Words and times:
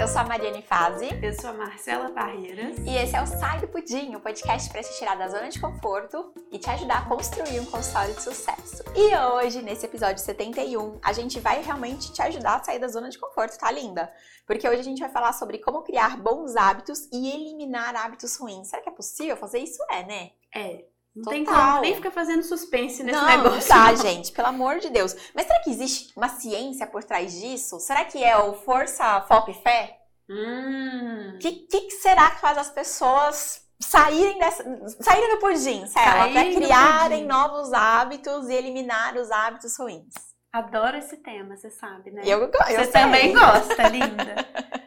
Eu 0.00 0.08
sou 0.08 0.22
a 0.22 0.24
Mariane 0.24 0.62
Fazi. 0.62 1.10
Eu 1.22 1.34
sou 1.34 1.50
a 1.50 1.52
Marcela 1.52 2.08
Barreiras. 2.08 2.78
E 2.86 2.96
esse 2.96 3.14
é 3.14 3.20
o 3.20 3.26
Sai 3.26 3.60
do 3.60 3.68
Pudim, 3.68 4.14
o 4.14 4.20
podcast 4.20 4.70
para 4.70 4.82
te 4.82 4.98
tirar 4.98 5.14
da 5.14 5.28
zona 5.28 5.50
de 5.50 5.60
conforto 5.60 6.32
e 6.50 6.58
te 6.58 6.70
ajudar 6.70 7.00
a 7.00 7.04
construir 7.04 7.60
um 7.60 7.66
consultório 7.66 8.14
de 8.14 8.22
sucesso. 8.22 8.82
E 8.96 9.14
hoje, 9.14 9.60
nesse 9.60 9.84
episódio 9.84 10.16
71, 10.16 10.98
a 11.04 11.12
gente 11.12 11.38
vai 11.38 11.62
realmente 11.62 12.10
te 12.14 12.22
ajudar 12.22 12.54
a 12.54 12.64
sair 12.64 12.78
da 12.78 12.88
zona 12.88 13.10
de 13.10 13.18
conforto, 13.18 13.58
tá 13.58 13.70
linda? 13.70 14.10
Porque 14.46 14.66
hoje 14.66 14.80
a 14.80 14.84
gente 14.84 15.00
vai 15.00 15.10
falar 15.10 15.34
sobre 15.34 15.58
como 15.58 15.82
criar 15.82 16.16
bons 16.16 16.56
hábitos 16.56 17.06
e 17.12 17.28
eliminar 17.28 17.94
hábitos 17.94 18.38
ruins. 18.38 18.68
Será 18.68 18.80
que 18.80 18.88
é 18.88 18.92
possível 18.92 19.36
fazer 19.36 19.58
isso? 19.58 19.84
É, 19.90 20.02
né? 20.02 20.30
É. 20.54 20.82
Não 21.14 21.24
Total. 21.24 21.34
tem 21.34 21.44
como 21.44 21.80
nem 21.80 21.94
ficar 21.96 22.10
fazendo 22.12 22.42
suspense 22.42 23.02
nesse 23.02 23.18
não, 23.18 23.26
negócio. 23.26 23.68
Tá, 23.68 23.92
não. 23.92 23.96
gente, 24.02 24.32
pelo 24.32 24.48
amor 24.48 24.78
de 24.78 24.90
Deus. 24.90 25.16
Mas 25.34 25.46
será 25.46 25.60
que 25.60 25.70
existe 25.70 26.12
uma 26.16 26.28
ciência 26.28 26.86
por 26.86 27.02
trás 27.02 27.32
disso? 27.32 27.80
Será 27.80 28.04
que 28.04 28.22
é 28.22 28.36
o 28.38 28.54
força, 28.54 29.20
foco 29.22 29.50
e 29.50 29.54
fé? 29.54 29.98
O 30.28 30.32
hum. 30.32 31.38
que, 31.40 31.52
que, 31.66 31.90
será 31.90 32.30
que 32.30 32.40
faz 32.40 32.56
as 32.56 32.70
pessoas 32.70 33.68
saírem 33.80 34.38
dessa. 34.38 34.62
saírem 35.00 35.30
do 35.30 35.38
pudim, 35.38 35.86
certo? 35.86 36.30
Até 36.30 36.54
criarem 36.54 37.24
novos 37.26 37.72
hábitos 37.72 38.48
e 38.48 38.54
eliminar 38.54 39.16
os 39.16 39.30
hábitos 39.30 39.76
ruins. 39.76 40.14
Adoro 40.52 40.96
esse 40.96 41.16
tema, 41.16 41.56
você 41.56 41.70
sabe, 41.70 42.10
né? 42.10 42.22
Eu, 42.24 42.42
eu 42.42 42.50
Você 42.50 42.84
sei. 42.84 42.92
também 42.92 43.32
gosta, 43.32 43.88
linda. 43.88 44.34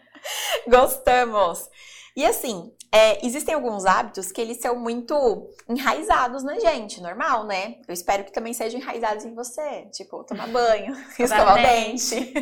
Gostamos. 0.67 1.69
E 2.15 2.25
assim, 2.25 2.71
é, 2.91 3.25
existem 3.25 3.55
alguns 3.55 3.85
hábitos 3.85 4.31
que 4.31 4.39
eles 4.39 4.61
são 4.61 4.75
muito 4.75 5.49
enraizados 5.67 6.43
na 6.43 6.59
gente, 6.59 7.01
normal, 7.01 7.45
né? 7.45 7.81
Eu 7.87 7.93
espero 7.93 8.23
que 8.23 8.31
também 8.31 8.53
sejam 8.53 8.79
enraizados 8.79 9.25
em 9.25 9.33
você, 9.33 9.87
tipo, 9.91 10.23
tomar 10.23 10.47
banho, 10.47 10.93
escovar 11.17 11.57
o 11.57 11.61
dente. 11.61 12.33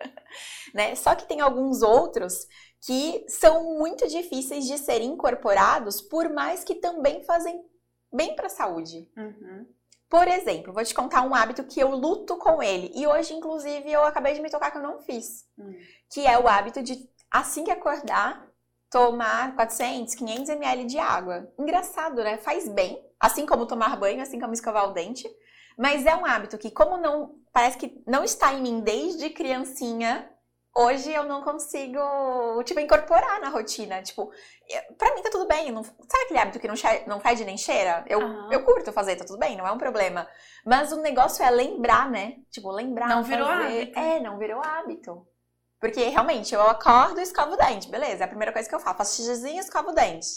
né? 0.72 0.94
Só 0.94 1.14
que 1.14 1.28
tem 1.28 1.40
alguns 1.40 1.82
outros 1.82 2.46
que 2.80 3.26
são 3.28 3.76
muito 3.78 4.08
difíceis 4.08 4.66
de 4.66 4.78
serem 4.78 5.10
incorporados, 5.10 6.00
por 6.00 6.30
mais 6.30 6.64
que 6.64 6.76
também 6.76 7.22
fazem 7.24 7.62
bem 8.10 8.34
para 8.34 8.46
a 8.46 8.50
saúde. 8.50 9.06
Uhum. 9.16 9.66
Por 10.08 10.26
exemplo, 10.26 10.72
vou 10.72 10.82
te 10.82 10.94
contar 10.94 11.22
um 11.22 11.34
hábito 11.34 11.62
que 11.64 11.78
eu 11.78 11.90
luto 11.90 12.36
com 12.36 12.60
ele. 12.60 12.90
E 12.96 13.06
hoje, 13.06 13.32
inclusive, 13.32 13.92
eu 13.92 14.02
acabei 14.02 14.34
de 14.34 14.40
me 14.40 14.50
tocar 14.50 14.70
que 14.70 14.78
eu 14.78 14.82
não 14.82 14.98
fiz. 14.98 15.46
Hum. 15.56 15.72
Que 16.10 16.26
é 16.26 16.36
o 16.36 16.48
hábito 16.48 16.82
de, 16.82 17.08
assim 17.30 17.62
que 17.62 17.70
acordar, 17.70 18.49
tomar 18.90 19.54
400, 19.54 20.14
500 20.14 20.48
ml 20.50 20.84
de 20.84 20.98
água. 20.98 21.48
Engraçado, 21.58 22.22
né? 22.24 22.36
Faz 22.38 22.68
bem, 22.68 23.00
assim 23.18 23.46
como 23.46 23.66
tomar 23.66 23.96
banho, 23.96 24.20
assim 24.20 24.40
como 24.40 24.52
escovar 24.52 24.88
o 24.88 24.92
dente. 24.92 25.28
Mas 25.78 26.04
é 26.04 26.14
um 26.14 26.26
hábito 26.26 26.58
que, 26.58 26.70
como 26.70 26.96
não 26.96 27.36
parece 27.52 27.78
que 27.78 28.02
não 28.06 28.22
está 28.24 28.52
em 28.52 28.60
mim 28.60 28.80
desde 28.80 29.30
criancinha, 29.30 30.28
hoje 30.76 31.10
eu 31.12 31.24
não 31.24 31.42
consigo, 31.42 31.98
tipo, 32.64 32.80
incorporar 32.80 33.40
na 33.40 33.48
rotina. 33.48 34.02
Tipo, 34.02 34.30
pra 34.98 35.14
mim 35.14 35.22
tá 35.22 35.30
tudo 35.30 35.46
bem. 35.46 35.70
Não, 35.72 35.82
sabe 35.84 36.24
aquele 36.24 36.38
hábito 36.40 36.58
que 36.60 36.68
não, 36.68 36.74
não 37.06 37.20
fede 37.20 37.44
nem 37.44 37.56
cheira? 37.56 38.04
Eu, 38.08 38.18
Uhum. 38.20 38.52
eu 38.52 38.62
curto 38.64 38.92
fazer, 38.92 39.16
tá 39.16 39.24
tudo 39.24 39.38
bem, 39.38 39.56
não 39.56 39.66
é 39.66 39.72
um 39.72 39.78
problema. 39.78 40.26
Mas 40.66 40.92
o 40.92 41.00
negócio 41.00 41.44
é 41.44 41.50
lembrar, 41.50 42.10
né? 42.10 42.38
Tipo, 42.50 42.70
lembrar. 42.70 43.08
Não 43.08 43.22
virou 43.22 43.46
fazer. 43.46 43.82
hábito. 43.82 43.98
É, 43.98 44.20
não 44.20 44.36
virou 44.38 44.60
hábito. 44.60 45.26
Porque 45.80 46.04
realmente 46.08 46.54
eu 46.54 46.60
acordo 46.60 47.18
e 47.18 47.22
escovo 47.22 47.54
o 47.54 47.56
dente, 47.56 47.90
beleza? 47.90 48.22
É 48.22 48.26
a 48.26 48.28
primeira 48.28 48.52
coisa 48.52 48.68
que 48.68 48.74
eu 48.74 48.80
faço. 48.80 48.98
Faço 48.98 49.16
xixizinho 49.16 49.56
e 49.56 49.60
escovo 49.60 49.90
o 49.90 49.94
dente. 49.94 50.28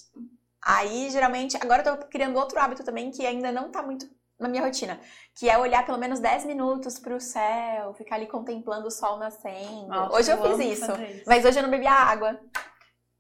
Aí, 0.64 1.10
geralmente, 1.10 1.58
agora 1.62 1.84
eu 1.86 1.98
tô 1.98 2.08
criando 2.08 2.38
outro 2.38 2.58
hábito 2.58 2.86
também 2.86 3.12
que 3.12 3.26
ainda 3.26 3.52
não 3.52 3.70
tá 3.70 3.84
muito 3.84 4.10
na 4.40 4.48
minha 4.48 4.64
rotina, 4.64 5.00
que 5.36 5.50
é 5.50 5.58
olhar 5.58 5.86
pelo 5.86 5.98
menos 5.98 6.20
10 6.20 6.46
minutos 6.46 6.98
pro 6.98 7.20
céu, 7.20 7.94
ficar 7.94 8.16
ali 8.16 8.28
contemplando 8.28 8.88
o 8.88 8.92
sol 8.92 9.18
nascendo. 9.18 9.88
Nossa, 9.88 10.16
hoje 10.16 10.32
eu, 10.32 10.44
amo 10.44 10.58
fiz 10.58 10.80
isso, 10.80 10.92
isso. 10.92 11.24
mas 11.28 11.46
hoje 11.46 11.60
eu 11.60 11.64
não 11.64 11.70
bebi 11.70 11.88
a 11.88 11.94
água. 11.94 12.40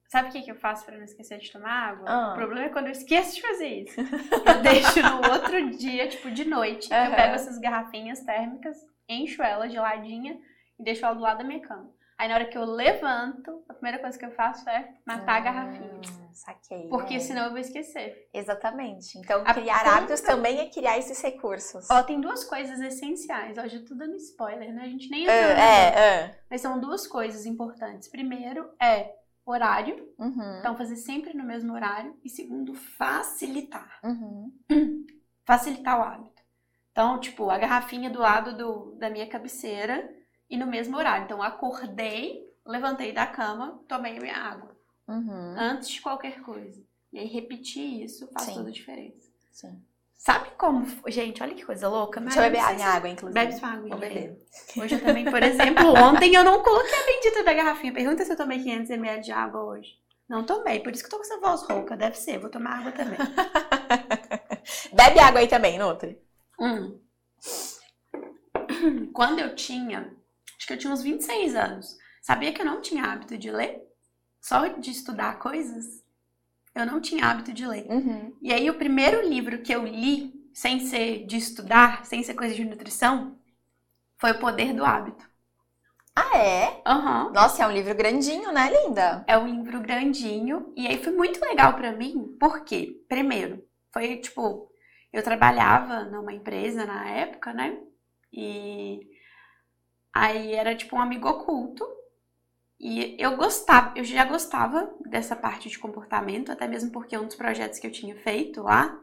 Sabe 0.09 0.29
o 0.29 0.31
que, 0.31 0.43
que 0.43 0.51
eu 0.51 0.55
faço 0.55 0.85
pra 0.85 0.95
não 0.95 1.03
esquecer 1.03 1.39
de 1.39 1.51
tomar 1.51 1.89
água? 1.89 2.05
Ah. 2.07 2.31
O 2.31 2.35
problema 2.35 2.67
é 2.67 2.69
quando 2.69 2.85
eu 2.85 2.91
esqueço 2.91 3.35
de 3.35 3.41
fazer 3.41 3.67
isso. 3.67 3.99
Eu 3.99 4.61
deixo 4.61 5.01
no 5.01 5.31
outro 5.31 5.71
dia, 5.71 6.07
tipo, 6.07 6.29
de 6.29 6.45
noite. 6.45 6.91
Eu 6.91 6.97
Aham. 6.97 7.15
pego 7.15 7.35
essas 7.35 7.57
garrafinhas 7.57 8.21
térmicas, 8.21 8.77
encho 9.09 9.41
ela 9.41 9.67
geladinha 9.67 10.39
e 10.79 10.83
deixo 10.83 11.05
ela 11.05 11.15
do 11.15 11.21
lado 11.21 11.39
da 11.39 11.43
minha 11.43 11.61
cama. 11.61 11.89
Aí 12.23 12.29
na 12.29 12.35
hora 12.35 12.45
que 12.45 12.57
eu 12.57 12.63
levanto, 12.63 13.65
a 13.67 13.73
primeira 13.73 13.99
coisa 13.99 14.17
que 14.17 14.23
eu 14.23 14.31
faço 14.31 14.69
é 14.69 14.93
matar 15.05 15.35
a 15.35 15.39
garrafinha. 15.41 15.99
Saquei. 16.31 16.87
Porque 16.87 17.15
é. 17.15 17.19
senão 17.19 17.43
eu 17.43 17.49
vou 17.49 17.59
esquecer. 17.59 18.29
Exatamente. 18.33 19.17
Então, 19.17 19.43
A 19.45 19.53
criar 19.53 19.85
hábitos 19.85 20.21
também 20.21 20.57
é 20.61 20.69
criar 20.69 20.97
esses 20.97 21.21
recursos. 21.21 21.85
Ó, 21.91 22.01
tem 22.01 22.21
duas 22.21 22.45
coisas 22.45 22.79
essenciais. 22.79 23.57
Ó, 23.57 23.67
já 23.67 23.77
tô 23.83 23.93
dando 23.93 24.15
spoiler, 24.15 24.73
né? 24.73 24.83
A 24.83 24.87
gente 24.87 25.09
nem 25.09 25.25
no 25.25 25.31
é, 25.31 25.89
é. 25.89 26.39
Mas 26.49 26.61
são 26.61 26.79
duas 26.79 27.05
coisas 27.05 27.45
importantes. 27.45 28.07
Primeiro 28.07 28.71
é 28.81 29.13
horário, 29.45 30.07
Uhum, 30.17 30.59
então 30.59 30.77
fazer 30.77 30.95
sempre 30.95 31.35
no 31.35 31.43
mesmo 31.43 31.73
horário. 31.73 32.17
E 32.23 32.29
segundo, 32.29 32.73
facilitar. 32.73 33.99
uhum. 34.01 34.49
Facilitar 35.43 35.99
o 35.99 36.03
hábito. 36.03 36.41
Então, 36.93 37.19
tipo, 37.19 37.49
a 37.49 37.57
garrafinha 37.57 38.09
do 38.09 38.19
lado 38.19 38.55
do, 38.55 38.95
da 38.95 39.09
minha 39.09 39.27
cabeceira 39.27 40.09
e 40.49 40.57
no 40.57 40.67
mesmo 40.67 40.97
horário. 40.97 41.25
Então, 41.25 41.41
acordei, 41.41 42.49
levantei 42.65 43.11
da 43.11 43.25
cama, 43.25 43.81
tomei 43.87 44.19
minha 44.19 44.35
água. 44.35 44.75
Uhum. 45.07 45.55
Antes 45.57 45.89
de 45.89 46.01
qualquer 46.01 46.41
coisa. 46.41 46.81
E 47.11 47.19
aí, 47.19 47.27
repetir 47.27 48.03
isso 48.03 48.27
faz 48.33 48.47
Sim. 48.47 48.53
toda 48.55 48.69
a 48.69 48.71
diferença. 48.71 49.31
Sim. 49.51 49.81
Sabe 50.15 50.51
como... 50.57 50.85
Gente, 51.07 51.43
olha 51.43 51.53
que 51.53 51.65
coisa 51.65 51.89
louca. 51.89 52.21
Deixa 52.21 52.39
eu 52.39 52.43
Mas 52.43 52.51
beber 52.51 52.65
a 52.65 52.73
minha 52.73 52.87
água, 52.87 53.09
inclusive. 53.09 53.39
Bebe 53.39 53.59
sua 53.59 53.69
água. 53.69 53.89
Vou 53.89 53.99
beber. 53.99 54.39
Hoje 54.77 54.95
eu 54.95 55.03
também, 55.03 55.25
por 55.25 55.43
exemplo, 55.43 55.85
ontem 56.01 56.33
eu 56.33 56.45
não 56.45 56.63
coloquei 56.63 56.97
a 56.97 57.05
bendita 57.05 57.43
da 57.43 57.53
garrafinha. 57.53 57.93
Pergunta 57.93 58.23
se 58.23 58.31
eu 58.31 58.37
tomei 58.37 58.59
500ml 58.59 59.19
de 59.19 59.31
água 59.33 59.61
hoje. 59.63 60.01
Não 60.29 60.45
tomei, 60.45 60.79
por 60.79 60.93
isso 60.93 61.03
que 61.03 61.07
eu 61.07 61.11
tô 61.11 61.17
com 61.17 61.23
essa 61.23 61.39
voz 61.39 61.63
rouca. 61.63 61.97
Deve 61.97 62.15
ser, 62.15 62.39
vou 62.39 62.49
tomar 62.49 62.79
água 62.79 62.91
também. 62.93 63.17
Bebe 64.93 65.19
água 65.19 65.41
aí 65.41 65.47
também, 65.47 65.77
Nutri. 65.77 66.17
Hum. 66.59 66.99
Quando 69.13 69.39
eu 69.39 69.53
tinha, 69.55 70.15
acho 70.63 70.67
que 70.67 70.73
eu 70.73 70.77
tinha 70.77 70.93
uns 70.93 71.03
26 71.03 71.55
anos, 71.55 71.97
sabia 72.21 72.53
que 72.53 72.61
eu 72.61 72.65
não 72.65 72.81
tinha 72.81 73.03
hábito 73.03 73.37
de 73.37 73.51
ler? 73.51 73.81
Só 74.41 74.65
de 74.67 74.91
estudar 74.91 75.37
coisas? 75.39 76.01
Eu 76.73 76.85
não 76.85 77.01
tinha 77.01 77.25
hábito 77.25 77.53
de 77.53 77.67
ler. 77.67 77.85
Uhum. 77.89 78.35
E 78.41 78.51
aí 78.53 78.69
o 78.69 78.77
primeiro 78.77 79.27
livro 79.27 79.61
que 79.61 79.73
eu 79.73 79.83
li, 79.83 80.33
sem 80.53 80.79
ser 80.79 81.25
de 81.25 81.37
estudar, 81.37 82.05
sem 82.05 82.23
ser 82.23 82.33
coisa 82.33 82.55
de 82.55 82.63
nutrição, 82.63 83.37
foi 84.17 84.31
O 84.31 84.39
Poder 84.39 84.73
do 84.73 84.85
Hábito. 84.85 85.29
Ah, 86.15 86.37
é? 86.37 86.81
Aham. 86.85 87.31
Nossa, 87.33 87.63
é 87.63 87.67
um 87.67 87.71
livro 87.71 87.93
grandinho, 87.93 88.51
né, 88.51 88.69
linda? 88.71 89.25
É 89.27 89.37
um 89.37 89.47
livro 89.47 89.81
grandinho 89.81 90.71
e 90.77 90.87
aí 90.87 91.03
foi 91.03 91.11
muito 91.11 91.41
legal 91.41 91.73
pra 91.73 91.91
mim, 91.91 92.37
porque, 92.39 93.03
primeiro, 93.09 93.63
foi 93.91 94.17
tipo, 94.17 94.71
eu 95.11 95.23
trabalhava 95.23 96.05
numa 96.05 96.31
empresa 96.31 96.85
na 96.85 97.09
época, 97.09 97.51
né? 97.51 97.77
E 98.31 99.12
aí 100.13 100.53
era 100.53 100.75
tipo 100.75 100.95
um 100.95 101.01
amigo 101.01 101.27
oculto. 101.27 101.85
E 102.79 103.15
eu 103.17 103.37
gostava, 103.37 103.97
eu 103.97 104.03
já 104.03 104.25
gostava 104.25 104.93
dessa 105.05 105.35
parte 105.35 105.69
de 105.69 105.79
comportamento, 105.79 106.51
até 106.51 106.67
mesmo 106.67 106.91
porque 106.91 107.17
um 107.17 107.25
dos 107.25 107.35
projetos 107.35 107.79
que 107.79 107.87
eu 107.87 107.91
tinha 107.91 108.15
feito 108.15 108.61
lá 108.61 108.99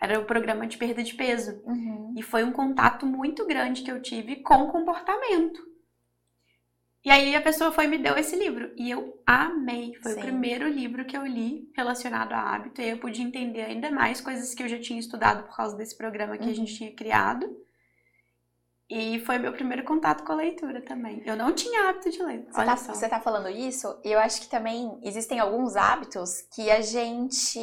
era 0.00 0.20
o 0.20 0.24
programa 0.24 0.66
de 0.66 0.76
perda 0.78 1.02
de 1.02 1.14
peso. 1.14 1.60
Uhum. 1.64 2.14
E 2.16 2.22
foi 2.22 2.44
um 2.44 2.52
contato 2.52 3.04
muito 3.04 3.44
grande 3.46 3.82
que 3.82 3.90
eu 3.90 4.00
tive 4.00 4.36
com 4.36 4.68
comportamento. 4.68 5.60
E 7.04 7.10
aí 7.10 7.34
a 7.34 7.40
pessoa 7.40 7.72
foi 7.72 7.86
e 7.86 7.88
me 7.88 7.98
deu 7.98 8.16
esse 8.16 8.36
livro. 8.36 8.72
E 8.76 8.90
eu 8.90 9.20
amei. 9.26 9.94
Foi 10.02 10.12
Sim. 10.12 10.18
o 10.18 10.22
primeiro 10.22 10.68
livro 10.68 11.04
que 11.04 11.16
eu 11.16 11.26
li 11.26 11.70
relacionado 11.74 12.32
a 12.32 12.40
hábito. 12.54 12.80
E 12.80 12.84
aí 12.84 12.90
eu 12.90 12.98
pude 12.98 13.22
entender 13.22 13.62
ainda 13.62 13.90
mais 13.90 14.20
coisas 14.20 14.54
que 14.54 14.62
eu 14.62 14.68
já 14.68 14.78
tinha 14.78 15.00
estudado 15.00 15.44
por 15.44 15.56
causa 15.56 15.76
desse 15.76 15.96
programa 15.96 16.36
que 16.36 16.44
Uhum. 16.44 16.50
a 16.50 16.54
gente 16.54 16.74
tinha 16.76 16.92
criado. 16.94 17.48
E 18.90 19.20
foi 19.20 19.38
meu 19.38 19.52
primeiro 19.52 19.84
contato 19.84 20.24
com 20.24 20.32
a 20.32 20.36
leitura 20.36 20.80
também. 20.80 21.22
Eu 21.26 21.36
não 21.36 21.52
tinha 21.52 21.90
hábito 21.90 22.10
de 22.10 22.22
ler. 22.22 22.46
Você 22.50 22.64
tá, 22.64 22.76
você 22.76 23.08
tá 23.08 23.20
falando 23.20 23.50
isso, 23.50 23.98
e 24.02 24.10
eu 24.10 24.18
acho 24.18 24.40
que 24.40 24.48
também 24.48 24.98
existem 25.02 25.38
alguns 25.38 25.76
hábitos 25.76 26.42
que 26.54 26.70
a 26.70 26.80
gente 26.80 27.60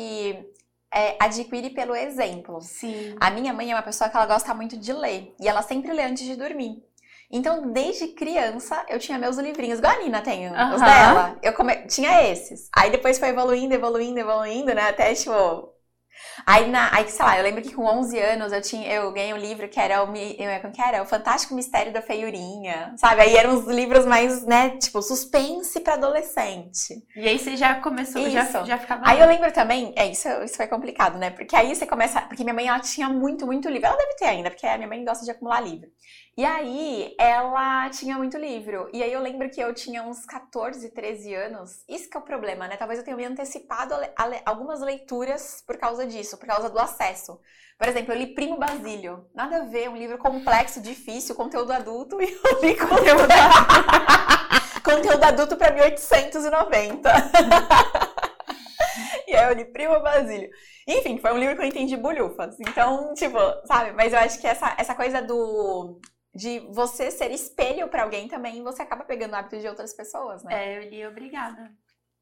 é, 0.93 1.17
adquire 1.19 1.71
pelo 1.71 1.95
exemplo. 1.95 2.61
Sim. 2.61 3.15
A 3.19 3.31
minha 3.31 3.51
mãe 3.53 3.71
é 3.71 3.75
uma 3.75 3.81
pessoa 3.81 4.07
que 4.07 4.15
ela 4.15 4.27
gosta 4.27 4.53
muito 4.53 4.77
de 4.77 4.93
ler, 4.93 5.33
e 5.39 5.47
ela 5.47 5.63
sempre 5.63 5.91
lê 5.91 6.03
antes 6.03 6.23
de 6.23 6.35
dormir. 6.35 6.83
Então, 7.31 7.71
desde 7.71 8.09
criança, 8.09 8.85
eu 8.87 8.99
tinha 8.99 9.17
meus 9.17 9.37
livrinhos, 9.37 9.79
igual 9.79 9.93
a 9.93 10.03
Nina 10.03 10.21
tem 10.21 10.47
os 10.47 10.53
Aham. 10.53 10.77
dela. 10.77 11.39
Eu 11.41 11.53
come... 11.53 11.75
tinha 11.87 12.31
esses. 12.31 12.69
Aí 12.71 12.91
depois 12.91 13.17
foi 13.17 13.29
evoluindo, 13.29 13.73
evoluindo, 13.73 14.19
evoluindo, 14.19 14.75
né? 14.75 14.89
Até, 14.89 15.13
tipo... 15.15 15.73
Aí, 16.45 16.67
na... 16.69 16.93
Aí, 16.93 17.07
sei 17.09 17.25
lá, 17.25 17.37
eu 17.37 17.43
lembro 17.43 17.61
que 17.61 17.73
com 17.73 17.83
11 17.83 18.19
anos 18.19 18.51
eu, 18.51 18.61
tinha... 18.61 18.91
eu 18.91 19.11
ganhei 19.11 19.33
um 19.33 19.37
livro 19.37 19.67
que 19.67 19.79
era 19.79 20.03
o... 20.03 20.07
Como 20.07 20.73
que 20.73 20.81
era? 20.81 21.03
O 21.03 21.05
Fantástico 21.05 21.53
Mistério 21.53 21.93
da 21.93 22.01
Feiurinha, 22.01 22.93
sabe? 22.97 23.21
Aí 23.21 23.35
eram 23.35 23.55
uns 23.55 23.67
livros 23.67 24.05
mais, 24.05 24.43
né? 24.45 24.77
Tipo, 24.77 25.01
suspense 25.01 25.79
pra 25.79 25.93
adolescente. 25.93 27.03
E 27.15 27.27
aí 27.27 27.37
você 27.37 27.55
já 27.55 27.75
começou, 27.75 28.29
já, 28.29 28.43
Isso. 28.43 28.65
já 28.65 28.77
ficava. 28.77 29.01
Aí 29.05 29.19
eu 29.19 29.27
lembro 29.27 29.51
também, 29.51 29.93
é 29.95 30.07
isso, 30.07 30.27
isso 30.43 30.55
foi 30.55 30.67
complicado, 30.67 31.17
né? 31.17 31.29
Porque 31.29 31.55
aí 31.55 31.75
você 31.75 31.85
começa, 31.85 32.21
porque 32.21 32.43
minha 32.43 32.53
mãe 32.53 32.67
ela 32.67 32.79
tinha 32.79 33.09
muito, 33.09 33.45
muito 33.45 33.69
livro. 33.69 33.87
Ela 33.87 33.97
deve 33.97 34.15
ter 34.15 34.25
ainda, 34.25 34.49
porque 34.49 34.65
a 34.65 34.77
minha 34.77 34.87
mãe 34.87 35.03
gosta 35.03 35.23
de 35.23 35.31
acumular 35.31 35.61
livro. 35.61 35.87
E 36.37 36.43
aí, 36.43 37.15
ela 37.17 37.89
tinha 37.91 38.17
muito 38.17 38.37
livro. 38.37 38.89
E 38.91 39.01
aí, 39.01 39.13
eu 39.13 39.21
lembro 39.21 39.49
que 39.49 39.61
eu 39.61 39.73
tinha 39.73 40.03
uns 40.03 40.25
14, 40.25 40.89
13 40.91 41.33
anos. 41.33 41.85
Isso 41.87 42.09
que 42.09 42.17
é 42.17 42.19
o 42.19 42.23
problema, 42.23 42.67
né? 42.67 42.75
Talvez 42.75 42.99
eu 42.99 43.05
tenha 43.05 43.15
me 43.15 43.23
antecipado 43.23 43.93
a 44.17 44.25
le 44.27 44.41
algumas 44.45 44.81
leituras 44.81 45.63
por 45.65 45.77
causa 45.77 46.05
disso, 46.05 46.37
por 46.37 46.45
causa 46.45 46.69
do 46.69 46.77
acesso. 46.77 47.39
Por 47.79 47.87
exemplo, 47.87 48.13
eu 48.13 48.17
li 48.17 48.33
Primo 48.35 48.57
Basílio. 48.57 49.25
Nada 49.33 49.61
a 49.61 49.65
ver, 49.65 49.89
um 49.89 49.95
livro 49.95 50.17
complexo, 50.17 50.81
difícil, 50.81 51.35
conteúdo 51.35 51.71
adulto. 51.71 52.17
E 52.21 52.33
eu 52.33 52.61
li 52.61 52.75
conteúdo 52.75 53.31
adulto, 53.31 54.81
conteúdo 54.83 55.23
adulto 55.23 55.55
pra 55.55 55.71
1890. 55.71 57.09
e 59.25 59.35
aí, 59.37 59.49
eu 59.49 59.53
li 59.55 59.63
Primo 59.63 60.01
Basílio. 60.01 60.49
Enfim, 60.85 61.17
foi 61.17 61.31
um 61.31 61.37
livro 61.37 61.55
que 61.55 61.61
eu 61.61 61.67
entendi 61.67 61.95
bolhufas. 61.95 62.59
Então, 62.59 63.13
tipo, 63.13 63.37
sabe? 63.65 63.93
Mas 63.93 64.11
eu 64.11 64.19
acho 64.19 64.37
que 64.39 64.47
essa, 64.47 64.75
essa 64.77 64.93
coisa 64.93 65.21
do 65.21 65.97
de 66.35 66.59
você 66.71 67.09
ser 67.09 67.31
espelho 67.31 67.87
para 67.87 68.03
alguém 68.03 68.27
também, 68.27 68.61
você 68.61 68.81
acaba 68.81 69.05
pegando 69.05 69.31
o 69.31 69.35
hábito 69.35 69.57
de 69.57 69.67
outras 69.67 69.93
pessoas, 69.93 70.43
né? 70.43 70.53
É, 70.53 70.77
eu 70.77 70.89
li 70.89 71.07
Obrigada. 71.07 71.73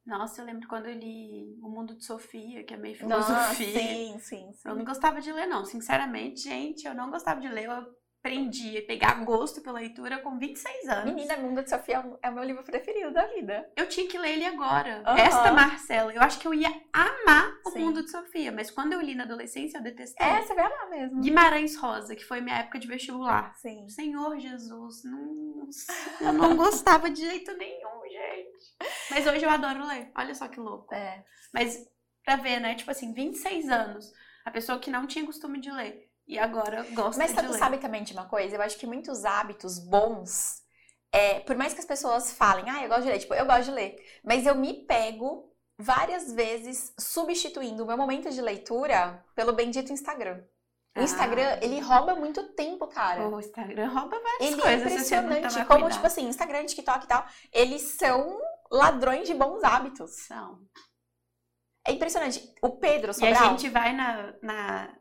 Nossa, 0.06 0.42
eu 0.42 0.46
lembro 0.46 0.68
quando 0.68 0.88
eu 0.88 0.94
li 0.94 1.58
O 1.62 1.70
Mundo 1.70 1.96
de 1.96 2.04
Sofia, 2.04 2.64
que 2.64 2.74
é 2.74 2.78
meio 2.78 2.96
filosofia. 2.96 3.36
Nossa, 3.36 3.56
sim, 3.56 4.20
sim, 4.20 4.52
sim. 4.54 4.70
Eu 4.70 4.76
não 4.76 4.84
gostava 4.84 5.22
de 5.22 5.32
ler, 5.32 5.48
não. 5.48 5.66
Sinceramente, 5.66 6.42
gente, 6.42 6.86
eu 6.86 6.94
não 6.94 7.10
gostava 7.10 7.40
de 7.40 7.48
ler. 7.48 7.66
Eu 7.66 7.96
aprendi 8.24 8.78
a 8.78 8.82
pegar 8.84 9.26
gosto 9.26 9.60
pela 9.60 9.80
leitura 9.80 10.18
com 10.20 10.40
26 10.40 10.88
anos. 10.88 11.14
Menina, 11.14 11.36
Mundo 11.36 11.62
de 11.62 11.70
Sofia 11.70 12.02
é 12.22 12.30
o 12.30 12.34
meu 12.34 12.44
livro 12.46 12.64
preferido 12.64 13.12
da 13.12 13.28
vida. 13.28 13.70
Eu 13.76 13.90
tinha 13.90 14.08
que 14.08 14.18
ler 14.18 14.36
ele 14.36 14.46
agora. 14.46 15.04
Uhum. 15.06 15.18
Esta 15.18 15.52
Marcela. 15.52 16.14
Eu 16.14 16.22
acho 16.22 16.40
que 16.40 16.48
eu 16.48 16.54
ia 16.54 16.70
amar 16.94 17.54
o 17.66 17.72
Sim. 17.72 17.80
Mundo 17.80 18.02
de 18.02 18.10
Sofia, 18.10 18.50
mas 18.50 18.72
quando 18.72 18.94
eu 18.94 19.02
li 19.02 19.14
na 19.14 19.26
adolescência, 19.26 19.78
eu 19.78 19.84
detestei. 19.84 20.26
É, 20.26 20.42
você 20.42 20.56
vai 20.56 20.66
amar 20.66 20.90
mesmo. 20.90 21.20
Guimarães 21.20 21.76
Rosa, 21.76 22.16
que 22.16 22.24
foi 22.24 22.40
minha 22.40 22.60
época 22.60 22.80
de 22.80 22.88
vestibular. 22.88 23.54
Sim. 23.58 23.90
Senhor 23.90 24.40
Jesus, 24.40 25.04
não, 25.04 25.68
eu 26.22 26.32
não 26.32 26.56
gostava 26.58 27.10
de 27.10 27.20
jeito 27.20 27.52
nenhum, 27.58 28.04
gente. 28.10 28.88
Mas 29.12 29.28
hoje 29.28 29.44
eu 29.44 29.50
adoro 29.50 29.86
ler. 29.86 30.12
Olha 30.16 30.34
só 30.34 30.48
que 30.48 30.62
louco. 30.62 30.96
É. 30.96 31.26
Mas 31.54 31.86
pra 32.24 32.38
ver, 32.38 32.62
né? 32.62 32.74
Tipo 32.76 32.92
assim, 32.92 33.14
26 33.14 33.70
anos. 33.70 34.14
A 34.46 34.52
pessoa 34.52 34.80
que 34.80 34.90
não 34.90 35.06
tinha 35.06 35.26
costume 35.26 35.60
de 35.60 35.70
ler. 35.70 36.13
E 36.28 36.40
agora 36.40 36.84
gosta 36.94 37.22
Mas 37.22 37.34
de 37.36 37.42
tu 37.44 37.52
ler. 37.52 37.60
sabe 37.60 37.78
também 37.78 38.04
de 38.04 38.14
uma 38.14 38.26
coisa? 38.28 38.56
Eu 38.56 38.62
acho 38.62 38.78
que 38.78 38.88
muitos 38.88 39.26
hábitos 39.26 39.78
bons, 39.80 40.62
é, 41.12 41.42
por 41.42 41.56
mais 41.56 41.74
que 41.74 41.80
as 41.80 41.86
pessoas 41.86 42.32
falem, 42.32 42.70
ah, 42.70 42.82
eu 42.84 42.90
gosto 42.90 43.04
de 43.04 43.10
ler, 43.10 43.20
tipo, 43.20 43.34
eu 43.34 43.46
gosto 43.46 43.66
de 43.66 43.72
ler, 43.72 43.96
mas 44.24 44.46
eu 44.46 44.56
me 44.56 44.86
pego 44.86 45.52
várias 45.78 46.32
vezes 46.32 46.94
substituindo 47.00 47.84
o 47.84 47.88
meu 47.88 47.98
momento 47.98 48.30
de 48.30 48.42
leitura 48.42 49.24
pelo 49.36 49.54
bendito 49.54 49.92
Instagram. 49.92 50.42
O 50.96 51.00
Ah. 51.00 51.04
Instagram, 51.04 51.58
ele 51.62 51.80
rouba 51.80 52.16
muito 52.16 52.54
tempo, 52.54 52.88
cara. 52.88 53.28
O 53.28 53.40
Instagram 53.40 53.90
rouba 53.90 54.18
várias 54.20 54.42
Ele 54.42 54.62
é 54.62 54.64
coisas. 54.64 54.82
não 54.84 54.92
impressionante. 54.92 55.66
Como, 55.66 55.90
tipo 55.90 56.06
assim, 56.08 56.28
Instagram, 56.28 56.66
TikTok 56.66 57.04
e 57.04 57.08
tal, 57.08 57.26
eles 57.52 57.82
são 57.98 58.40
ladrões 58.72 59.28
de 59.28 59.34
bons 59.34 59.64
hábitos. 59.64 60.12
São. 60.28 60.62
É 61.86 61.92
impressionante. 61.92 62.54
O 62.62 62.78
Pedro 62.78 63.08
E 63.08 63.12
a 63.12 63.14
Sobral... 63.14 63.50
gente 63.50 63.70
vai 63.70 63.94
na, 63.94 64.34
na, 64.42 64.96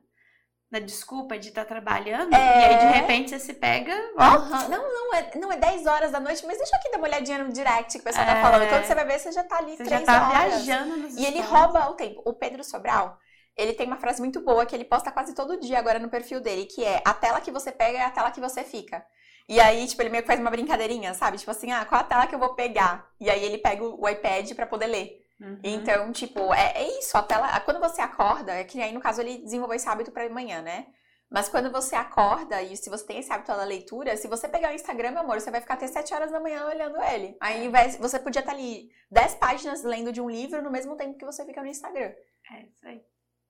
na 0.72 0.78
desculpa 0.78 1.38
de 1.38 1.48
estar 1.50 1.66
trabalhando. 1.66 2.34
É. 2.34 2.38
E 2.38 2.64
aí, 2.64 2.78
de 2.78 2.86
repente, 2.86 3.28
você 3.30 3.38
se 3.38 3.52
pega. 3.52 3.94
Aham. 4.18 4.68
Não, 4.68 4.82
não 4.92 5.14
é, 5.14 5.30
não 5.36 5.52
é 5.52 5.58
10 5.58 5.86
horas 5.86 6.10
da 6.10 6.18
noite, 6.18 6.44
mas 6.46 6.56
deixa 6.56 6.74
eu 6.74 6.80
aqui 6.80 6.90
dar 6.90 6.96
uma 6.96 7.06
olhadinha 7.06 7.44
no 7.44 7.52
direct 7.52 7.92
que 7.92 8.00
o 8.00 8.02
pessoal 8.02 8.24
tá 8.24 8.38
É. 8.38 8.42
falando. 8.42 8.68
Quando 8.68 8.84
você 8.84 8.94
vai 8.94 9.04
ver, 9.04 9.18
você 9.18 9.30
já 9.32 9.44
tá 9.44 9.58
ali 9.58 9.76
você 9.76 9.84
3 9.84 10.00
já 10.00 10.06
tá 10.06 10.28
horas. 10.30 10.64
viajando 10.64 10.96
nos 10.96 11.14
E 11.16 11.26
ele 11.26 11.40
rouba 11.42 11.90
o 11.90 11.94
tempo. 11.94 12.22
O 12.24 12.32
Pedro 12.32 12.64
Sobral, 12.64 13.18
ele 13.54 13.74
tem 13.74 13.86
uma 13.86 13.98
frase 13.98 14.20
muito 14.20 14.40
boa 14.40 14.64
que 14.64 14.74
ele 14.74 14.84
posta 14.84 15.12
quase 15.12 15.34
todo 15.34 15.60
dia 15.60 15.78
agora 15.78 15.98
no 15.98 16.08
perfil 16.08 16.40
dele, 16.40 16.64
que 16.64 16.82
é 16.82 17.02
a 17.04 17.12
tela 17.12 17.40
que 17.42 17.50
você 17.50 17.70
pega 17.70 17.98
é 17.98 18.02
a 18.04 18.10
tela 18.10 18.30
que 18.30 18.40
você 18.40 18.64
fica. 18.64 19.04
E 19.48 19.60
aí, 19.60 19.86
tipo, 19.86 20.00
ele 20.00 20.08
meio 20.08 20.22
que 20.22 20.28
faz 20.28 20.40
uma 20.40 20.50
brincadeirinha, 20.50 21.12
sabe? 21.12 21.36
Tipo 21.36 21.50
assim, 21.50 21.70
ah, 21.70 21.84
qual 21.84 22.00
a 22.00 22.04
tela 22.04 22.26
que 22.26 22.34
eu 22.34 22.38
vou 22.38 22.54
pegar? 22.54 23.06
E 23.20 23.28
aí 23.28 23.44
ele 23.44 23.58
pega 23.58 23.84
o 23.84 24.08
iPad 24.08 24.50
pra 24.54 24.66
poder 24.66 24.86
ler. 24.86 25.21
Uhum. 25.42 25.58
Então, 25.64 26.12
tipo, 26.12 26.54
é, 26.54 26.72
é 26.82 26.98
isso, 26.98 27.16
a 27.18 27.22
tela. 27.22 27.58
Quando 27.60 27.80
você 27.80 28.00
acorda, 28.00 28.52
é 28.54 28.64
que 28.64 28.80
aí 28.80 28.92
no 28.92 29.00
caso 29.00 29.20
ele 29.20 29.38
desenvolveu 29.38 29.74
esse 29.76 29.88
hábito 29.88 30.12
pra 30.12 30.28
manhã, 30.28 30.62
né? 30.62 30.86
Mas 31.30 31.48
quando 31.48 31.72
você 31.72 31.96
acorda, 31.96 32.62
e 32.62 32.76
se 32.76 32.90
você 32.90 33.06
tem 33.06 33.18
esse 33.18 33.32
hábito 33.32 33.50
da 33.56 33.64
leitura, 33.64 34.16
se 34.18 34.28
você 34.28 34.46
pegar 34.48 34.70
o 34.70 34.74
Instagram, 34.74 35.12
meu 35.12 35.20
amor, 35.22 35.40
você 35.40 35.50
vai 35.50 35.62
ficar 35.62 35.74
até 35.74 35.86
7 35.86 36.12
horas 36.14 36.30
da 36.30 36.38
manhã 36.38 36.66
olhando 36.66 37.02
ele. 37.02 37.36
Aí 37.40 37.68
vai- 37.70 37.90
você 37.92 38.18
podia 38.18 38.40
estar 38.40 38.52
ali 38.52 38.90
10 39.10 39.34
páginas 39.36 39.82
lendo 39.82 40.12
de 40.12 40.20
um 40.20 40.28
livro 40.30 40.60
no 40.62 40.70
mesmo 40.70 40.94
tempo 40.94 41.18
que 41.18 41.24
você 41.24 41.44
fica 41.46 41.62
no 41.62 41.68
Instagram. 41.68 42.12
É 42.52 42.62
isso 42.66 42.86
aí. 42.86 43.00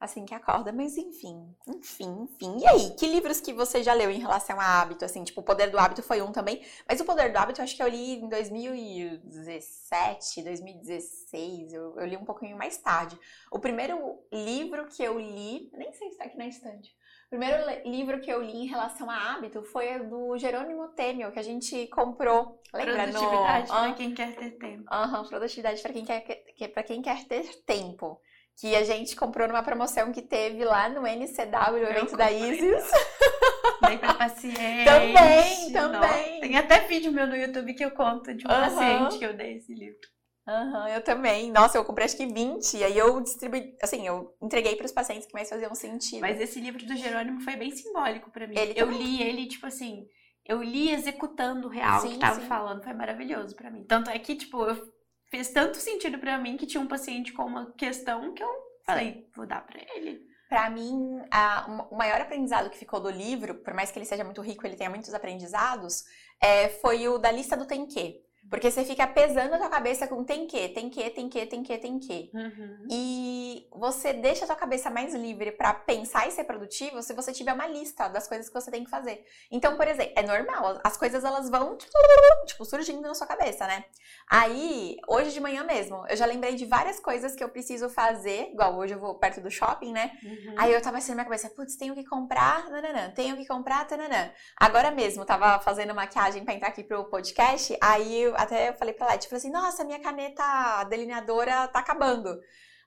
Assim 0.02 0.24
que 0.24 0.34
acorda, 0.34 0.72
mas 0.72 0.98
enfim, 0.98 1.54
enfim, 1.64 2.24
enfim. 2.24 2.58
E 2.58 2.66
aí, 2.66 2.90
que 2.98 3.06
livros 3.06 3.40
que 3.40 3.52
você 3.52 3.84
já 3.84 3.94
leu 3.94 4.10
em 4.10 4.18
relação 4.18 4.60
a 4.60 4.80
hábito? 4.80 5.04
Assim, 5.04 5.22
tipo, 5.22 5.40
O 5.40 5.44
Poder 5.44 5.70
do 5.70 5.78
Hábito 5.78 6.02
foi 6.02 6.20
um 6.20 6.32
também. 6.32 6.60
Mas 6.88 7.00
O 7.00 7.04
Poder 7.04 7.30
do 7.30 7.36
Hábito 7.36 7.60
eu 7.60 7.62
acho 7.62 7.76
que 7.76 7.82
eu 7.84 7.86
li 7.86 8.16
em 8.16 8.28
2017, 8.28 10.42
2016. 10.42 11.72
Eu, 11.72 11.96
eu 11.96 12.04
li 12.04 12.16
um 12.16 12.24
pouquinho 12.24 12.58
mais 12.58 12.76
tarde. 12.78 13.16
O 13.48 13.60
primeiro 13.60 14.18
livro 14.32 14.88
que 14.88 15.04
eu 15.04 15.20
li, 15.20 15.70
nem 15.72 15.92
sei 15.92 16.10
se 16.10 16.18
tá 16.18 16.24
aqui 16.24 16.36
na 16.36 16.48
estante. 16.48 16.90
O 17.26 17.28
primeiro 17.36 17.62
livro 17.88 18.20
que 18.20 18.32
eu 18.32 18.42
li 18.42 18.64
em 18.64 18.66
relação 18.66 19.08
a 19.08 19.34
hábito 19.34 19.62
foi 19.62 20.00
o 20.00 20.10
do 20.10 20.36
Jerônimo 20.36 20.88
Temel, 20.88 21.30
que 21.30 21.38
a 21.38 21.44
gente 21.44 21.86
comprou. 21.86 22.60
Lembra? 22.74 23.06
No... 23.06 23.12
Produtividade 23.12 23.70
Ah, 23.70 23.84
pra 23.84 23.94
quem 23.94 24.14
quer 24.14 24.34
ter 24.34 24.50
tempo. 24.58 24.92
Aham, 24.92 25.28
produtividade 25.28 25.80
para 25.80 25.92
quem 25.92 26.04
quer 26.04 26.22
que, 26.22 26.66
para 26.66 26.82
quem 26.82 27.00
quer 27.00 27.24
ter 27.26 27.62
tempo. 27.64 28.20
Que 28.62 28.76
a 28.76 28.84
gente 28.84 29.16
comprou 29.16 29.48
numa 29.48 29.64
promoção 29.64 30.12
que 30.12 30.22
teve 30.22 30.64
lá 30.64 30.88
no 30.88 31.04
NCW, 31.04 31.74
o 31.74 31.90
evento 31.90 32.16
da. 32.16 32.30
Isis. 32.30 32.84
Bem 33.84 33.98
pra 33.98 34.14
paciente. 34.14 34.84
Também, 34.84 35.72
Nossa, 35.72 35.88
também. 35.98 36.40
Tem 36.40 36.56
até 36.56 36.78
vídeo 36.86 37.10
meu 37.10 37.26
no 37.26 37.34
YouTube 37.34 37.74
que 37.74 37.84
eu 37.84 37.90
conto 37.90 38.32
de 38.32 38.46
um 38.46 38.48
Aham. 38.52 38.70
paciente 38.70 39.18
que 39.18 39.26
eu 39.26 39.36
dei 39.36 39.56
esse 39.56 39.74
livro. 39.74 39.98
Aham, 40.46 40.90
eu 40.90 41.02
também. 41.02 41.50
Nossa, 41.50 41.76
eu 41.76 41.84
comprei 41.84 42.04
acho 42.04 42.16
que 42.16 42.24
20, 42.24 42.76
e 42.76 42.84
aí 42.84 42.96
eu 42.96 43.20
distribuí, 43.20 43.76
assim, 43.82 44.06
eu 44.06 44.32
entreguei 44.40 44.76
para 44.76 44.86
os 44.86 44.92
pacientes 44.92 45.26
que 45.26 45.34
mais 45.34 45.48
faziam 45.48 45.74
sentido. 45.74 46.20
Mas 46.20 46.40
esse 46.40 46.60
livro 46.60 46.86
do 46.86 46.96
Jerônimo 46.96 47.40
foi 47.40 47.56
bem 47.56 47.72
simbólico 47.72 48.30
pra 48.30 48.46
mim. 48.46 48.56
Ele 48.56 48.74
eu 48.76 48.86
também. 48.86 49.02
li 49.02 49.22
ele, 49.24 49.48
tipo 49.48 49.66
assim, 49.66 50.06
eu 50.46 50.62
li 50.62 50.88
executando 50.92 51.66
o 51.66 51.70
real 51.70 52.00
Sim, 52.02 52.10
que 52.10 52.18
tava 52.20 52.40
sim. 52.40 52.46
falando. 52.46 52.84
Foi 52.84 52.92
maravilhoso 52.92 53.56
pra 53.56 53.72
mim. 53.72 53.84
Tanto 53.88 54.08
é 54.08 54.16
que, 54.20 54.36
tipo, 54.36 54.64
eu 54.64 54.76
fez 55.32 55.48
tanto 55.48 55.78
sentido 55.78 56.18
pra 56.18 56.36
mim 56.38 56.58
que 56.58 56.66
tinha 56.66 56.80
um 56.80 56.86
paciente 56.86 57.32
com 57.32 57.44
uma 57.46 57.72
questão 57.72 58.34
que 58.34 58.42
eu 58.42 58.50
falei, 58.86 59.26
vou 59.34 59.46
dar 59.46 59.64
pra 59.66 59.80
ele. 59.96 60.20
Pra 60.48 60.68
mim, 60.68 60.92
a- 61.30 61.88
o 61.90 61.96
maior 61.96 62.20
aprendizado 62.20 62.68
que 62.68 62.76
ficou 62.76 63.00
do 63.00 63.08
livro, 63.10 63.54
por 63.64 63.72
mais 63.72 63.90
que 63.90 63.98
ele 63.98 64.04
seja 64.04 64.22
muito 64.22 64.42
rico, 64.42 64.66
ele 64.66 64.76
tenha 64.76 64.90
muitos 64.90 65.14
aprendizados, 65.14 66.04
é, 66.38 66.68
foi 66.68 67.08
o 67.08 67.16
da 67.16 67.30
lista 67.32 67.56
do 67.56 67.64
tem 67.66 67.86
que. 67.86 68.20
Porque 68.52 68.70
você 68.70 68.84
fica 68.84 69.06
pesando 69.06 69.54
a 69.54 69.58
tua 69.58 69.70
cabeça 69.70 70.06
com 70.06 70.22
tem 70.22 70.46
que, 70.46 70.68
tem 70.68 70.90
que, 70.90 71.08
tem 71.08 71.26
que, 71.26 71.46
tem 71.46 71.62
que, 71.62 71.78
tem 71.78 71.98
que. 71.98 72.30
Uhum. 72.34 72.86
E 72.90 73.66
você 73.72 74.12
deixa 74.12 74.44
a 74.44 74.46
sua 74.46 74.54
cabeça 74.54 74.90
mais 74.90 75.14
livre 75.14 75.52
pra 75.52 75.72
pensar 75.72 76.28
e 76.28 76.30
ser 76.30 76.44
produtivo 76.44 77.02
se 77.02 77.14
você 77.14 77.32
tiver 77.32 77.54
uma 77.54 77.66
lista 77.66 78.08
das 78.08 78.28
coisas 78.28 78.48
que 78.50 78.54
você 78.54 78.70
tem 78.70 78.84
que 78.84 78.90
fazer. 78.90 79.24
Então, 79.50 79.74
por 79.78 79.88
exemplo, 79.88 80.12
é 80.14 80.22
normal, 80.22 80.78
as 80.84 80.98
coisas 80.98 81.24
elas 81.24 81.48
vão 81.48 81.78
tipo 82.44 82.62
surgindo 82.66 83.00
na 83.00 83.14
sua 83.14 83.26
cabeça, 83.26 83.66
né? 83.66 83.86
Aí, 84.28 84.98
hoje 85.08 85.32
de 85.32 85.40
manhã 85.40 85.64
mesmo, 85.64 86.04
eu 86.06 86.14
já 86.14 86.26
lembrei 86.26 86.54
de 86.54 86.66
várias 86.66 87.00
coisas 87.00 87.34
que 87.34 87.42
eu 87.42 87.48
preciso 87.48 87.88
fazer, 87.88 88.50
igual 88.52 88.76
hoje 88.76 88.92
eu 88.92 89.00
vou 89.00 89.14
perto 89.14 89.40
do 89.40 89.50
shopping, 89.50 89.92
né? 89.92 90.12
Uhum. 90.22 90.56
Aí 90.58 90.74
eu 90.74 90.82
tava 90.82 90.98
assim 90.98 91.12
na 91.12 91.14
minha 91.14 91.24
cabeça, 91.24 91.48
putz, 91.48 91.76
tenho 91.76 91.94
que 91.94 92.04
comprar, 92.04 92.68
nananã, 92.68 93.10
tenho 93.12 93.34
que 93.34 93.46
comprar, 93.46 93.86
tananã. 93.86 94.30
Agora 94.60 94.90
mesmo, 94.90 95.24
tava 95.24 95.58
fazendo 95.60 95.94
maquiagem 95.94 96.44
pra 96.44 96.52
entrar 96.52 96.68
aqui 96.68 96.84
pro 96.84 97.04
podcast, 97.04 97.74
aí 97.80 98.24
eu 98.24 98.41
até 98.42 98.68
eu 98.70 98.74
falei 98.74 98.94
pra 98.94 99.08
Leti, 99.08 99.28
falei 99.28 99.38
assim, 99.38 99.50
nossa, 99.50 99.84
minha 99.84 100.00
caneta 100.00 100.84
delineadora 100.84 101.68
tá 101.68 101.80
acabando. 101.80 102.40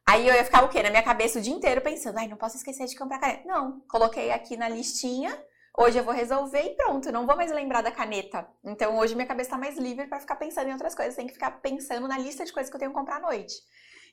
Aí 0.07 0.27
eu 0.27 0.33
ia 0.35 0.43
ficar 0.45 0.63
o 0.63 0.69
quê? 0.69 0.83
Na 0.83 0.89
minha 0.91 1.03
cabeça 1.03 1.39
o 1.39 1.41
dia 1.41 1.53
inteiro 1.53 1.81
pensando, 1.81 2.17
ai, 2.17 2.27
não 2.27 2.38
posso 2.38 2.57
esquecer 2.57 2.85
de 2.85 2.95
comprar 2.97 3.19
caneta. 3.19 3.47
Não, 3.47 3.79
coloquei 3.89 4.31
aqui 4.31 4.55
na 4.55 4.69
listinha, 4.69 5.35
hoje 5.77 5.97
eu 5.97 6.03
vou 6.03 6.13
resolver 6.13 6.62
e 6.62 6.75
pronto, 6.75 7.12
não 7.12 7.25
vou 7.25 7.35
mais 7.35 7.51
lembrar 7.51 7.81
da 7.81 7.91
caneta. 7.91 8.47
Então 8.63 8.97
hoje 8.97 9.15
minha 9.15 9.27
cabeça 9.27 9.51
tá 9.51 9.57
mais 9.57 9.77
livre 9.77 10.07
pra 10.07 10.19
ficar 10.19 10.35
pensando 10.35 10.67
em 10.69 10.74
outras 10.74 10.93
coisas, 10.93 11.15
tem 11.15 11.25
que 11.27 11.33
ficar 11.33 11.51
pensando 11.62 12.07
na 12.07 12.17
lista 12.17 12.45
de 12.45 12.53
coisas 12.53 12.69
que 12.69 12.75
eu 12.75 12.79
tenho 12.79 12.91
que 12.91 12.97
comprar 12.97 13.17
à 13.17 13.19
noite. 13.21 13.55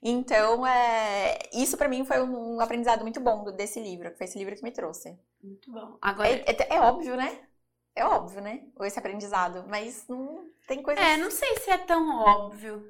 Então, 0.04 0.66
é, 0.66 1.38
isso 1.52 1.76
pra 1.76 1.87
mim 1.88 2.04
foi 2.04 2.20
um, 2.20 2.56
um 2.56 2.61
aprendizado 2.61 3.02
muito 3.02 3.20
bom 3.20 3.44
do- 3.44 3.52
desse 3.52 3.78
livro, 3.78 4.11
que 4.11 4.16
foi 4.18 4.25
esse 4.26 4.37
livro 4.37 4.56
que 4.56 4.62
me 4.64 4.72
trouxe. 4.72 5.16
Muito 5.40 5.70
bom. 5.70 5.96
Agora, 6.02 6.28
É, 6.28 6.42
é- 6.50 6.75
é 6.76 6.80
óbvio, 6.80 7.14
né? 7.16 7.38
É 7.94 8.04
óbvio, 8.04 8.40
né? 8.42 8.66
Esse 8.82 8.99
aprendizado, 8.99 9.64
mas 9.68 10.06
não 10.08 10.50
tem 10.66 10.82
coisas. 10.82 11.04
é, 11.04 11.16
não 11.16 11.30
sei 11.30 11.56
se 11.58 11.70
é 11.70 11.78
tão 11.78 12.18
óbvio. 12.18 12.82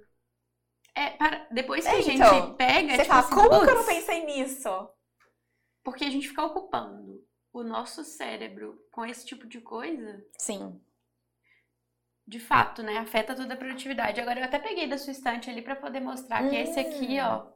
É, 0.95 1.11
para, 1.11 1.47
depois 1.51 1.85
que 1.85 1.91
É, 1.91 1.99
a 1.99 2.01
gente 2.03 2.17
então, 2.17 2.55
pega, 2.57 2.97
Você 2.97 3.03
tipo 3.03 3.09
fala, 3.09 3.21
assim, 3.21 3.35
como 3.35 3.65
que 3.65 3.71
eu 3.71 3.75
não 3.75 3.85
pensei 3.87 4.25
nisso? 4.27 4.69
Porque 5.85 6.05
a 6.05 6.11
gente 6.11 6.29
fica 6.29 6.45
ocupando 6.45 7.25
o 7.53 7.63
nosso 7.63 8.03
cérebro 8.05 8.79
com 8.91 9.05
esse 9.07 9.25
tipo 9.25 9.47
de 9.47 9.61
coisa, 9.61 10.25
Sim. 10.39 10.83
de 12.27 12.41
fato, 12.41 12.83
né? 12.83 12.99
Afeta 12.99 13.33
toda 13.35 13.55
a 13.55 13.57
produtividade. 13.57 14.21
Agora 14.21 14.41
eu 14.41 14.45
até 14.45 14.59
peguei 14.59 14.89
da 14.89 14.99
sua 14.99 15.13
estante 15.13 15.49
ali 15.49 15.63
pra 15.63 15.77
poder 15.77 16.01
mostrar 16.01 16.49
que 16.49 16.57
esse 16.57 16.79
aqui, 16.81 17.21
Hum. 17.21 17.21
ó, 17.21 17.53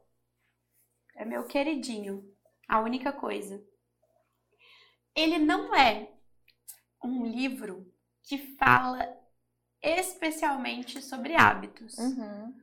é 1.15 1.25
meu 1.25 1.43
queridinho. 1.45 2.33
A 2.65 2.79
única 2.79 3.11
coisa. 3.11 3.61
Ele 5.15 5.37
não 5.37 5.75
é 5.75 6.09
um 7.03 7.25
livro 7.25 7.91
que 8.23 8.37
fala 8.55 9.07
especialmente 9.81 11.01
sobre 11.01 11.35
hábitos. 11.35 11.97
Uhum. 11.97 12.53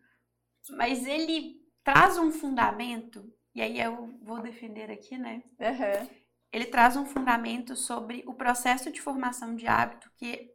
Mas 0.71 1.07
ele 1.07 1.62
traz 1.83 2.19
um 2.19 2.31
fundamento, 2.31 3.33
e 3.55 3.61
aí 3.61 3.81
eu 3.81 4.19
vou 4.23 4.41
defender 4.41 4.91
aqui, 4.91 5.17
né? 5.17 5.43
Uhum. 5.59 6.09
Ele 6.53 6.67
traz 6.67 6.97
um 6.97 7.05
fundamento 7.05 7.76
sobre 7.76 8.23
o 8.26 8.35
processo 8.35 8.91
de 8.91 9.00
formação 9.00 9.55
de 9.55 9.67
hábito 9.67 10.11
que, 10.17 10.50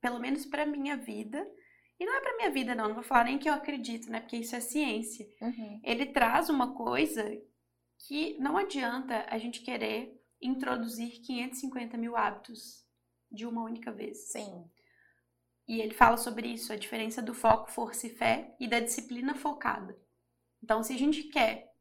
pelo 0.00 0.18
menos 0.18 0.46
para 0.46 0.66
minha 0.66 0.96
vida, 0.96 1.46
e 2.00 2.06
não 2.06 2.16
é 2.16 2.20
para 2.20 2.36
minha 2.36 2.50
vida 2.50 2.74
não, 2.74 2.88
não 2.88 2.94
vou 2.94 3.02
falar 3.02 3.24
nem 3.24 3.38
que 3.38 3.48
eu 3.48 3.54
acredito, 3.54 4.10
né? 4.10 4.20
Porque 4.20 4.36
isso 4.36 4.54
é 4.54 4.60
ciência. 4.60 5.26
Uhum. 5.40 5.80
Ele 5.82 6.06
traz 6.06 6.48
uma 6.48 6.74
coisa 6.74 7.24
que 8.06 8.38
não 8.38 8.56
adianta 8.56 9.26
a 9.28 9.36
gente 9.38 9.60
querer 9.62 10.16
introduzir 10.40 11.20
550 11.20 11.96
mil 11.96 12.16
hábitos 12.16 12.87
de 13.30 13.46
uma 13.46 13.62
única 13.62 13.92
vez. 13.92 14.30
Sim. 14.30 14.64
E 15.66 15.80
ele 15.80 15.92
fala 15.92 16.16
sobre 16.16 16.48
isso, 16.48 16.72
a 16.72 16.76
diferença 16.76 17.20
do 17.20 17.34
foco, 17.34 17.70
força 17.70 18.06
e 18.06 18.10
fé 18.10 18.56
e 18.58 18.66
da 18.66 18.80
disciplina 18.80 19.34
focada. 19.34 19.98
Então, 20.62 20.82
se 20.82 20.94
a 20.94 20.98
gente 20.98 21.24
quer 21.24 21.72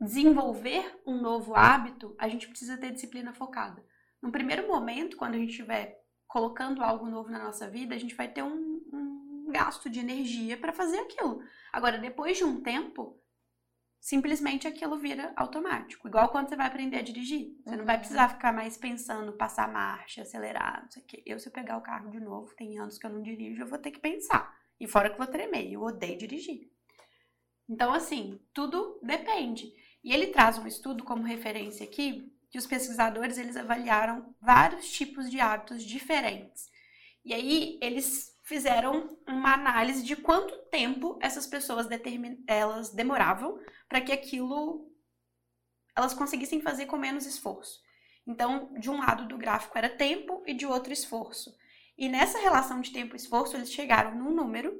desenvolver 0.00 1.00
um 1.06 1.20
novo 1.20 1.54
hábito, 1.54 2.14
a 2.18 2.28
gente 2.28 2.48
precisa 2.48 2.76
ter 2.76 2.90
disciplina 2.90 3.32
focada. 3.32 3.84
No 4.20 4.32
primeiro 4.32 4.66
momento, 4.66 5.16
quando 5.16 5.34
a 5.34 5.38
gente 5.38 5.50
estiver 5.50 6.00
colocando 6.26 6.82
algo 6.82 7.06
novo 7.06 7.30
na 7.30 7.42
nossa 7.42 7.68
vida, 7.68 7.94
a 7.94 7.98
gente 7.98 8.14
vai 8.14 8.28
ter 8.28 8.42
um, 8.42 8.80
um 8.92 9.46
gasto 9.52 9.90
de 9.90 10.00
energia 10.00 10.56
para 10.56 10.72
fazer 10.72 10.98
aquilo. 10.98 11.42
Agora, 11.72 11.98
depois 11.98 12.36
de 12.36 12.44
um 12.44 12.60
tempo, 12.60 13.19
simplesmente 14.00 14.66
aquilo 14.66 14.98
vira 14.98 15.32
automático. 15.36 16.08
Igual 16.08 16.30
quando 16.30 16.48
você 16.48 16.56
vai 16.56 16.66
aprender 16.66 16.98
a 16.98 17.02
dirigir. 17.02 17.54
Você 17.64 17.76
não 17.76 17.84
vai 17.84 17.96
Uhum. 17.96 18.00
precisar 18.00 18.28
ficar 18.30 18.52
mais 18.52 18.76
pensando, 18.78 19.32
passar 19.34 19.70
marcha, 19.70 20.22
acelerar, 20.22 20.82
não 20.82 20.90
sei 20.90 21.02
o 21.02 21.06
quê. 21.06 21.22
Eu, 21.26 21.38
se 21.38 21.48
eu 21.48 21.52
pegar 21.52 21.76
o 21.76 21.82
carro 21.82 22.10
de 22.10 22.20
novo, 22.20 22.54
tem 22.56 22.78
anos 22.78 22.98
que 22.98 23.06
eu 23.06 23.10
não 23.10 23.22
dirijo, 23.22 23.62
eu 23.62 23.66
vou 23.68 23.78
ter 23.78 23.90
que 23.90 24.00
pensar. 24.00 24.58
E 24.80 24.88
fora 24.88 25.08
que 25.10 25.14
eu 25.14 25.24
vou 25.24 25.26
tremer, 25.26 25.70
eu 25.70 25.82
odeio 25.82 26.18
dirigir. 26.18 26.70
Então, 27.68 27.92
assim, 27.92 28.40
tudo 28.52 28.98
depende. 29.02 29.72
E 30.02 30.12
ele 30.12 30.28
traz 30.28 30.58
um 30.58 30.66
estudo 30.66 31.04
como 31.04 31.22
referência 31.22 31.84
aqui, 31.84 32.32
que 32.50 32.58
os 32.58 32.66
pesquisadores, 32.66 33.38
eles 33.38 33.56
avaliaram 33.56 34.34
vários 34.40 34.90
tipos 34.90 35.30
de 35.30 35.38
hábitos 35.38 35.84
diferentes. 35.84 36.68
E 37.24 37.32
aí, 37.32 37.78
eles 37.80 38.36
fizeram 38.50 39.16
uma 39.28 39.54
análise 39.54 40.02
de 40.02 40.16
quanto 40.16 40.52
tempo 40.70 41.16
essas 41.22 41.46
pessoas 41.46 41.86
elas 42.48 42.90
demoravam 42.90 43.60
para 43.88 44.00
que 44.00 44.10
aquilo 44.10 44.90
elas 45.96 46.12
conseguissem 46.12 46.60
fazer 46.60 46.86
com 46.86 46.96
menos 46.96 47.26
esforço. 47.26 47.80
Então, 48.26 48.74
de 48.76 48.90
um 48.90 48.98
lado 48.98 49.28
do 49.28 49.38
gráfico 49.38 49.78
era 49.78 49.88
tempo 49.88 50.42
e 50.48 50.52
de 50.52 50.66
outro 50.66 50.92
esforço. 50.92 51.54
E 51.96 52.08
nessa 52.08 52.40
relação 52.40 52.80
de 52.80 52.92
tempo 52.92 53.14
e 53.14 53.18
esforço, 53.18 53.56
eles 53.56 53.72
chegaram 53.72 54.16
num 54.16 54.34
número 54.34 54.76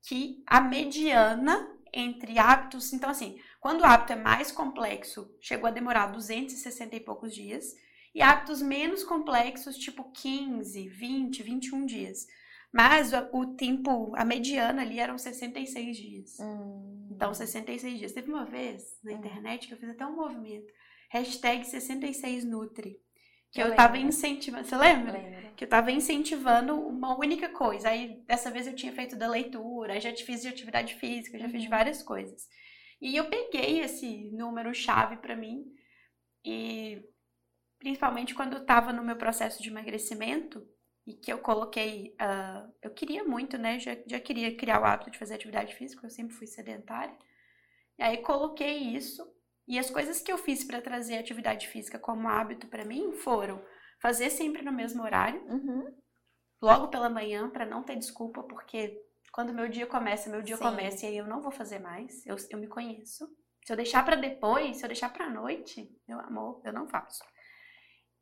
que 0.00 0.42
a 0.46 0.58
mediana 0.62 1.70
entre 1.92 2.38
hábitos, 2.38 2.94
então 2.94 3.10
assim, 3.10 3.38
quando 3.60 3.82
o 3.82 3.84
hábito 3.84 4.14
é 4.14 4.16
mais 4.16 4.50
complexo, 4.50 5.30
chegou 5.38 5.68
a 5.68 5.70
demorar 5.70 6.06
260 6.06 6.96
e 6.96 7.00
poucos 7.00 7.34
dias, 7.34 7.74
e 8.14 8.22
hábitos 8.22 8.62
menos 8.62 9.04
complexos, 9.04 9.76
tipo 9.76 10.10
15, 10.12 10.88
20, 10.88 11.42
21 11.42 11.84
dias. 11.84 12.26
Mas 12.72 13.12
o, 13.32 13.54
tempo, 13.54 14.12
a 14.16 14.24
mediana 14.24 14.82
ali 14.82 14.98
eram 14.98 15.18
66 15.18 15.96
dias. 15.96 16.38
Hum. 16.40 17.08
Então, 17.10 17.34
66 17.34 17.98
dias. 17.98 18.12
Teve 18.12 18.30
uma 18.32 18.44
vez 18.46 18.98
na 19.04 19.12
Hum. 19.12 19.16
internet 19.16 19.68
que 19.68 19.74
eu 19.74 19.78
fiz 19.78 19.90
até 19.90 20.06
um 20.06 20.16
movimento. 20.16 20.72
Hashtag 21.10 21.66
66Nutri. 21.66 22.96
Que 23.50 23.60
Eu 23.62 23.66
eu, 23.68 23.76
tava 23.76 23.92
lembro. 23.94 24.08
incentivando. 24.08 24.66
Você 24.66 24.76
lembra? 24.76 25.12
Lembro. 25.12 25.52
Que 25.54 25.64
eu 25.64 25.68
tava 25.68 25.92
incentivando 25.92 26.74
uma 26.74 27.18
única 27.18 27.50
coisa. 27.50 27.90
Aí, 27.90 28.22
dessa 28.26 28.50
vez 28.50 28.66
eu 28.66 28.74
tinha 28.74 28.92
feito 28.92 29.14
da 29.14 29.28
leitura, 29.28 30.00
já 30.00 30.10
fiz 30.16 30.40
de 30.40 30.48
atividade 30.48 30.94
física, 30.94 31.38
já 31.38 31.48
fiz 31.50 31.64
Uhum. 31.64 31.68
várias 31.68 32.02
coisas. 32.02 32.48
E 32.98 33.14
eu 33.14 33.28
peguei 33.28 33.80
esse 33.80 34.30
número-chave 34.30 35.18
pra 35.18 35.36
mim. 35.36 35.66
E 36.42 37.04
principalmente 37.78 38.34
quando 38.34 38.54
eu 38.54 38.64
tava 38.64 38.92
no 38.92 39.04
meu 39.04 39.16
processo 39.16 39.62
de 39.62 39.68
emagrecimento, 39.68 40.66
e 41.06 41.14
que 41.14 41.32
eu 41.32 41.38
coloquei. 41.38 42.14
ah, 42.18 42.66
eu 42.82 42.90
queria 42.90 43.24
muito, 43.24 43.58
né? 43.58 43.78
Já, 43.78 43.96
já 44.06 44.20
queria 44.20 44.56
criar 44.56 44.80
o 44.80 44.84
hábito 44.84 45.10
de 45.10 45.18
fazer 45.18 45.34
atividade 45.34 45.74
física, 45.74 46.06
eu 46.06 46.10
sempre 46.10 46.34
fui 46.34 46.46
sedentária. 46.46 47.16
E 47.98 48.02
aí 48.02 48.18
coloquei 48.18 48.78
isso. 48.78 49.22
E 49.66 49.78
as 49.78 49.90
coisas 49.90 50.20
que 50.20 50.32
eu 50.32 50.38
fiz 50.38 50.64
para 50.64 50.82
trazer 50.82 51.18
atividade 51.18 51.68
física 51.68 51.98
como 51.98 52.28
hábito 52.28 52.66
para 52.66 52.84
mim 52.84 53.12
foram 53.12 53.64
fazer 54.00 54.30
sempre 54.30 54.62
no 54.62 54.72
mesmo 54.72 55.02
horário, 55.02 55.40
Uhum. 55.48 55.94
logo 56.60 56.88
pela 56.88 57.08
manhã, 57.08 57.48
para 57.50 57.66
não 57.66 57.82
ter 57.82 57.96
desculpa, 57.96 58.42
porque 58.42 59.00
quando 59.32 59.52
meu 59.54 59.68
dia 59.68 59.86
começa, 59.86 60.28
meu 60.30 60.42
dia 60.42 60.56
Sim. 60.56 60.64
começa 60.64 61.06
e 61.06 61.08
aí 61.10 61.16
eu 61.16 61.26
não 61.26 61.40
vou 61.40 61.52
fazer 61.52 61.78
mais. 61.78 62.24
Eu, 62.26 62.36
eu 62.50 62.58
me 62.58 62.66
conheço. 62.66 63.26
Se 63.64 63.72
eu 63.72 63.76
deixar 63.76 64.04
para 64.04 64.16
depois, 64.16 64.76
se 64.76 64.84
eu 64.84 64.88
deixar 64.88 65.12
para 65.12 65.30
noite, 65.30 65.88
meu 66.08 66.18
amor, 66.20 66.60
eu 66.64 66.72
não 66.72 66.88
faço. 66.88 67.22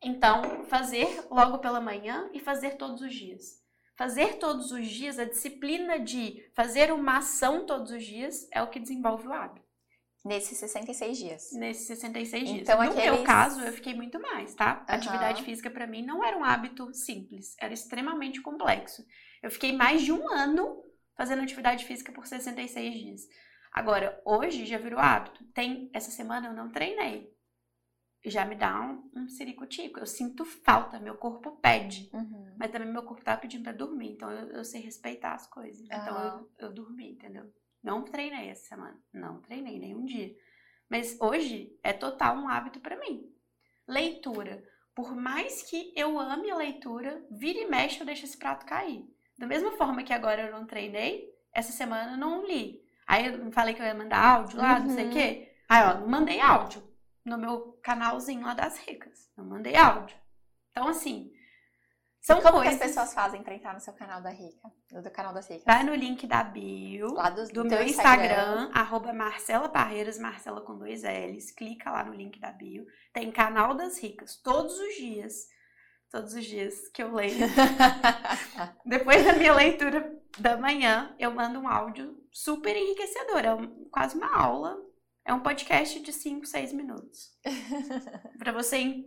Então, 0.03 0.65
fazer 0.65 1.25
logo 1.31 1.59
pela 1.59 1.81
manhã 1.81 2.29
e 2.33 2.41
fazer 2.41 2.77
todos 2.77 3.03
os 3.03 3.15
dias. 3.15 3.61
Fazer 3.97 4.39
todos 4.39 4.73
os 4.73 4.87
dias, 4.89 5.19
a 5.19 5.25
disciplina 5.25 5.99
de 5.99 6.43
fazer 6.55 6.91
uma 6.91 7.19
ação 7.19 7.67
todos 7.67 7.91
os 7.93 8.03
dias 8.03 8.49
é 8.51 8.63
o 8.63 8.69
que 8.71 8.81
desenvolve 8.81 9.29
o 9.29 9.33
hábito. 9.33 9.69
Nesses 10.25 10.59
66 10.59 11.19
dias. 11.19 11.53
Nesses 11.53 11.87
66 11.87 12.49
dias. 12.49 12.63
Então, 12.63 12.83
no 12.83 12.91
aqueles- 12.91 13.05
meu 13.05 13.25
caso, 13.25 13.61
eu 13.61 13.73
fiquei 13.73 13.95
muito 13.95 14.21
mais, 14.21 14.55
tá? 14.55 14.85
Aham. 14.89 14.97
Atividade 14.97 15.43
física 15.43 15.71
pra 15.71 15.87
mim 15.87 16.03
não 16.05 16.25
era 16.25 16.37
um 16.37 16.45
hábito 16.45 16.93
simples, 16.95 17.55
era 17.59 17.73
extremamente 17.73 18.41
complexo. 18.43 19.03
Eu 19.43 19.51
fiquei 19.51 19.73
mais 19.73 20.03
de 20.03 20.13
um 20.13 20.31
ano 20.31 20.83
fazendo 21.17 21.43
atividade 21.43 21.85
física 21.87 22.13
por 22.13 22.27
66 22.27 22.95
dias. 22.95 23.23
Agora, 23.73 24.21
hoje 24.25 24.67
já 24.67 24.79
virou 24.79 24.99
hábito. 24.99 25.43
Tem 25.55 25.91
essa 25.95 26.11
semana 26.11 26.49
eu 26.49 26.55
não 26.55 26.71
treinei. 26.71 27.31
Já 28.25 28.45
me 28.45 28.55
dá 28.55 28.81
um, 28.81 29.11
um 29.17 29.29
ciricutico. 29.29 29.99
Eu 29.99 30.07
sinto 30.07 30.45
falta, 30.45 30.99
meu 31.01 31.17
corpo 31.17 31.53
pede. 31.53 32.11
Uhum. 32.13 32.55
Mas 32.59 32.71
também 32.71 32.93
meu 32.93 33.03
corpo 33.03 33.25
tá 33.25 33.37
pedindo 33.37 33.65
pra 33.65 33.73
dormir, 33.73 34.13
então 34.13 34.31
eu, 34.31 34.49
eu 34.49 34.65
sei 34.65 34.83
respeitar 34.83 35.33
as 35.35 35.47
coisas. 35.47 35.81
Então 35.87 36.15
Aham. 36.17 36.47
eu, 36.59 36.69
eu 36.69 36.73
dormi, 36.75 37.13
entendeu? 37.13 37.51
Não 37.83 38.03
treinei 38.05 38.51
essa 38.51 38.67
semana. 38.69 39.01
Não 39.13 39.41
treinei 39.41 39.79
nenhum 39.79 40.05
dia. 40.05 40.35
Mas 40.89 41.19
hoje 41.21 41.75
é 41.83 41.93
total 41.93 42.37
um 42.37 42.49
hábito 42.49 42.81
pra 42.81 42.99
mim. 42.99 43.33
Leitura. 43.89 44.63
Por 44.95 45.15
mais 45.17 45.63
que 45.63 45.93
eu 45.97 46.19
ame 46.19 46.51
a 46.51 46.57
leitura, 46.57 47.25
vira 47.31 47.59
e 47.61 47.69
mexe 47.71 48.01
eu 48.01 48.07
deixo 48.07 48.25
esse 48.25 48.37
prato 48.37 48.67
cair. 48.67 49.05
Da 49.39 49.47
mesma 49.47 49.73
forma 49.73 50.03
que 50.03 50.13
agora 50.13 50.43
eu 50.43 50.53
não 50.53 50.67
treinei, 50.67 51.33
essa 51.55 51.73
semana 51.73 52.13
eu 52.13 52.19
não 52.19 52.47
li. 52.47 52.83
Aí 53.07 53.27
eu 53.27 53.51
falei 53.53 53.75
que 53.75 53.81
eu 53.81 53.87
ia 53.87 53.95
mandar 53.95 54.23
áudio 54.23 54.59
lá, 54.59 54.79
não 54.79 54.91
sei 54.91 55.05
o 55.07 55.07
Uhum. 55.07 55.13
quê. 55.13 55.53
Aí, 55.69 55.83
ó, 55.85 56.01
não 56.01 56.09
mandei 56.09 56.41
áudio 56.41 56.83
no 57.25 57.39
meu 57.39 57.79
canalzinho 57.83 58.43
lá 58.45 58.55
das 58.55 58.79
ricas. 58.79 59.31
Não 59.37 59.45
mandei 59.45 59.77
áudio. 59.77 60.17
Então, 60.71 60.89
assim, 60.89 61.33
são 62.21 62.41
Como 62.43 62.59
coisas... 62.59 62.77
que 62.77 62.83
as 62.85 62.91
pessoas 62.91 63.15
fazem 63.15 63.43
pra 63.43 63.55
entrar 63.55 63.73
no 63.73 63.81
seu 63.81 63.93
canal 63.95 64.21
da 64.21 64.31
Rica? 64.31 64.71
No 64.93 65.03
do 65.03 65.11
canal 65.11 65.33
das 65.33 65.49
Ricas? 65.49 65.65
Vai 65.65 65.83
no 65.85 65.95
link 65.95 66.27
da 66.27 66.45
bio, 66.45 67.15
Lá 67.15 67.31
do, 67.31 67.47
do 67.49 67.65
meu 67.65 67.83
Instagram, 67.83 68.71
arroba 68.75 69.13
Marcela 69.13 69.69
Barreiras, 69.69 70.19
Marcela 70.19 70.61
com 70.61 70.77
dois 70.77 71.03
L's. 71.03 71.51
Clica 71.51 71.91
lá 71.91 72.05
no 72.05 72.13
link 72.13 72.39
da 72.39 72.53
bio. 72.53 72.87
Tem 73.13 73.33
canal 73.33 73.75
das 73.75 73.99
ricas, 73.99 74.37
todos 74.37 74.79
os 74.79 74.95
dias. 74.97 75.49
Todos 76.11 76.35
os 76.35 76.45
dias 76.45 76.89
que 76.89 77.03
eu 77.03 77.15
leio. 77.15 77.37
Depois 78.85 79.25
da 79.25 79.33
minha 79.33 79.55
leitura 79.55 80.13
da 80.39 80.57
manhã, 80.57 81.15
eu 81.19 81.31
mando 81.31 81.59
um 81.61 81.69
áudio 81.69 82.17
super 82.33 82.77
enriquecedor. 82.77 83.45
É 83.45 83.55
um- 83.55 83.89
quase 83.91 84.17
uma 84.17 84.37
aula. 84.37 84.77
É 85.31 85.33
um 85.33 85.39
podcast 85.39 86.01
de 86.01 86.13
5, 86.13 86.45
6 86.45 86.73
minutos. 86.73 87.29
Pra 88.37 88.51
você, 88.51 89.05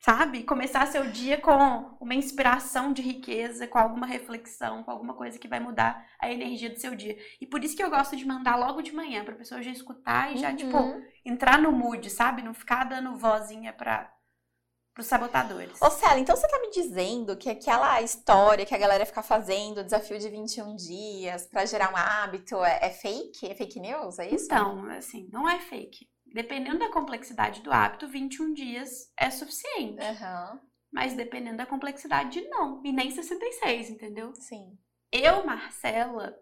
sabe, 0.00 0.42
começar 0.42 0.86
seu 0.86 1.10
dia 1.10 1.38
com 1.38 1.94
uma 2.00 2.14
inspiração 2.14 2.90
de 2.90 3.02
riqueza, 3.02 3.66
com 3.68 3.76
alguma 3.78 4.06
reflexão, 4.06 4.82
com 4.82 4.90
alguma 4.90 5.12
coisa 5.12 5.38
que 5.38 5.46
vai 5.46 5.60
mudar 5.60 6.06
a 6.18 6.32
energia 6.32 6.70
do 6.70 6.80
seu 6.80 6.94
dia. 6.94 7.18
E 7.38 7.46
por 7.46 7.62
isso 7.62 7.76
que 7.76 7.82
eu 7.82 7.90
gosto 7.90 8.16
de 8.16 8.26
mandar 8.26 8.56
logo 8.56 8.80
de 8.80 8.94
manhã, 8.94 9.22
pra 9.26 9.36
pessoa 9.36 9.60
já 9.62 9.70
escutar 9.70 10.34
e 10.34 10.38
já, 10.38 10.56
tipo, 10.56 10.74
Uhum. 10.74 11.04
entrar 11.22 11.58
no 11.58 11.70
mood, 11.70 12.08
sabe? 12.08 12.40
Não 12.40 12.54
ficar 12.54 12.84
dando 12.84 13.14
vozinha 13.18 13.70
para 14.98 15.02
os 15.02 15.06
sabotadores. 15.06 15.80
Ô, 15.80 15.90
Cela, 15.90 16.18
então 16.18 16.34
você 16.34 16.48
tá 16.48 16.58
me 16.58 16.70
dizendo 16.70 17.36
que 17.36 17.48
aquela 17.48 18.02
história 18.02 18.66
que 18.66 18.74
a 18.74 18.78
galera 18.78 19.06
fica 19.06 19.22
fazendo, 19.22 19.78
o 19.78 19.84
desafio 19.84 20.18
de 20.18 20.28
21 20.28 20.74
dias 20.74 21.46
pra 21.46 21.64
gerar 21.64 21.92
um 21.92 21.96
hábito, 21.96 22.56
é, 22.64 22.80
é 22.82 22.90
fake? 22.90 23.46
É 23.46 23.54
fake 23.54 23.78
news? 23.78 24.18
É 24.18 24.28
isso? 24.28 24.46
Então, 24.46 24.90
assim, 24.90 25.28
não 25.32 25.48
é 25.48 25.60
fake. 25.60 26.08
Dependendo 26.26 26.80
da 26.80 26.90
complexidade 26.90 27.62
do 27.62 27.72
hábito, 27.72 28.08
21 28.08 28.52
dias 28.52 29.12
é 29.16 29.30
suficiente. 29.30 30.02
Aham, 30.02 30.60
Mas 30.92 31.14
dependendo 31.14 31.58
da 31.58 31.66
complexidade, 31.66 32.40
não. 32.48 32.82
E 32.84 32.90
nem 32.90 33.10
66, 33.12 33.90
entendeu? 33.90 34.34
sim. 34.34 34.76
Eu, 35.12 35.46
Marcela, 35.46 36.36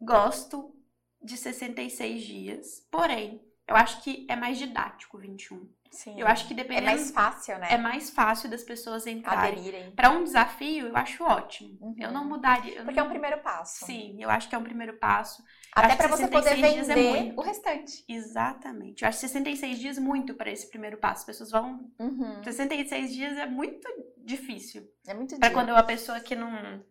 gosto 0.00 0.74
de 1.22 1.36
66 1.36 2.22
dias. 2.22 2.66
Porém, 2.90 3.40
Eu 3.68 3.74
acho 3.76 4.02
que 4.02 4.26
é 4.28 4.36
mais 4.36 4.58
didático 4.58 5.16
o 5.16 5.20
21. 5.20 5.68
Sim. 5.90 6.20
Eu 6.20 6.26
acho 6.26 6.46
que 6.46 6.52
é 6.52 6.56
dependendo. 6.56 6.86
mais 6.86 7.10
fácil, 7.10 7.58
né? 7.58 7.68
É 7.70 7.78
mais 7.78 8.10
fácil 8.10 8.50
das 8.50 8.62
pessoas 8.62 9.06
entrarem. 9.06 9.52
Aderirem. 9.58 9.90
Para 9.92 10.10
um 10.10 10.22
desafio, 10.24 10.88
eu 10.88 10.96
acho 10.96 11.24
ótimo. 11.24 11.76
Uhum. 11.80 11.94
Eu 11.98 12.12
não 12.12 12.24
mudaria. 12.28 12.74
eu 12.80 12.84
Porque 12.84 12.98
é 12.98 13.02
não- 13.02 13.08
um 13.08 13.12
primeiro 13.12 13.38
passo. 13.38 13.84
Sim, 13.86 14.16
eu 14.22 14.28
acho 14.28 14.48
que 14.48 14.54
é 14.54 14.58
um 14.58 14.62
primeiro 14.62 14.98
passo. 14.98 15.42
Até 15.74 15.96
pra 15.96 16.08
que 16.08 16.16
você 16.16 16.28
poder 16.28 16.50
66 16.50 16.74
dias 16.74 16.88
é 16.90 16.94
vender 16.94 17.22
muito. 17.22 17.38
o 17.40 17.42
restante. 17.42 18.04
Exatamente. 18.08 19.02
Eu 19.02 19.08
acho 19.08 19.18
66 19.20 19.78
dias 19.78 19.98
muito 19.98 20.34
para 20.34 20.50
esse 20.50 20.68
primeiro 20.68 20.98
passo. 20.98 21.20
As 21.20 21.26
pessoas 21.26 21.50
vão. 21.50 21.90
Uhum. 21.98 22.42
66 22.44 23.12
dias 23.14 23.36
é 23.38 23.46
muito 23.46 23.88
difícil. 24.18 24.82
É 25.06 25.14
muito 25.14 25.38
Para 25.38 25.48
dia. 25.48 25.56
quando 25.56 25.70
é 25.70 25.72
uma 25.72 25.82
pessoa 25.82 26.20
que 26.20 26.34
não 26.36 26.84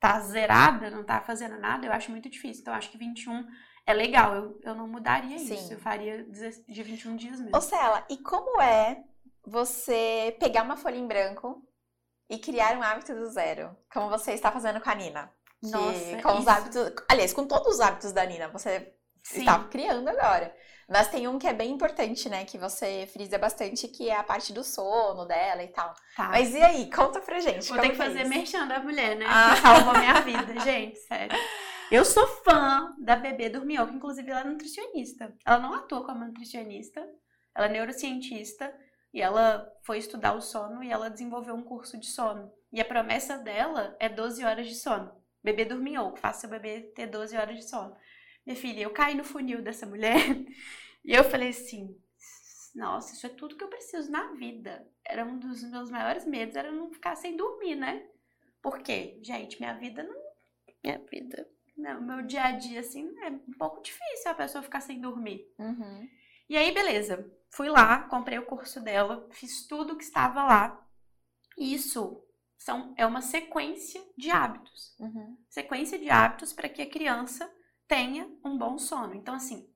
tá 0.00 0.20
zerada, 0.20 0.90
não 0.90 1.04
tá 1.04 1.20
fazendo 1.20 1.58
nada, 1.58 1.86
eu 1.86 1.92
acho 1.92 2.10
muito 2.10 2.28
difícil. 2.28 2.62
Então, 2.62 2.72
eu 2.74 2.78
acho 2.78 2.90
que 2.90 2.98
21 2.98 3.44
é 3.86 3.94
legal. 3.94 4.34
Eu, 4.34 4.60
eu 4.62 4.74
não 4.74 4.88
mudaria 4.88 5.38
Sim. 5.38 5.54
isso. 5.54 5.72
Eu 5.72 5.78
faria 5.78 6.24
de 6.24 6.82
21 6.82 7.16
dias 7.16 7.40
mesmo. 7.40 7.56
Ô, 7.56 7.60
Cela, 7.60 8.04
e 8.10 8.18
como 8.18 8.60
é 8.60 9.02
você 9.44 10.36
pegar 10.40 10.62
uma 10.62 10.76
folha 10.76 10.96
em 10.96 11.06
branco 11.06 11.62
e 12.28 12.38
criar 12.38 12.76
um 12.76 12.82
hábito 12.82 13.14
do 13.14 13.30
zero? 13.30 13.76
Como 13.92 14.10
você 14.10 14.32
está 14.32 14.50
fazendo 14.50 14.80
com 14.80 14.90
a 14.90 14.94
Nina? 14.94 15.32
Nossa, 15.62 16.22
com 16.22 16.32
os 16.34 16.40
isso. 16.40 16.50
hábitos. 16.50 16.92
Aliás, 17.08 17.32
com 17.32 17.46
todos 17.46 17.74
os 17.74 17.80
hábitos 17.80 18.12
da 18.12 18.26
Nina, 18.26 18.48
você 18.48 18.92
Sim. 19.22 19.40
está 19.40 19.64
criando 19.64 20.08
agora. 20.08 20.54
Mas 20.88 21.08
tem 21.08 21.26
um 21.26 21.38
que 21.38 21.48
é 21.48 21.52
bem 21.52 21.72
importante, 21.72 22.28
né? 22.28 22.44
Que 22.44 22.56
você 22.56 23.08
frisa 23.12 23.36
bastante, 23.38 23.88
que 23.88 24.08
é 24.08 24.16
a 24.16 24.22
parte 24.22 24.52
do 24.52 24.62
sono 24.62 25.26
dela 25.26 25.62
e 25.62 25.68
tal. 25.68 25.92
Tá. 26.16 26.28
Mas 26.28 26.54
e 26.54 26.62
aí? 26.62 26.90
Conta 26.90 27.20
pra 27.20 27.40
gente. 27.40 27.68
Vou 27.68 27.80
ter 27.80 27.88
que 27.88 27.94
é 27.94 28.04
fazer 28.04 28.20
isso? 28.20 28.30
merchan 28.30 28.66
da 28.68 28.78
mulher, 28.78 29.16
né? 29.16 29.26
Ah. 29.28 29.54
Que 29.54 29.62
salvou 29.62 29.98
minha 29.98 30.20
vida, 30.20 30.58
gente, 30.64 30.96
sério. 31.00 31.36
Eu 31.90 32.04
sou 32.04 32.26
fã 32.26 32.94
da 32.98 33.16
bebê 33.16 33.48
Dorminhoca, 33.48 33.92
inclusive 33.92 34.30
ela 34.30 34.40
é 34.40 34.44
nutricionista. 34.44 35.34
Ela 35.44 35.58
não 35.58 35.74
atua 35.74 36.04
como 36.04 36.24
nutricionista, 36.24 37.04
ela 37.54 37.66
é 37.66 37.70
neurocientista 37.70 38.72
e 39.12 39.20
ela 39.22 39.68
foi 39.84 39.98
estudar 39.98 40.34
o 40.34 40.40
sono 40.40 40.82
e 40.82 40.90
ela 40.90 41.10
desenvolveu 41.10 41.54
um 41.54 41.62
curso 41.62 41.98
de 41.98 42.06
sono. 42.06 42.52
E 42.72 42.80
a 42.80 42.84
promessa 42.84 43.38
dela 43.38 43.96
é 43.98 44.08
12 44.08 44.44
horas 44.44 44.66
de 44.66 44.74
sono. 44.74 45.12
Bebê 45.42 45.64
Dorminhoca, 45.64 46.20
faça 46.20 46.40
seu 46.40 46.50
bebê 46.50 46.92
ter 46.94 47.06
12 47.06 47.36
horas 47.36 47.56
de 47.56 47.68
sono. 47.68 47.96
Minha 48.46 48.56
filha, 48.56 48.80
eu 48.82 48.90
caí 48.90 49.14
no 49.14 49.24
funil 49.24 49.60
dessa 49.60 49.84
mulher 49.86 50.16
e 51.04 51.12
eu 51.12 51.24
falei 51.24 51.48
assim: 51.48 51.98
nossa, 52.74 53.14
isso 53.14 53.26
é 53.26 53.30
tudo 53.30 53.56
que 53.56 53.64
eu 53.64 53.68
preciso 53.68 54.10
na 54.10 54.32
vida. 54.32 54.86
Era 55.04 55.24
um 55.24 55.38
dos 55.38 55.62
meus 55.64 55.90
maiores 55.90 56.24
medos, 56.26 56.54
era 56.56 56.70
não 56.70 56.92
ficar 56.92 57.16
sem 57.16 57.36
dormir, 57.36 57.74
né? 57.74 58.06
Por 58.62 58.80
quê? 58.80 59.18
Gente, 59.22 59.58
minha 59.58 59.74
vida 59.74 60.02
não. 60.02 60.16
Minha 60.84 60.98
vida. 61.10 61.48
Não, 61.76 62.00
meu 62.00 62.22
dia 62.22 62.44
a 62.44 62.52
dia, 62.52 62.80
assim, 62.80 63.14
é 63.20 63.28
um 63.28 63.52
pouco 63.58 63.82
difícil 63.82 64.30
a 64.30 64.34
pessoa 64.34 64.62
ficar 64.62 64.80
sem 64.80 65.00
dormir. 65.00 65.46
Uhum. 65.58 66.08
E 66.48 66.56
aí, 66.56 66.72
beleza. 66.72 67.30
Fui 67.50 67.68
lá, 67.68 68.00
comprei 68.08 68.38
o 68.38 68.46
curso 68.46 68.80
dela, 68.80 69.26
fiz 69.32 69.66
tudo 69.66 69.96
que 69.96 70.04
estava 70.04 70.42
lá. 70.44 70.86
Isso 71.56 72.22
são, 72.58 72.94
é 72.96 73.06
uma 73.06 73.22
sequência 73.22 74.02
de 74.16 74.30
hábitos 74.30 74.94
Uhum. 74.98 75.36
sequência 75.48 75.98
de 75.98 76.10
hábitos 76.10 76.52
para 76.52 76.68
que 76.68 76.82
a 76.82 76.90
criança 76.90 77.50
tenha 77.88 78.30
um 78.44 78.56
bom 78.56 78.78
sono. 78.78 79.14
Então, 79.14 79.34
assim, 79.34 79.68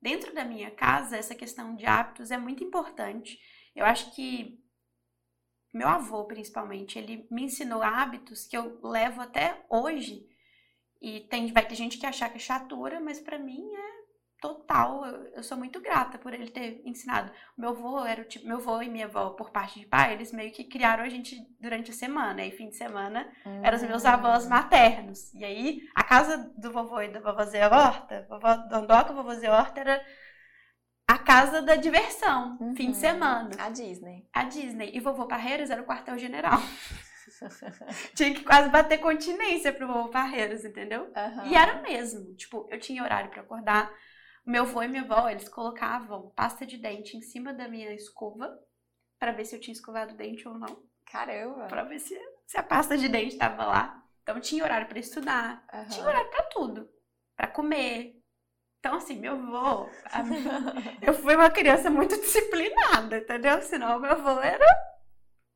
dentro 0.00 0.34
da 0.34 0.44
minha 0.44 0.70
casa, 0.70 1.16
essa 1.16 1.34
questão 1.34 1.74
de 1.74 1.86
hábitos 1.86 2.30
é 2.30 2.38
muito 2.38 2.62
importante. 2.64 3.38
Eu 3.74 3.84
acho 3.84 4.14
que 4.14 4.64
meu 5.74 5.88
avô, 5.88 6.24
principalmente, 6.24 6.96
ele 6.96 7.26
me 7.28 7.42
ensinou 7.42 7.82
hábitos 7.82 8.46
que 8.46 8.56
eu 8.56 8.78
levo 8.80 9.20
até 9.20 9.60
hoje. 9.68 10.24
E 11.02 11.22
tem, 11.22 11.52
vai 11.52 11.66
ter 11.66 11.74
gente 11.74 11.98
que 11.98 12.06
achar 12.06 12.30
que 12.30 12.36
é 12.36 12.38
chatura, 12.38 13.00
mas 13.00 13.20
para 13.20 13.40
mim 13.40 13.60
é 13.74 13.93
total. 14.44 15.06
Eu, 15.06 15.24
eu 15.36 15.42
sou 15.42 15.56
muito 15.56 15.80
grata 15.80 16.18
por 16.18 16.34
ele 16.34 16.50
ter 16.50 16.82
ensinado. 16.84 17.32
Meu 17.56 17.70
avô 17.70 18.04
era 18.04 18.20
o 18.20 18.24
tipo, 18.24 18.46
meu 18.46 18.58
avô 18.58 18.82
e 18.82 18.88
minha 18.90 19.06
avó, 19.06 19.30
por 19.30 19.50
parte 19.50 19.80
de 19.80 19.86
pai, 19.86 20.12
eles 20.12 20.32
meio 20.32 20.52
que 20.52 20.64
criaram 20.64 21.02
a 21.02 21.08
gente 21.08 21.36
durante 21.58 21.90
a 21.90 21.94
semana. 21.94 22.44
E 22.44 22.50
fim 22.50 22.68
de 22.68 22.76
semana 22.76 23.26
eram 23.62 23.76
os 23.76 23.82
meus 23.84 24.04
avós 24.04 24.46
maternos. 24.46 25.32
E 25.32 25.42
aí, 25.44 25.80
a 25.94 26.04
casa 26.04 26.52
do 26.58 26.70
vovô 26.70 27.00
e 27.00 27.08
da 27.08 27.20
vovózé 27.20 27.66
Horta, 27.66 28.26
vovó 28.28 28.54
Dondoca 28.68 29.12
e 29.12 29.14
vovózé 29.16 29.50
Horta 29.50 29.80
era 29.80 30.04
a 31.08 31.18
casa 31.18 31.62
da 31.62 31.76
diversão, 31.76 32.58
Uhum. 32.60 32.74
fim 32.76 32.90
de 32.90 32.96
semana. 32.98 33.50
A 33.58 33.70
Disney. 33.70 34.28
A 34.32 34.44
Disney. 34.44 34.90
E 34.94 35.00
vovô 35.00 35.26
Parreiros 35.26 35.70
era 35.70 35.80
o 35.80 35.86
quartel-general. 35.86 36.58
tinha 38.14 38.34
que 38.34 38.42
quase 38.44 38.68
bater 38.68 38.98
continência 38.98 39.72
pro 39.72 39.86
vovô 39.86 40.08
Parreiros, 40.10 40.64
entendeu? 40.64 41.10
Aham. 41.16 41.46
E 41.46 41.54
era 41.54 41.80
mesmo. 41.82 42.34
Tipo, 42.34 42.66
eu 42.70 42.78
tinha 42.78 43.02
horário 43.02 43.30
pra 43.30 43.40
acordar. 43.42 43.90
Meu 44.44 44.64
avô 44.64 44.82
e 44.82 44.88
minha 44.88 45.02
avó, 45.02 45.28
eles 45.28 45.48
colocavam 45.48 46.30
pasta 46.36 46.66
de 46.66 46.76
dente 46.76 47.16
em 47.16 47.22
cima 47.22 47.52
da 47.54 47.66
minha 47.68 47.92
escova 47.94 48.58
pra 49.18 49.32
ver 49.32 49.44
se 49.46 49.56
eu 49.56 49.60
tinha 49.60 49.72
escovado 49.72 50.12
o 50.12 50.16
dente 50.16 50.46
ou 50.46 50.58
não. 50.58 50.82
Caramba. 51.06 51.66
Pra 51.66 51.84
ver 51.84 51.98
se, 51.98 52.18
se 52.46 52.58
a 52.58 52.62
pasta 52.62 52.96
de 52.98 53.08
dente 53.08 53.38
tava 53.38 53.64
lá. 53.64 54.02
Então 54.22 54.38
tinha 54.40 54.64
horário 54.64 54.86
pra 54.86 54.98
estudar, 54.98 55.64
Aham. 55.72 55.88
tinha 55.88 56.06
horário 56.06 56.30
pra 56.30 56.42
tudo, 56.44 56.90
Pra 57.36 57.46
comer. 57.48 58.20
Então 58.78 58.96
assim, 58.96 59.16
meu 59.18 59.32
avô, 59.32 59.88
minha- 60.24 60.98
eu 61.02 61.14
fui 61.14 61.34
uma 61.36 61.50
criança 61.50 61.88
muito 61.90 62.16
disciplinada, 62.20 63.18
entendeu? 63.18 63.60
Senão 63.62 63.98
meu 63.98 64.10
avô 64.12 64.40
era, 64.40 64.66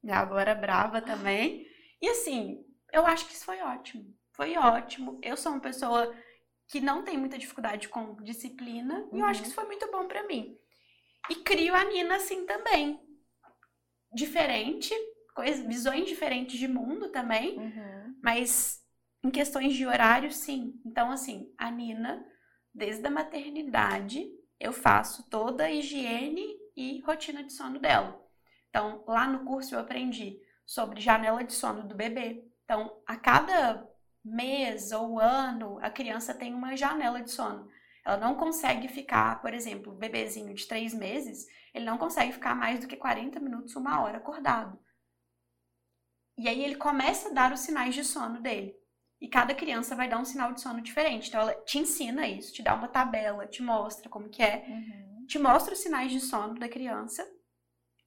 minha 0.03 0.21
avó 0.21 0.39
era 0.39 0.55
brava 0.55 1.03
também. 1.03 1.67
E 2.01 2.09
assim, 2.09 2.65
eu 2.93 3.05
acho 3.07 3.27
que 3.27 3.35
isso 3.35 3.45
foi 3.45 3.61
ótimo. 3.61 4.15
Foi 4.33 4.57
ótimo. 4.57 5.19
Eu 5.23 5.37
sou 5.37 5.53
uma 5.53 5.61
pessoa 5.61 6.15
que 6.69 6.81
não 6.81 7.05
tem 7.05 7.19
muita 7.19 7.39
dificuldade 7.39 7.89
com 7.89 8.17
disciplina 8.23 9.09
e 9.13 9.21
eu 9.21 9.27
acho 9.27 9.41
Uhum. 9.41 9.43
que 9.43 9.47
isso 9.49 9.55
foi 9.55 9.67
muito 9.67 9.91
bom 9.91 10.07
pra 10.09 10.27
mim. 10.27 10.57
E 11.31 11.37
crio 11.37 11.75
a 11.75 11.85
Nina 11.85 12.17
assim 12.17 12.47
também. 12.47 13.01
Diferente, 14.13 14.95
coisas, 15.35 15.65
visões 15.67 16.07
diferentes 16.09 16.59
de 16.59 16.67
mundo 16.67 17.11
também, 17.11 17.59
Uhum. 17.59 18.15
mas 18.23 18.83
em 19.23 19.31
questões 19.31 19.75
de 19.75 19.87
horário, 19.87 20.33
sim. 20.33 20.81
Então, 20.85 21.11
assim, 21.11 21.53
a 21.59 21.71
Nina, 21.71 22.25
desde 22.75 23.07
a 23.07 23.11
maternidade, 23.11 24.27
eu 24.59 24.73
faço 24.73 25.29
toda 25.29 25.65
a 25.65 25.71
higiene 25.73 26.57
e 26.77 27.01
rotina 27.01 27.43
de 27.45 27.53
sono 27.53 27.79
dela. 27.79 28.19
Então, 28.71 29.05
lá 29.07 29.27
no 29.27 29.45
curso 29.45 29.75
eu 29.75 29.81
aprendi 29.81 30.41
sobre 30.65 31.01
janela 31.01 31.45
de 31.45 31.53
sono 31.53 31.87
do 31.87 31.95
bebê. 31.95 32.45
Então, 32.65 33.03
a 33.07 33.17
cada 33.17 33.88
mês 34.29 34.93
ou 34.93 35.19
ano, 35.21 35.79
a 35.83 35.91
criança 35.91 36.35
tem 36.35 36.55
uma 36.55 36.77
janela 36.77 37.23
de 37.23 37.31
sono. 37.31 37.69
Ela 38.05 38.17
não 38.17 38.35
consegue 38.37 38.89
ficar, 38.89 39.41
por 39.43 39.53
exemplo, 39.53 39.93
o 39.93 39.97
bebezinho 39.97 40.55
de 40.55 40.67
três 40.67 40.95
meses, 40.95 41.47
ele 41.75 41.85
não 41.85 41.99
consegue 41.99 42.33
ficar 42.33 42.55
mais 42.55 42.81
do 42.81 42.87
que 42.87 42.97
40 42.97 43.39
minutos, 43.41 43.77
uma 43.77 44.01
hora 44.01 44.19
acordado. 44.19 44.79
E 46.37 46.49
aí 46.49 46.65
ele 46.65 46.77
começa 46.77 47.29
a 47.29 47.33
dar 47.33 47.53
os 47.53 47.61
sinais 47.61 47.95
de 47.95 48.05
sono 48.05 48.41
dele. 48.41 48.75
E 49.21 49.29
cada 49.29 49.55
criança 49.55 49.97
vai 49.97 50.09
dar 50.09 50.19
um 50.19 50.25
sinal 50.25 50.53
de 50.53 50.61
sono 50.61 50.81
diferente. 50.81 51.29
Então 51.29 51.41
ela 51.41 51.55
te 51.65 51.79
ensina 51.79 52.29
isso, 52.29 52.53
te 52.53 52.63
dá 52.63 52.75
uma 52.75 52.87
tabela, 52.89 53.47
te 53.47 53.63
mostra 53.63 54.09
como 54.09 54.29
que 54.29 54.43
é, 54.43 54.65
Uhum. 54.69 55.27
te 55.27 55.39
mostra 55.39 55.75
os 55.75 55.81
sinais 55.81 56.13
de 56.13 56.21
sono 56.21 56.55
da 56.55 56.69
criança. 56.69 57.27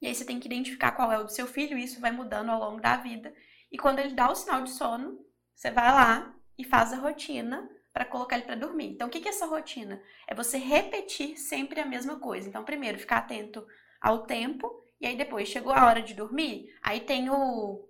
E 0.00 0.06
aí 0.06 0.14
você 0.14 0.24
tem 0.24 0.40
que 0.40 0.48
identificar 0.48 0.92
qual 0.92 1.12
é 1.12 1.18
o 1.18 1.24
do 1.24 1.30
seu 1.30 1.46
filho, 1.46 1.76
e 1.78 1.84
isso 1.84 2.00
vai 2.00 2.10
mudando 2.10 2.48
ao 2.50 2.58
longo 2.58 2.80
da 2.80 2.96
vida. 2.96 3.32
E 3.70 3.78
quando 3.78 3.98
ele 4.00 4.14
dá 4.14 4.30
o 4.30 4.34
sinal 4.34 4.62
de 4.64 4.70
sono, 4.70 5.18
você 5.54 5.70
vai 5.70 5.92
lá 5.92 6.34
e 6.58 6.64
faz 6.64 6.92
a 6.92 6.96
rotina 6.96 7.68
para 7.92 8.04
colocar 8.04 8.36
ele 8.36 8.46
para 8.46 8.54
dormir. 8.54 8.92
Então, 8.92 9.08
o 9.08 9.10
que 9.10 9.26
é 9.26 9.30
essa 9.30 9.46
rotina? 9.46 10.02
É 10.26 10.34
você 10.34 10.56
repetir 10.56 11.36
sempre 11.36 11.80
a 11.80 11.86
mesma 11.86 12.18
coisa. 12.18 12.48
Então, 12.48 12.64
primeiro, 12.64 12.98
ficar 12.98 13.18
atento 13.18 13.66
ao 14.00 14.24
tempo, 14.24 14.82
e 15.00 15.06
aí 15.06 15.16
depois, 15.16 15.48
chegou 15.48 15.72
a 15.72 15.86
hora 15.86 16.02
de 16.02 16.14
dormir, 16.14 16.74
aí 16.82 17.00
tem 17.00 17.28
o. 17.28 17.88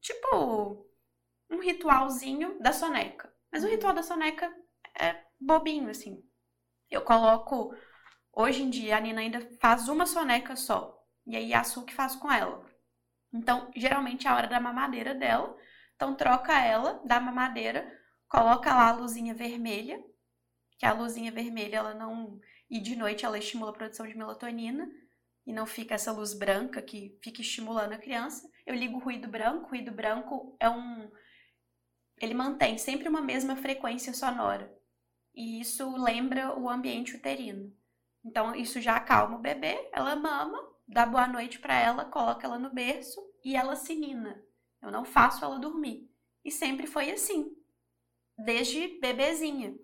Tipo, 0.00 0.86
um 1.50 1.58
ritualzinho 1.60 2.60
da 2.60 2.72
soneca. 2.72 3.32
Mas 3.50 3.64
o 3.64 3.68
ritual 3.68 3.94
da 3.94 4.02
soneca 4.02 4.52
é 4.98 5.22
bobinho, 5.40 5.88
assim. 5.88 6.22
Eu 6.90 7.02
coloco. 7.02 7.74
Hoje 8.32 8.62
em 8.62 8.68
dia, 8.68 8.96
a 8.96 9.00
Nina 9.00 9.22
ainda 9.22 9.40
faz 9.60 9.88
uma 9.88 10.04
soneca 10.04 10.54
só. 10.54 11.02
E 11.26 11.34
aí, 11.34 11.54
a 11.54 11.64
Su 11.64 11.84
que 11.84 11.94
faz 11.94 12.14
com 12.14 12.30
ela. 12.30 12.64
Então, 13.32 13.70
geralmente 13.74 14.26
é 14.26 14.30
a 14.30 14.36
hora 14.36 14.46
da 14.46 14.60
mamadeira 14.60 15.14
dela. 15.14 15.56
Então, 15.96 16.14
troca 16.14 16.52
ela, 16.52 17.00
dá 17.04 17.18
mamadeira, 17.18 17.90
coloca 18.28 18.72
lá 18.72 18.88
a 18.90 18.92
luzinha 18.92 19.34
vermelha, 19.34 19.98
que 20.78 20.86
a 20.86 20.92
luzinha 20.92 21.32
vermelha, 21.32 21.78
ela 21.78 21.94
não. 21.94 22.38
E 22.70 22.78
de 22.80 22.94
noite 22.94 23.24
ela 23.24 23.38
estimula 23.38 23.70
a 23.70 23.74
produção 23.74 24.06
de 24.06 24.16
melatonina, 24.16 24.88
e 25.46 25.52
não 25.52 25.64
fica 25.64 25.94
essa 25.94 26.12
luz 26.12 26.34
branca 26.34 26.82
que 26.82 27.18
fica 27.22 27.40
estimulando 27.40 27.92
a 27.92 27.98
criança. 27.98 28.50
Eu 28.66 28.74
ligo 28.74 28.96
o 28.96 29.00
ruído 29.00 29.28
branco, 29.28 29.66
o 29.66 29.70
ruído 29.70 29.92
branco 29.92 30.56
é 30.60 30.68
um. 30.68 31.10
Ele 32.20 32.34
mantém 32.34 32.76
sempre 32.76 33.08
uma 33.08 33.20
mesma 33.20 33.56
frequência 33.56 34.12
sonora. 34.12 34.74
E 35.34 35.60
isso 35.60 35.96
lembra 35.96 36.58
o 36.58 36.68
ambiente 36.68 37.14
uterino. 37.14 37.72
Então, 38.24 38.54
isso 38.56 38.80
já 38.80 38.96
acalma 38.96 39.36
o 39.36 39.40
bebê, 39.40 39.88
ela 39.92 40.16
mama, 40.16 40.58
dá 40.88 41.06
boa 41.06 41.28
noite 41.28 41.60
pra 41.60 41.78
ela, 41.78 42.04
coloca 42.04 42.44
ela 42.44 42.58
no 42.58 42.74
berço 42.74 43.20
e 43.44 43.54
ela 43.54 43.76
se 43.76 43.94
nina. 43.94 44.42
Eu 44.82 44.90
não 44.90 45.04
faço 45.04 45.44
ela 45.44 45.58
dormir. 45.58 46.10
E 46.44 46.50
sempre 46.50 46.86
foi 46.86 47.10
assim, 47.10 47.56
desde 48.38 48.98
bebezinha. 49.00 49.76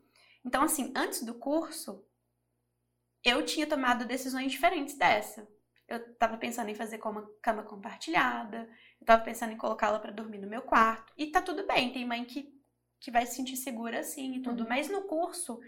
Então, 0.44 0.62
assim, 0.62 0.92
antes 0.96 1.22
do 1.22 1.34
curso, 1.34 2.04
eu 3.24 3.44
tinha 3.44 3.66
tomado 3.66 4.04
decisões 4.04 4.50
diferentes 4.50 4.96
dessa. 4.96 5.48
Eu 5.88 6.14
tava 6.16 6.36
pensando 6.36 6.68
em 6.68 6.74
fazer 6.74 6.98
como 6.98 7.26
cama 7.42 7.62
compartilhada, 7.62 8.68
eu 9.00 9.06
tava 9.06 9.22
pensando 9.22 9.52
em 9.52 9.58
colocá-la 9.58 9.98
para 9.98 10.12
dormir 10.12 10.38
no 10.38 10.48
meu 10.48 10.62
quarto. 10.62 11.12
E 11.16 11.26
tá 11.26 11.42
tudo 11.42 11.66
bem, 11.66 11.92
tem 11.92 12.06
mãe 12.06 12.24
que, 12.24 12.52
que 13.00 13.10
vai 13.10 13.26
se 13.26 13.36
sentir 13.36 13.56
segura 13.56 14.00
assim 14.00 14.36
e 14.36 14.42
tudo. 14.42 14.62
Uhum. 14.62 14.68
Mas 14.68 14.88
no 14.88 15.02
curso, 15.02 15.60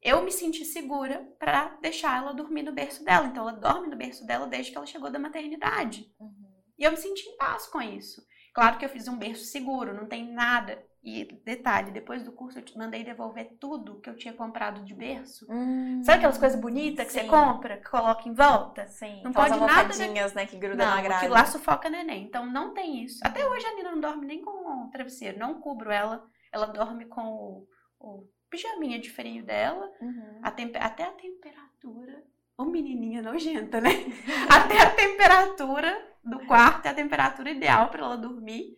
eu 0.00 0.22
me 0.22 0.32
senti 0.32 0.64
segura 0.64 1.24
para 1.38 1.76
deixar 1.80 2.18
ela 2.18 2.32
dormir 2.32 2.62
no 2.62 2.72
berço 2.72 3.04
dela. 3.04 3.26
Então, 3.26 3.48
ela 3.48 3.58
dorme 3.58 3.88
no 3.88 3.96
berço 3.96 4.26
dela 4.26 4.46
desde 4.46 4.72
que 4.72 4.78
ela 4.78 4.86
chegou 4.86 5.10
da 5.10 5.18
maternidade. 5.18 6.12
Uhum. 6.18 6.62
E 6.78 6.84
eu 6.84 6.90
me 6.90 6.96
senti 6.96 7.28
em 7.28 7.36
paz 7.36 7.66
com 7.66 7.82
isso. 7.82 8.24
Claro 8.58 8.76
que 8.76 8.84
eu 8.84 8.88
fiz 8.88 9.06
um 9.06 9.16
berço 9.16 9.44
seguro, 9.44 9.94
não 9.94 10.06
tem 10.06 10.32
nada. 10.32 10.84
E 11.00 11.24
detalhe, 11.44 11.92
depois 11.92 12.24
do 12.24 12.32
curso 12.32 12.58
eu 12.58 12.64
te 12.64 12.76
mandei 12.76 13.04
devolver 13.04 13.56
tudo 13.60 14.00
que 14.00 14.10
eu 14.10 14.16
tinha 14.16 14.34
comprado 14.34 14.82
de 14.84 14.92
berço. 14.94 15.46
Hum, 15.48 16.02
Sabe 16.02 16.18
aquelas 16.18 16.38
coisas 16.38 16.60
bonitas 16.60 17.06
que 17.06 17.12
sim. 17.12 17.20
você 17.20 17.28
compra, 17.28 17.76
que 17.76 17.88
coloca 17.88 18.28
em 18.28 18.34
volta? 18.34 18.88
Sim. 18.88 19.22
Não 19.22 19.32
pode 19.32 19.50
nada. 19.50 19.96
Né? 19.96 20.28
né, 20.34 20.46
que 20.46 20.56
gruda 20.56 20.84
não, 20.84 20.96
na 20.96 21.00
grade. 21.00 21.20
que 21.20 21.28
lá 21.28 21.46
sufoca 21.46 21.88
neném. 21.88 22.24
Então 22.24 22.46
não 22.46 22.74
tem 22.74 23.04
isso. 23.04 23.20
Até 23.22 23.46
hoje 23.46 23.64
a 23.64 23.76
Nina 23.76 23.92
não 23.92 24.00
dorme 24.00 24.26
nem 24.26 24.42
com 24.42 24.50
o 24.50 24.90
travesseiro. 24.90 25.38
Não 25.38 25.60
cubro 25.60 25.92
ela. 25.92 26.26
Ela 26.52 26.66
dorme 26.66 27.04
com 27.04 27.22
o, 27.22 27.66
o 28.00 28.26
pijaminha 28.50 28.98
de 28.98 29.08
frio 29.08 29.46
dela. 29.46 29.88
Uhum. 30.00 30.40
A. 30.42 30.48
Até 30.48 31.04
a 31.04 31.12
temperatura. 31.12 32.24
Ô 32.56 32.64
menininha 32.64 33.22
nojenta, 33.22 33.80
né? 33.80 33.90
até 34.50 34.82
a 34.82 34.90
temperatura 34.90 36.07
do 36.24 36.46
quarto 36.46 36.86
é 36.86 36.90
a 36.90 36.94
temperatura 36.94 37.50
ideal 37.50 37.88
para 37.90 38.04
ela 38.04 38.16
dormir. 38.16 38.76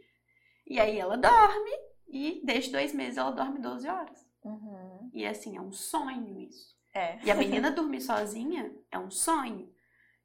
E 0.67 0.79
aí 0.79 0.99
ela 0.99 1.17
dorme 1.17 1.71
e 2.09 2.41
desde 2.45 2.73
dois 2.73 2.93
meses 2.93 3.19
ela 3.19 3.33
dorme 3.33 3.59
12 3.61 3.89
horas. 3.89 4.19
Uhum. 4.45 5.11
E 5.13 5.27
assim, 5.27 5.57
é 5.57 5.61
um 5.61 5.73
sonho 5.73 6.39
isso. 6.41 6.77
É. 6.95 7.19
E 7.25 7.31
a 7.31 7.35
menina 7.35 7.71
dormir 7.73 8.01
sozinha 8.01 8.73
é 8.91 8.99
um 8.99 9.11
sonho. 9.11 9.73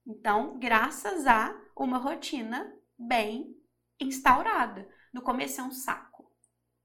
Então, 0.05 0.59
graças 0.59 1.25
a 1.25 1.59
uma 1.75 1.97
rotina 1.97 2.71
bem 2.97 3.55
instaurada. 3.99 4.87
No 5.13 5.21
começo 5.21 5.61
é 5.61 5.63
um 5.63 5.71
saco, 5.71 6.31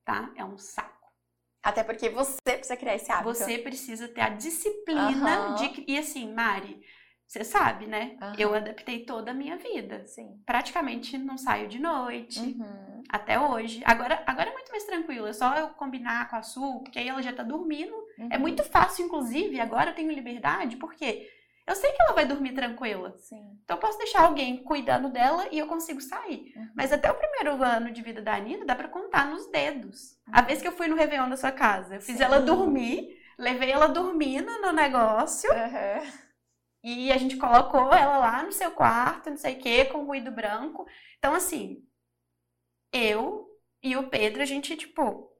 tá? 0.04 0.32
É 0.36 0.44
um 0.44 0.56
saco. 0.56 1.00
Até 1.62 1.84
porque 1.84 2.08
você 2.08 2.38
precisa 2.42 2.76
criar 2.76 2.94
esse 2.94 3.12
hábito. 3.12 3.34
Você 3.34 3.58
precisa 3.58 4.08
ter 4.08 4.22
a 4.22 4.30
disciplina 4.30 5.50
uhum. 5.50 5.54
de. 5.56 5.84
E 5.86 5.98
assim, 5.98 6.32
Mari, 6.32 6.80
você 7.30 7.44
sabe, 7.44 7.86
né? 7.86 8.16
Uhum. 8.20 8.32
Eu 8.36 8.54
adaptei 8.56 9.04
toda 9.04 9.30
a 9.30 9.34
minha 9.34 9.56
vida. 9.56 10.04
Sim. 10.04 10.42
Praticamente 10.44 11.16
não 11.16 11.38
saio 11.38 11.68
de 11.68 11.78
noite. 11.78 12.40
Uhum. 12.40 13.04
Até 13.08 13.38
hoje. 13.38 13.80
Agora, 13.84 14.20
agora 14.26 14.50
é 14.50 14.52
muito 14.52 14.72
mais 14.72 14.82
tranquilo. 14.82 15.28
É 15.28 15.32
só 15.32 15.54
eu 15.54 15.68
combinar 15.68 16.28
com 16.28 16.34
a 16.34 16.42
Su, 16.42 16.80
porque 16.82 16.98
aí 16.98 17.06
ela 17.06 17.22
já 17.22 17.32
tá 17.32 17.44
dormindo. 17.44 17.94
É 18.18 18.22
uhum. 18.22 18.28
É 18.32 18.38
muito 18.38 18.64
fácil, 18.64 19.06
inclusive. 19.06 19.60
Agora 19.60 19.90
eu 19.90 19.94
tenho 19.94 20.10
liberdade, 20.10 20.76
porque 20.76 21.30
eu 21.68 21.76
sei 21.76 21.92
que 21.92 22.02
ela 22.02 22.14
vai 22.14 22.26
dormir 22.26 22.52
tranquila. 22.52 23.14
Sim. 23.18 23.60
Então 23.62 23.76
eu 23.76 23.80
posso 23.80 23.98
deixar 23.98 24.22
alguém 24.22 24.64
cuidando 24.64 25.08
dela 25.08 25.46
e 25.52 25.58
eu 25.60 25.68
consigo 25.68 26.00
sair. 26.00 26.52
Uhum. 26.56 26.70
Mas 26.74 26.92
até 26.92 27.12
o 27.12 27.14
primeiro 27.14 27.62
ano 27.62 27.92
de 27.92 28.02
vida 28.02 28.20
da 28.20 28.36
Nina, 28.40 28.64
dá 28.64 28.74
para 28.74 28.88
contar 28.88 29.30
nos 29.30 29.46
dedos. 29.52 30.18
A 30.32 30.42
vez 30.42 30.60
que 30.60 30.66
eu 30.66 30.72
fui 30.72 30.88
no 30.88 30.96
Réveillon 30.96 31.30
da 31.30 31.36
sua 31.36 31.52
casa, 31.52 31.94
eu 31.94 32.00
fiz 32.00 32.16
Sim. 32.16 32.24
ela 32.24 32.40
dormir, 32.40 33.16
levei 33.38 33.70
ela 33.70 33.86
dormindo 33.86 34.50
no 34.60 34.72
negócio. 34.72 35.48
Uhum. 35.48 36.29
E 36.82 37.12
a 37.12 37.18
gente 37.18 37.36
colocou 37.36 37.92
ela 37.92 38.18
lá 38.18 38.42
no 38.42 38.52
seu 38.52 38.70
quarto, 38.70 39.30
não 39.30 39.36
sei 39.36 39.54
o 39.54 39.58
quê, 39.58 39.84
com 39.84 40.04
ruído 40.04 40.30
branco. 40.30 40.86
Então, 41.18 41.34
assim, 41.34 41.86
eu 42.92 43.46
e 43.82 43.96
o 43.96 44.08
Pedro, 44.08 44.42
a 44.42 44.46
gente, 44.46 44.76
tipo, 44.76 45.30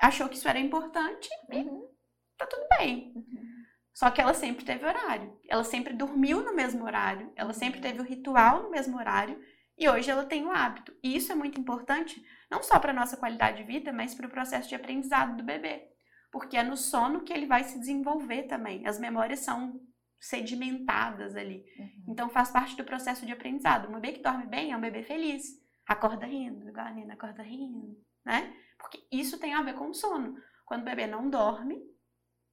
achou 0.00 0.28
que 0.28 0.36
isso 0.36 0.48
era 0.48 0.58
importante 0.58 1.28
uhum. 1.50 1.84
e 1.84 2.36
tá 2.36 2.46
tudo 2.46 2.66
bem. 2.78 3.12
Uhum. 3.14 3.56
Só 3.94 4.10
que 4.10 4.20
ela 4.20 4.34
sempre 4.34 4.64
teve 4.64 4.84
horário. 4.84 5.40
Ela 5.48 5.64
sempre 5.64 5.94
dormiu 5.94 6.42
no 6.42 6.54
mesmo 6.54 6.84
horário. 6.84 7.32
Ela 7.34 7.54
sempre 7.54 7.80
teve 7.80 8.00
o 8.00 8.04
ritual 8.04 8.64
no 8.64 8.70
mesmo 8.70 8.98
horário. 8.98 9.42
E 9.78 9.88
hoje 9.88 10.10
ela 10.10 10.24
tem 10.24 10.44
o 10.44 10.50
hábito. 10.50 10.94
E 11.02 11.16
isso 11.16 11.32
é 11.32 11.34
muito 11.34 11.58
importante, 11.60 12.22
não 12.50 12.62
só 12.62 12.78
para 12.78 12.92
nossa 12.92 13.16
qualidade 13.16 13.58
de 13.58 13.64
vida, 13.64 13.92
mas 13.92 14.14
para 14.14 14.26
o 14.26 14.30
processo 14.30 14.68
de 14.68 14.74
aprendizado 14.74 15.36
do 15.36 15.42
bebê. 15.42 15.88
Porque 16.30 16.56
é 16.56 16.62
no 16.62 16.76
sono 16.76 17.22
que 17.22 17.32
ele 17.32 17.46
vai 17.46 17.64
se 17.64 17.78
desenvolver 17.78 18.44
também. 18.44 18.86
As 18.86 18.98
memórias 18.98 19.40
são 19.40 19.80
sedimentadas 20.20 21.36
ali. 21.36 21.64
Uhum. 21.78 22.04
Então 22.08 22.28
faz 22.28 22.50
parte 22.50 22.76
do 22.76 22.84
processo 22.84 23.24
de 23.26 23.32
aprendizado. 23.32 23.88
Um 23.88 23.94
bebê 23.94 24.12
que 24.12 24.22
dorme 24.22 24.46
bem 24.46 24.72
é 24.72 24.76
um 24.76 24.80
bebê 24.80 25.02
feliz. 25.02 25.44
Acorda 25.86 26.26
rindo, 26.26 26.68
igual 26.68 26.86
a 26.86 26.90
Nina 26.90 27.14
acorda 27.14 27.42
rindo, 27.42 27.96
né? 28.24 28.54
Porque 28.78 29.06
isso 29.10 29.38
tem 29.38 29.54
a 29.54 29.62
ver 29.62 29.74
com 29.74 29.88
o 29.88 29.94
sono. 29.94 30.36
Quando 30.64 30.82
o 30.82 30.84
bebê 30.84 31.06
não 31.06 31.30
dorme, 31.30 31.80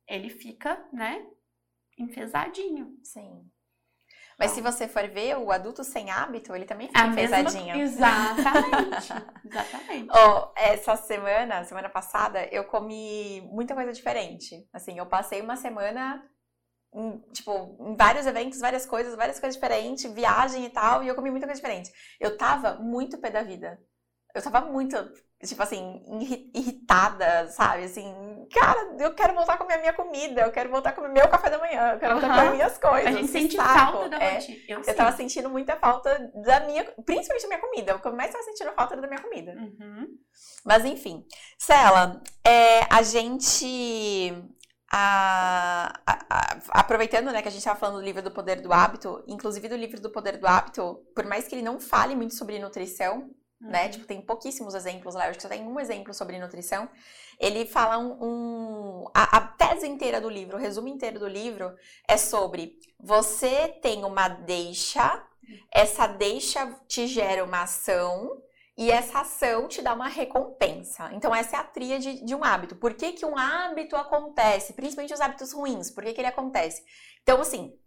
ele 0.07 0.29
fica, 0.29 0.87
né, 0.93 1.25
enfesadinho. 1.97 2.95
Sim. 3.03 3.49
Mas 4.37 4.51
se 4.51 4.61
você 4.61 4.87
for 4.87 5.07
ver, 5.07 5.37
o 5.37 5.51
adulto 5.51 5.83
sem 5.83 6.09
hábito, 6.09 6.55
ele 6.55 6.65
também 6.65 6.87
fica 6.87 7.03
a 7.03 7.07
enfesadinho. 7.07 7.77
Mesma... 7.77 8.07
Exatamente. 8.07 9.13
Exatamente. 9.45 10.09
oh, 10.11 10.51
essa 10.55 10.95
semana, 10.95 11.63
semana 11.63 11.89
passada, 11.89 12.45
eu 12.51 12.63
comi 12.65 13.41
muita 13.51 13.75
coisa 13.75 13.91
diferente. 13.91 14.67
Assim, 14.73 14.97
eu 14.97 15.05
passei 15.05 15.41
uma 15.41 15.55
semana 15.55 16.23
em, 16.23 16.32
tipo, 17.31 17.77
em 17.79 17.95
vários 17.95 18.25
eventos, 18.25 18.59
várias 18.59 18.85
coisas, 18.85 19.15
várias 19.15 19.39
coisas 19.39 19.55
diferentes, 19.55 20.11
viagem 20.11 20.65
e 20.65 20.69
tal, 20.69 21.03
e 21.03 21.07
eu 21.07 21.15
comi 21.15 21.31
muita 21.31 21.47
coisa 21.47 21.61
diferente. 21.61 21.91
Eu 22.19 22.37
tava 22.37 22.75
muito 22.75 23.17
pé 23.17 23.29
da 23.29 23.43
vida. 23.43 23.79
Eu 24.33 24.41
tava 24.41 24.61
muito, 24.61 24.97
tipo 25.45 25.61
assim, 25.61 26.01
irritada, 26.55 27.47
sabe? 27.49 27.83
Assim, 27.83 28.47
cara, 28.51 28.95
eu 28.99 29.13
quero 29.13 29.35
voltar 29.35 29.53
a 29.53 29.57
comer 29.57 29.75
a 29.75 29.79
minha 29.79 29.93
comida, 29.93 30.41
eu 30.41 30.51
quero 30.51 30.71
voltar 30.71 30.89
a 30.89 30.93
comer 30.93 31.09
meu 31.09 31.27
café 31.27 31.51
da 31.51 31.59
manhã, 31.59 31.93
eu 31.93 31.99
quero 31.99 32.13
voltar 32.13 32.33
a 32.33 32.39
comer 32.39 32.51
minhas 32.53 32.77
coisas. 32.79 33.05
A 33.05 33.11
gente 33.11 33.27
sente 33.27 33.55
saco. 33.55 33.91
falta 33.91 34.09
da 34.09 34.17
é, 34.17 34.33
rotina. 34.33 34.57
Eu, 34.67 34.81
eu 34.81 34.95
tava 34.95 35.15
sentindo 35.15 35.51
muita 35.51 35.75
falta 35.75 36.31
da 36.43 36.61
minha, 36.61 36.83
principalmente 37.05 37.43
da 37.43 37.47
minha 37.47 37.61
comida. 37.61 37.95
O 37.95 38.01
que 38.01 38.07
eu 38.07 38.15
mais 38.15 38.31
tava 38.31 38.43
sentindo 38.43 38.71
falta 38.73 38.97
da 38.97 39.07
minha 39.07 39.21
comida. 39.21 39.51
Uhum. 39.51 40.07
Mas 40.65 40.83
enfim. 40.83 41.23
Cela, 41.59 42.19
é, 42.43 42.81
a 42.89 43.03
gente 43.03 44.33
a, 44.95 45.91
a, 46.05 46.25
a, 46.29 46.79
aproveitando 46.79 47.31
né, 47.31 47.41
que 47.41 47.47
a 47.47 47.51
gente 47.51 47.61
estava 47.61 47.79
falando 47.79 47.95
do 47.95 48.05
livro 48.05 48.21
do 48.21 48.29
Poder 48.29 48.61
do 48.61 48.71
Hábito, 48.71 49.23
inclusive 49.27 49.67
do 49.67 49.75
livro 49.75 49.99
do 49.99 50.11
Poder 50.11 50.37
do 50.37 50.45
Hábito, 50.45 51.03
por 51.15 51.25
mais 51.25 51.47
que 51.47 51.55
ele 51.55 51.63
não 51.63 51.79
fale 51.79 52.15
muito 52.15 52.35
sobre 52.35 52.59
nutrição, 52.59 53.21
né, 53.21 53.25
uhum. 53.59 53.69
né? 53.71 53.89
Tipo, 53.89 54.05
tem 54.05 54.21
pouquíssimos 54.21 54.75
exemplos 54.75 55.15
lá, 55.15 55.25
eu 55.25 55.29
acho 55.31 55.39
que 55.39 55.41
só 55.41 55.49
tem 55.49 55.63
um 55.63 55.79
exemplo 55.79 56.13
sobre 56.13 56.37
nutrição. 56.37 56.87
Ele 57.39 57.65
fala 57.65 57.97
um. 57.97 58.17
um 58.21 59.05
a, 59.15 59.37
a 59.37 59.41
tese 59.41 59.87
inteira 59.87 60.21
do 60.21 60.29
livro, 60.29 60.57
o 60.57 60.59
resumo 60.59 60.87
inteiro 60.87 61.19
do 61.19 61.27
livro 61.27 61.73
é 62.07 62.15
sobre 62.15 62.77
você 62.99 63.69
tem 63.81 64.05
uma 64.05 64.27
deixa, 64.27 65.25
essa 65.73 66.05
deixa 66.05 66.71
te 66.87 67.07
gera 67.07 67.43
uma 67.43 67.63
ação 67.63 68.43
e 68.75 68.89
essa 68.89 69.19
ação 69.19 69.67
te 69.67 69.81
dá 69.81 69.93
uma 69.93 70.07
recompensa. 70.07 71.09
Então, 71.13 71.33
essa 71.33 71.57
é 71.57 71.59
a 71.59 71.63
tríade 71.63 72.25
de 72.25 72.33
um 72.33 72.43
hábito. 72.43 72.75
Por 72.75 72.93
que, 72.95 73.11
que 73.13 73.25
um 73.25 73.37
hábito 73.37 73.95
acontece? 73.95 74.73
Principalmente 74.73 75.13
os 75.13 75.21
hábitos 75.21 75.53
ruins. 75.53 75.91
Por 75.91 76.03
que, 76.03 76.13
que 76.13 76.21
ele 76.21 76.27
acontece? 76.27 76.83
Então, 77.21 77.39
assim, 77.39 77.77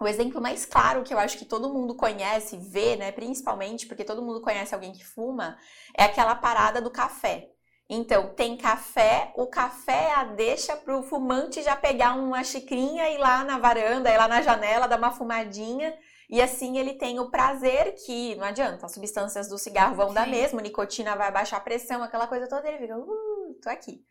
o 0.00 0.06
exemplo 0.06 0.40
mais 0.40 0.64
claro 0.64 1.02
que 1.02 1.12
eu 1.12 1.18
acho 1.18 1.36
que 1.36 1.44
todo 1.44 1.72
mundo 1.72 1.96
conhece, 1.96 2.56
vê, 2.56 2.96
né, 2.96 3.10
principalmente 3.10 3.86
porque 3.86 4.04
todo 4.04 4.22
mundo 4.22 4.40
conhece 4.40 4.74
alguém 4.74 4.92
que 4.92 5.04
fuma, 5.04 5.58
é 5.98 6.04
aquela 6.04 6.36
parada 6.36 6.80
do 6.80 6.90
café. 6.90 7.50
Então, 7.88 8.32
tem 8.34 8.56
café, 8.56 9.32
o 9.36 9.48
café 9.48 10.12
a 10.12 10.22
deixa 10.22 10.76
para 10.76 10.96
o 10.96 11.02
fumante 11.02 11.60
já 11.60 11.74
pegar 11.74 12.14
uma 12.14 12.44
xicrinha 12.44 13.08
e 13.08 13.16
ir 13.16 13.18
lá 13.18 13.42
na 13.42 13.58
varanda, 13.58 14.08
ir 14.08 14.16
lá 14.16 14.28
na 14.28 14.40
janela, 14.42 14.86
dar 14.86 14.96
uma 14.96 15.10
fumadinha 15.10 15.92
e 16.30 16.40
assim 16.40 16.78
ele 16.78 16.94
tem 16.94 17.18
o 17.18 17.30
prazer 17.30 17.94
que 18.04 18.36
não 18.36 18.44
adianta, 18.44 18.86
as 18.86 18.92
substâncias 18.92 19.48
do 19.48 19.58
cigarro 19.58 19.96
vão 19.96 20.08
Sim. 20.08 20.14
dar 20.14 20.28
mesmo, 20.28 20.60
nicotina 20.60 21.16
vai 21.16 21.32
baixar 21.32 21.56
a 21.56 21.60
pressão, 21.60 22.02
aquela 22.02 22.26
coisa 22.26 22.48
toda, 22.48 22.68
ele 22.68 22.78
fica, 22.78 22.96
uh, 22.96 23.54
tô 23.60 23.68
aqui. 23.68 24.04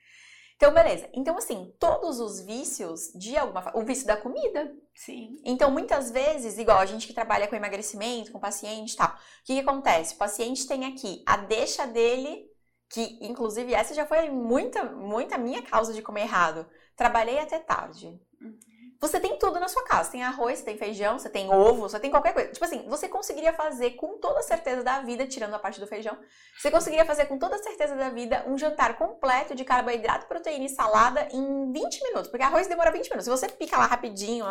Então, 0.59 0.73
beleza. 0.73 1.09
Então, 1.13 1.37
assim, 1.37 1.73
todos 1.79 2.19
os 2.19 2.41
vícios, 2.41 3.13
de 3.15 3.37
alguma 3.37 3.61
forma, 3.61 3.79
o 3.79 3.85
vício 3.85 4.05
da 4.05 4.17
comida. 4.17 4.75
Sim. 4.93 5.37
Então, 5.45 5.71
muitas 5.71 6.11
vezes, 6.11 6.57
igual 6.57 6.79
a 6.79 6.85
gente 6.85 7.07
que 7.07 7.13
trabalha 7.13 7.47
com 7.47 7.55
emagrecimento, 7.55 8.33
com 8.33 8.41
paciente 8.41 8.91
e 8.91 8.97
tal, 8.97 9.07
o 9.07 9.13
que, 9.45 9.53
que 9.53 9.59
acontece? 9.61 10.15
O 10.15 10.17
paciente 10.17 10.67
tem 10.67 10.83
aqui 10.83 11.23
a 11.25 11.37
deixa 11.37 11.87
dele, 11.87 12.45
que 12.89 13.17
inclusive 13.21 13.73
essa 13.73 13.93
já 13.93 14.05
foi 14.05 14.29
muita, 14.29 14.83
muita 14.83 15.37
minha 15.37 15.61
causa 15.61 15.93
de 15.93 16.01
comer 16.01 16.23
errado. 16.23 16.69
Trabalhei 16.93 17.39
até 17.39 17.57
tarde. 17.59 18.07
Uhum. 18.41 18.59
Você 19.01 19.17
tem 19.17 19.37
tudo 19.39 19.59
na 19.61 19.69
sua 19.69 19.83
casa. 19.85 20.11
Tem 20.11 20.23
arroz, 20.23 20.61
tem 20.61 20.77
feijão, 20.77 21.17
você 21.17 21.29
tem 21.29 21.49
ovo, 21.53 21.81
você 21.83 21.99
tem 21.99 22.11
qualquer 22.11 22.33
coisa. 22.33 22.51
Tipo 22.51 22.65
assim, 22.65 22.85
você 22.89 23.07
conseguiria 23.07 23.53
fazer 23.53 23.91
com 23.91 24.17
toda 24.17 24.41
certeza 24.41 24.83
da 24.83 24.99
vida, 25.01 25.25
tirando 25.25 25.53
a 25.53 25.59
parte 25.59 25.79
do 25.79 25.87
feijão, 25.87 26.17
você 26.59 26.69
conseguiria 26.69 27.05
fazer 27.05 27.25
com 27.25 27.39
toda 27.39 27.57
certeza 27.59 27.95
da 27.95 28.09
vida 28.09 28.43
um 28.45 28.57
jantar 28.57 28.97
completo 28.97 29.55
de 29.55 29.63
carboidrato, 29.63 30.27
proteína 30.27 30.65
e 30.65 30.69
salada 30.69 31.29
em 31.31 31.71
20 31.71 32.03
minutos. 32.03 32.29
Porque 32.29 32.43
arroz 32.43 32.67
demora 32.67 32.91
20 32.91 33.05
minutos. 33.05 33.23
Se 33.23 33.29
você 33.29 33.47
pica 33.47 33.77
lá 33.77 33.85
rapidinho, 33.85 34.45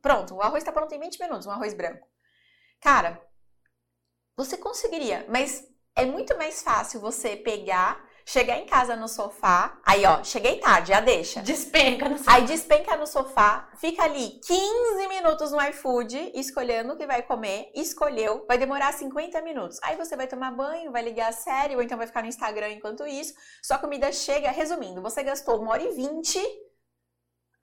pronto, 0.00 0.36
o 0.36 0.42
arroz 0.42 0.64
tá 0.64 0.72
pronto 0.72 0.94
em 0.94 0.98
20 0.98 1.20
minutos, 1.20 1.46
um 1.46 1.50
arroz 1.50 1.74
branco. 1.74 2.08
Cara, 2.80 3.20
você 4.34 4.56
conseguiria, 4.56 5.26
mas 5.28 5.68
é 5.94 6.06
muito 6.06 6.36
mais 6.38 6.62
fácil 6.62 6.98
você 6.98 7.36
pegar 7.36 8.02
chegar 8.24 8.58
em 8.58 8.66
casa 8.66 8.96
no 8.96 9.08
sofá, 9.08 9.78
aí 9.84 10.04
ó, 10.04 10.22
cheguei 10.22 10.58
tarde, 10.58 10.88
já 10.88 11.00
deixa. 11.00 11.42
Despenca 11.42 12.08
no 12.08 12.18
sofá. 12.18 12.32
Aí 12.32 12.44
despenca 12.44 12.96
no 12.96 13.06
sofá, 13.06 13.68
fica 13.76 14.02
ali 14.02 14.40
15 14.46 15.08
minutos 15.08 15.52
no 15.52 15.60
iFood, 15.68 16.32
escolhendo 16.34 16.92
o 16.92 16.96
que 16.96 17.06
vai 17.06 17.22
comer, 17.22 17.70
escolheu, 17.74 18.44
vai 18.46 18.58
demorar 18.58 18.92
50 18.92 19.40
minutos. 19.42 19.78
Aí 19.82 19.96
você 19.96 20.16
vai 20.16 20.26
tomar 20.26 20.52
banho, 20.52 20.92
vai 20.92 21.02
ligar 21.02 21.28
a 21.28 21.32
série, 21.32 21.76
ou 21.76 21.82
então 21.82 21.98
vai 21.98 22.06
ficar 22.06 22.22
no 22.22 22.28
Instagram 22.28 22.70
enquanto 22.70 23.06
isso. 23.06 23.34
Sua 23.62 23.78
comida 23.78 24.10
chega, 24.12 24.50
resumindo, 24.50 25.02
você 25.02 25.22
gastou 25.22 25.60
uma 25.60 25.72
hora 25.72 25.82
e 25.82 25.92
vinte 25.92 26.38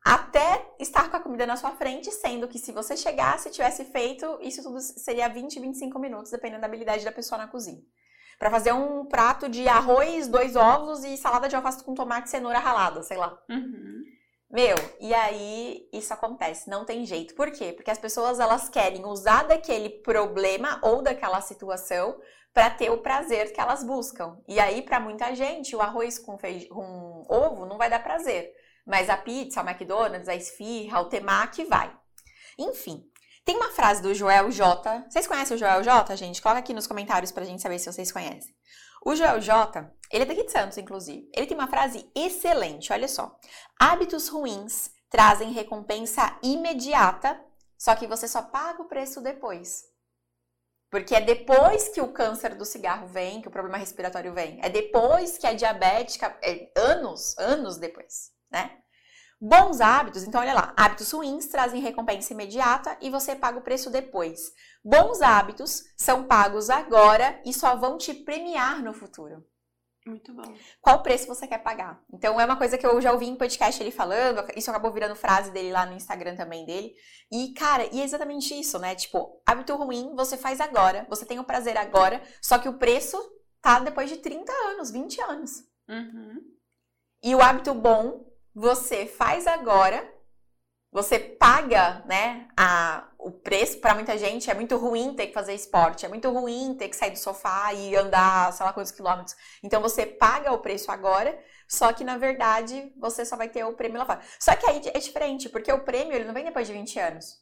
até 0.04 0.66
estar 0.80 1.10
com 1.10 1.18
a 1.18 1.20
comida 1.20 1.46
na 1.46 1.58
sua 1.58 1.72
frente, 1.72 2.10
sendo 2.12 2.48
que 2.48 2.58
se 2.58 2.72
você 2.72 2.96
chegasse 2.96 3.50
e 3.50 3.52
tivesse 3.52 3.84
feito, 3.86 4.40
isso 4.42 4.64
tudo 4.64 4.80
seria 4.80 5.28
20, 5.28 5.60
25 5.60 6.00
minutos, 6.00 6.32
dependendo 6.32 6.62
da 6.62 6.68
habilidade 6.68 7.04
da 7.04 7.12
pessoa 7.12 7.38
na 7.38 7.48
cozinha. 7.48 7.82
Para 8.40 8.50
fazer 8.50 8.72
um 8.72 9.06
prato 9.06 9.50
de 9.50 9.68
arroz, 9.68 10.30
dois 10.30 10.56
ovos 10.56 11.04
e 11.04 11.18
salada 11.18 11.50
de 11.50 11.58
alface 11.58 11.84
com 11.84 11.94
tomate 11.94 12.30
e 12.30 12.32
cenoura 12.32 12.58
ralada, 12.58 13.04
sei 13.04 13.18
lá. 13.18 13.38
Uhum. 13.50 14.02
Meu, 14.50 14.78
e 15.00 15.14
aí 15.14 15.88
isso 15.94 16.14
acontece, 16.14 16.70
não 16.70 16.86
tem 16.86 17.06
jeito. 17.06 17.36
Por 17.36 17.52
quê? 17.52 17.74
Porque 17.74 17.92
as 17.92 18.00
pessoas 18.00 18.40
elas 18.40 18.70
querem 18.70 19.06
usar 19.06 19.44
daquele 19.44 19.90
problema 19.90 20.80
ou 20.82 21.02
daquela 21.02 21.42
situação 21.42 22.18
para 22.54 22.70
ter 22.70 22.90
o 22.90 23.00
prazer 23.00 23.52
que 23.54 23.60
elas 23.60 23.84
buscam. 23.84 24.40
E 24.48 24.58
aí 24.58 24.82
para 24.82 25.02
muita 25.02 25.36
gente, 25.36 25.76
o 25.76 25.82
arroz 25.82 26.18
com, 26.18 26.38
feij... 26.38 26.68
com 26.70 27.26
ovo 27.30 27.66
não 27.66 27.78
vai 27.78 27.90
dar 27.90 28.02
prazer. 28.02 28.52
Mas 28.88 29.10
a 29.10 29.18
pizza, 29.18 29.62
a 29.62 29.70
McDonald's, 29.70 30.30
a 30.30 30.36
esfirra, 30.36 31.02
o 31.02 31.10
temaki 31.10 31.66
vai. 31.66 31.96
Enfim, 32.58 33.04
tem 33.46 33.56
uma 33.56 33.72
frase 33.72 34.02
do 34.02 34.14
Joel 34.14 34.52
J. 34.52 35.06
Vocês 35.10 35.28
conhecem 35.28 35.56
o 35.56 35.60
Joel 35.60 35.84
J, 35.84 36.16
gente? 36.16 36.42
Coloca 36.42 36.60
aqui 36.60 36.74
nos 36.74 36.88
comentários 36.88 37.32
pra 37.32 37.46
gente 37.46 37.62
saber 37.62 37.80
se 37.80 37.92
vocês 37.92 38.12
conhecem. 38.12 38.54
O 39.06 39.16
Joel 39.16 39.40
J, 39.40 39.90
ele 40.12 40.24
é 40.24 40.26
daqui 40.26 40.44
de 40.44 40.52
Santos, 40.52 40.78
inclusive. 40.78 41.30
Ele 41.34 41.48
tem 41.48 41.58
uma 41.58 41.68
frase 41.68 42.10
excelente, 42.16 42.92
olha 42.92 43.08
só. 43.08 43.38
Hábitos 43.80 44.28
ruins 44.28 44.92
trazem 45.10 45.52
recompensa 45.52 46.38
imediata, 46.44 47.40
só 47.78 47.96
que 47.96 48.08
você 48.08 48.28
só 48.28 48.42
paga 48.42 48.82
o 48.82 48.88
preço 48.88 49.22
depois. 49.22 49.84
Porque 50.92 51.16
é 51.16 51.22
depois 51.22 51.90
que 51.90 52.02
o 52.02 52.12
câncer 52.12 52.56
do 52.56 52.66
cigarro 52.66 53.08
vem, 53.08 53.42
que 53.42 53.48
o 53.48 53.52
problema 53.52 53.78
respiratório 53.78 54.34
vem. 54.34 54.60
É 54.62 54.70
depois 54.70 55.38
que 55.38 55.46
a 55.46 55.54
diabética. 55.54 56.36
É 56.42 56.72
anos, 56.76 57.38
anos 57.38 57.78
depois 57.78 58.32
né? 58.52 58.78
Bons 59.42 59.80
hábitos, 59.80 60.24
então 60.24 60.42
olha 60.42 60.54
lá, 60.54 60.74
hábitos 60.76 61.12
ruins 61.12 61.48
trazem 61.48 61.80
recompensa 61.80 62.34
imediata 62.34 62.98
e 63.00 63.10
você 63.10 63.34
paga 63.36 63.58
o 63.58 63.62
preço 63.62 63.90
depois. 63.90 64.52
Bons 64.84 65.22
hábitos 65.22 65.86
são 65.96 66.26
pagos 66.26 66.70
agora 66.70 67.42
e 67.46 67.54
só 67.54 67.78
vão 67.78 67.98
te 67.98 68.14
premiar 68.14 68.84
no 68.84 68.94
futuro. 68.94 69.46
Muito 70.06 70.34
bom. 70.34 70.44
Qual 70.82 71.02
preço 71.04 71.28
você 71.28 71.48
quer 71.48 71.60
pagar? 71.60 72.04
Então 72.12 72.40
é 72.40 72.44
uma 72.44 72.58
coisa 72.58 72.78
que 72.78 72.86
eu 72.86 73.00
já 73.00 73.14
ouvi 73.14 73.28
em 73.28 73.38
podcast 73.38 73.82
ele 73.82 73.92
falando, 73.92 74.44
isso 74.58 74.70
acabou 74.70 74.92
virando 74.92 75.16
frase 75.16 75.52
dele 75.52 75.72
lá 75.72 75.86
no 75.86 75.94
Instagram 75.94 76.36
também 76.36 76.66
dele. 76.66 76.94
E 77.32 77.54
cara, 77.54 77.86
e 77.94 78.02
é 78.02 78.04
exatamente 78.04 78.54
isso, 78.60 78.78
né? 78.78 78.94
Tipo, 78.96 79.42
hábito 79.46 79.74
ruim 79.76 80.16
você 80.16 80.36
faz 80.36 80.60
agora, 80.60 81.06
você 81.10 81.26
tem 81.26 81.40
o 81.40 81.46
prazer 81.46 81.78
agora, 81.78 82.22
só 82.42 82.58
que 82.58 82.68
o 82.68 82.78
preço 82.78 83.18
tá 83.62 83.80
depois 83.80 84.10
de 84.10 84.18
30 84.18 84.52
anos, 84.52 84.92
20 84.92 85.22
anos. 85.22 85.64
Uhum. 85.88 86.42
E 87.24 87.36
o 87.36 87.42
hábito 87.42 87.74
bom 87.74 88.29
você 88.60 89.06
faz 89.06 89.48
agora, 89.48 90.14
você 90.92 91.18
paga, 91.18 92.04
né, 92.06 92.50
a, 92.58 93.08
o 93.18 93.32
preço 93.32 93.80
para 93.80 93.96
muita 93.96 94.18
gente. 94.18 94.52
É 94.52 94.54
muito 94.54 94.76
ruim 94.76 95.14
ter 95.14 95.28
que 95.28 95.34
fazer 95.34 95.54
esporte, 95.54 96.06
é 96.06 96.10
muito 96.10 96.30
ruim 96.30 96.76
ter 96.76 96.90
que 96.90 96.96
sair 96.96 97.12
do 97.12 97.18
sofá 97.18 97.74
e 97.74 97.96
andar, 97.96 98.52
sei 98.52 98.66
lá 98.66 98.74
quantos 98.74 98.92
quilômetros. 98.92 99.34
Então 99.64 99.82
você 99.82 100.06
paga 100.06 100.52
o 100.52 100.60
preço 100.60 100.92
agora, 100.92 101.42
só 101.70 101.94
que 101.94 102.04
na 102.04 102.18
verdade 102.18 102.92
você 102.98 103.26
só 103.26 103.38
vai 103.38 103.48
ter 103.48 103.64
o 103.64 103.74
prêmio 103.74 103.98
lá 103.98 104.06
fora. 104.06 104.22
Só 104.38 104.54
que 104.54 104.70
aí 104.70 104.82
é 104.94 105.00
diferente, 105.00 105.48
porque 105.48 105.72
o 105.72 105.86
prêmio 105.86 106.14
ele 106.14 106.26
não 106.26 106.34
vem 106.34 106.44
depois 106.44 106.68
de 106.68 106.74
20 106.74 107.00
anos. 107.00 107.40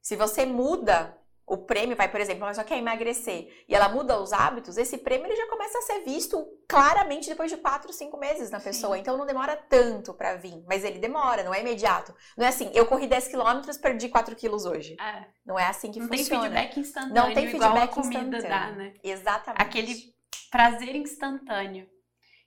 Se 0.00 0.14
você 0.14 0.46
muda 0.46 1.18
o 1.46 1.58
prêmio 1.58 1.96
vai, 1.96 2.08
por 2.08 2.20
exemplo, 2.20 2.44
ela 2.44 2.54
só 2.54 2.64
quer 2.64 2.78
emagrecer 2.78 3.64
e 3.68 3.74
ela 3.74 3.88
muda 3.88 4.20
os 4.20 4.32
hábitos, 4.32 4.76
esse 4.76 4.98
prêmio 4.98 5.26
ele 5.26 5.36
já 5.36 5.46
começa 5.48 5.78
a 5.78 5.82
ser 5.82 6.00
visto 6.00 6.46
claramente 6.68 7.28
depois 7.28 7.50
de 7.50 7.56
4, 7.56 7.92
5 7.92 8.16
meses 8.16 8.50
na 8.50 8.60
pessoa. 8.60 8.94
Sim. 8.94 9.00
Então 9.00 9.16
não 9.16 9.26
demora 9.26 9.56
tanto 9.56 10.14
para 10.14 10.36
vir, 10.36 10.64
mas 10.66 10.84
ele 10.84 10.98
demora, 10.98 11.42
não 11.42 11.52
é 11.52 11.60
imediato. 11.60 12.14
Não 12.36 12.44
é 12.44 12.48
assim, 12.48 12.70
eu 12.74 12.86
corri 12.86 13.06
10 13.06 13.28
quilômetros, 13.28 13.76
perdi 13.76 14.08
4 14.08 14.34
quilos 14.36 14.64
hoje. 14.64 14.96
É. 15.00 15.26
Não 15.44 15.58
é 15.58 15.66
assim 15.66 15.90
que 15.90 15.98
não 15.98 16.08
funciona. 16.08 16.44
Não 16.44 16.50
tem 16.50 16.62
feedback 16.62 16.80
instantâneo. 16.80 17.14
Não 17.14 17.34
tem 17.34 17.48
feedback 17.48 17.82
a 17.82 17.88
comida 17.88 18.36
instantâneo. 18.38 18.48
dá, 18.48 18.70
né? 18.72 18.94
Exatamente. 19.02 19.62
Aquele 19.62 20.14
prazer 20.50 20.94
instantâneo. 20.94 21.88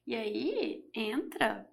E 0.07 0.15
aí 0.15 0.89
entra 0.95 1.67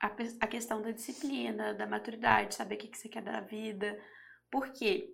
a, 0.00 0.10
a 0.40 0.46
questão 0.46 0.82
da 0.82 0.90
disciplina, 0.90 1.74
da 1.74 1.86
maturidade, 1.86 2.54
saber 2.54 2.74
o 2.74 2.78
que, 2.78 2.88
que 2.88 2.98
você 2.98 3.08
quer 3.08 3.22
da 3.22 3.40
vida. 3.40 3.98
Por 4.50 4.72
quê? 4.72 5.08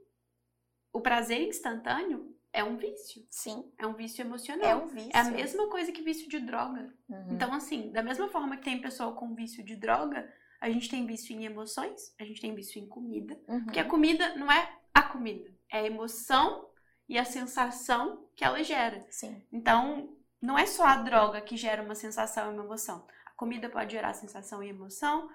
O 0.96 1.00
prazer 1.00 1.46
instantâneo 1.46 2.34
é 2.50 2.64
um 2.64 2.78
vício. 2.78 3.22
Sim. 3.30 3.70
É 3.76 3.86
um 3.86 3.92
vício 3.92 4.22
emocional. 4.22 4.66
É 4.66 4.74
um 4.74 4.86
vício. 4.86 5.10
É 5.12 5.18
a 5.18 5.24
mesma 5.24 5.68
coisa 5.68 5.92
que 5.92 6.00
vício 6.00 6.26
de 6.26 6.40
droga. 6.40 6.90
Uhum. 7.06 7.26
Então, 7.32 7.52
assim, 7.52 7.92
da 7.92 8.02
mesma 8.02 8.28
forma 8.28 8.56
que 8.56 8.64
tem 8.64 8.80
pessoa 8.80 9.12
com 9.12 9.34
vício 9.34 9.62
de 9.62 9.76
droga, 9.76 10.32
a 10.58 10.70
gente 10.70 10.88
tem 10.88 11.06
vício 11.06 11.36
em 11.36 11.44
emoções, 11.44 12.14
a 12.18 12.24
gente 12.24 12.40
tem 12.40 12.54
vício 12.54 12.80
em 12.80 12.88
comida. 12.88 13.38
Uhum. 13.46 13.64
Porque 13.64 13.78
a 13.78 13.84
comida 13.84 14.34
não 14.36 14.50
é 14.50 14.74
a 14.94 15.02
comida, 15.02 15.54
é 15.70 15.80
a 15.80 15.86
emoção 15.86 16.70
e 17.06 17.18
a 17.18 17.26
sensação 17.26 18.26
que 18.34 18.42
ela 18.42 18.62
gera. 18.64 19.06
Sim. 19.10 19.44
Então, 19.52 20.16
não 20.40 20.58
é 20.58 20.64
só 20.64 20.86
a 20.86 20.96
droga 20.96 21.42
que 21.42 21.58
gera 21.58 21.82
uma 21.82 21.94
sensação 21.94 22.50
e 22.50 22.54
uma 22.54 22.64
emoção. 22.64 23.06
A 23.26 23.32
comida 23.32 23.68
pode 23.68 23.92
gerar 23.92 24.14
sensação 24.14 24.62
e 24.62 24.70
emoção. 24.70 25.28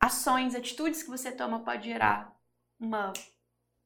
Ações, 0.00 0.56
atitudes 0.56 1.04
que 1.04 1.08
você 1.08 1.30
toma 1.30 1.60
pode 1.60 1.88
gerar 1.88 2.36
uma 2.80 3.12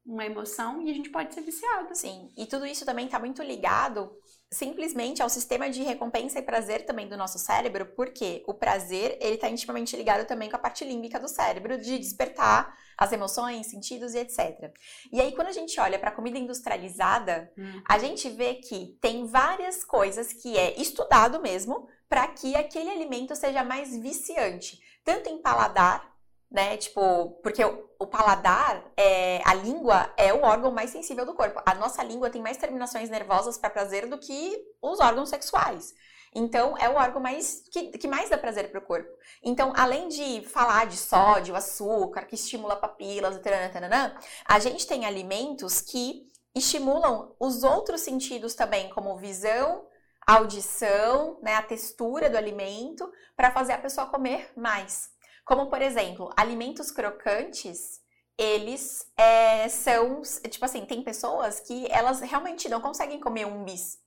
uma 0.08 0.24
emoção 0.24 0.80
e 0.80 0.90
a 0.90 0.94
gente 0.94 1.10
pode 1.10 1.34
ser 1.34 1.42
viciado. 1.42 1.94
Sim, 1.94 2.32
e 2.36 2.46
tudo 2.46 2.66
isso 2.66 2.86
também 2.86 3.04
está 3.04 3.18
muito 3.18 3.42
ligado 3.42 4.10
simplesmente 4.50 5.22
ao 5.22 5.28
sistema 5.28 5.68
de 5.68 5.82
recompensa 5.82 6.38
e 6.38 6.42
prazer 6.42 6.86
também 6.86 7.06
do 7.06 7.18
nosso 7.18 7.38
cérebro, 7.38 7.84
porque 7.94 8.42
o 8.46 8.54
prazer, 8.54 9.18
ele 9.20 9.34
está 9.34 9.50
intimamente 9.50 9.94
ligado 9.94 10.26
também 10.26 10.48
com 10.48 10.56
a 10.56 10.58
parte 10.58 10.84
límbica 10.86 11.20
do 11.20 11.28
cérebro, 11.28 11.76
de 11.76 11.98
despertar 11.98 12.74
as 12.96 13.12
emoções, 13.12 13.66
sentidos 13.66 14.14
e 14.14 14.18
etc. 14.18 14.74
E 15.12 15.20
aí, 15.20 15.32
quando 15.32 15.48
a 15.48 15.52
gente 15.52 15.78
olha 15.78 15.98
para 15.98 16.08
a 16.08 16.14
comida 16.14 16.38
industrializada, 16.38 17.52
hum. 17.58 17.82
a 17.86 17.98
gente 17.98 18.30
vê 18.30 18.54
que 18.54 18.96
tem 19.02 19.26
várias 19.26 19.84
coisas 19.84 20.32
que 20.32 20.56
é 20.56 20.80
estudado 20.80 21.42
mesmo 21.42 21.86
para 22.08 22.26
que 22.28 22.56
aquele 22.56 22.90
alimento 22.90 23.36
seja 23.36 23.62
mais 23.62 23.94
viciante, 23.94 24.80
tanto 25.04 25.28
em 25.28 25.42
paladar, 25.42 26.17
né? 26.50 26.76
Tipo, 26.76 27.38
porque 27.42 27.64
o, 27.64 28.06
paladar, 28.06 28.82
é, 28.96 29.40
a 29.44 29.54
língua 29.54 30.12
é 30.16 30.32
o 30.32 30.42
órgão 30.42 30.70
mais 30.70 30.90
sensível 30.90 31.26
do 31.26 31.34
corpo. 31.34 31.60
A 31.66 31.74
nossa 31.74 32.02
língua 32.02 32.30
tem 32.30 32.42
mais 32.42 32.56
terminações 32.56 33.10
nervosas 33.10 33.58
para 33.58 33.70
prazer 33.70 34.06
do 34.06 34.18
que 34.18 34.56
os 34.80 35.00
órgãos 35.00 35.28
sexuais. 35.28 35.94
Então, 36.34 36.76
é 36.78 36.88
o 36.88 36.94
órgão 36.94 37.20
mais 37.20 37.64
que, 37.70 37.90
que 37.98 38.06
mais 38.06 38.30
dá 38.30 38.38
prazer 38.38 38.70
para 38.70 38.78
o 38.78 38.84
corpo. 38.84 39.10
Então, 39.42 39.72
além 39.76 40.08
de 40.08 40.42
falar 40.46 40.86
de 40.86 40.96
sódio, 40.96 41.56
açúcar, 41.56 42.26
que 42.26 42.34
estimula 42.34 42.76
papilas, 42.76 43.38
taranã, 43.40 44.14
a 44.44 44.58
gente 44.58 44.86
tem 44.86 45.06
alimentos 45.06 45.80
que 45.80 46.28
estimulam 46.54 47.34
os 47.40 47.62
outros 47.62 48.02
sentidos 48.02 48.54
também, 48.54 48.90
como 48.90 49.16
visão, 49.16 49.86
audição, 50.26 51.38
né, 51.42 51.54
a 51.54 51.62
textura 51.62 52.28
do 52.28 52.36
alimento, 52.36 53.10
para 53.34 53.50
fazer 53.50 53.72
a 53.72 53.78
pessoa 53.78 54.06
comer 54.06 54.52
mais. 54.56 55.10
Como, 55.48 55.70
por 55.70 55.80
exemplo, 55.80 56.30
alimentos 56.36 56.90
crocantes, 56.90 58.02
eles 58.36 59.10
é, 59.16 59.66
são, 59.70 60.20
tipo 60.50 60.62
assim, 60.62 60.84
tem 60.84 61.02
pessoas 61.02 61.58
que 61.58 61.90
elas 61.90 62.20
realmente 62.20 62.68
não 62.68 62.82
conseguem 62.82 63.18
comer 63.18 63.46
um 63.46 63.64
bis. 63.64 63.98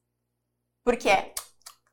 Porque 0.84 1.10
é 1.10 1.34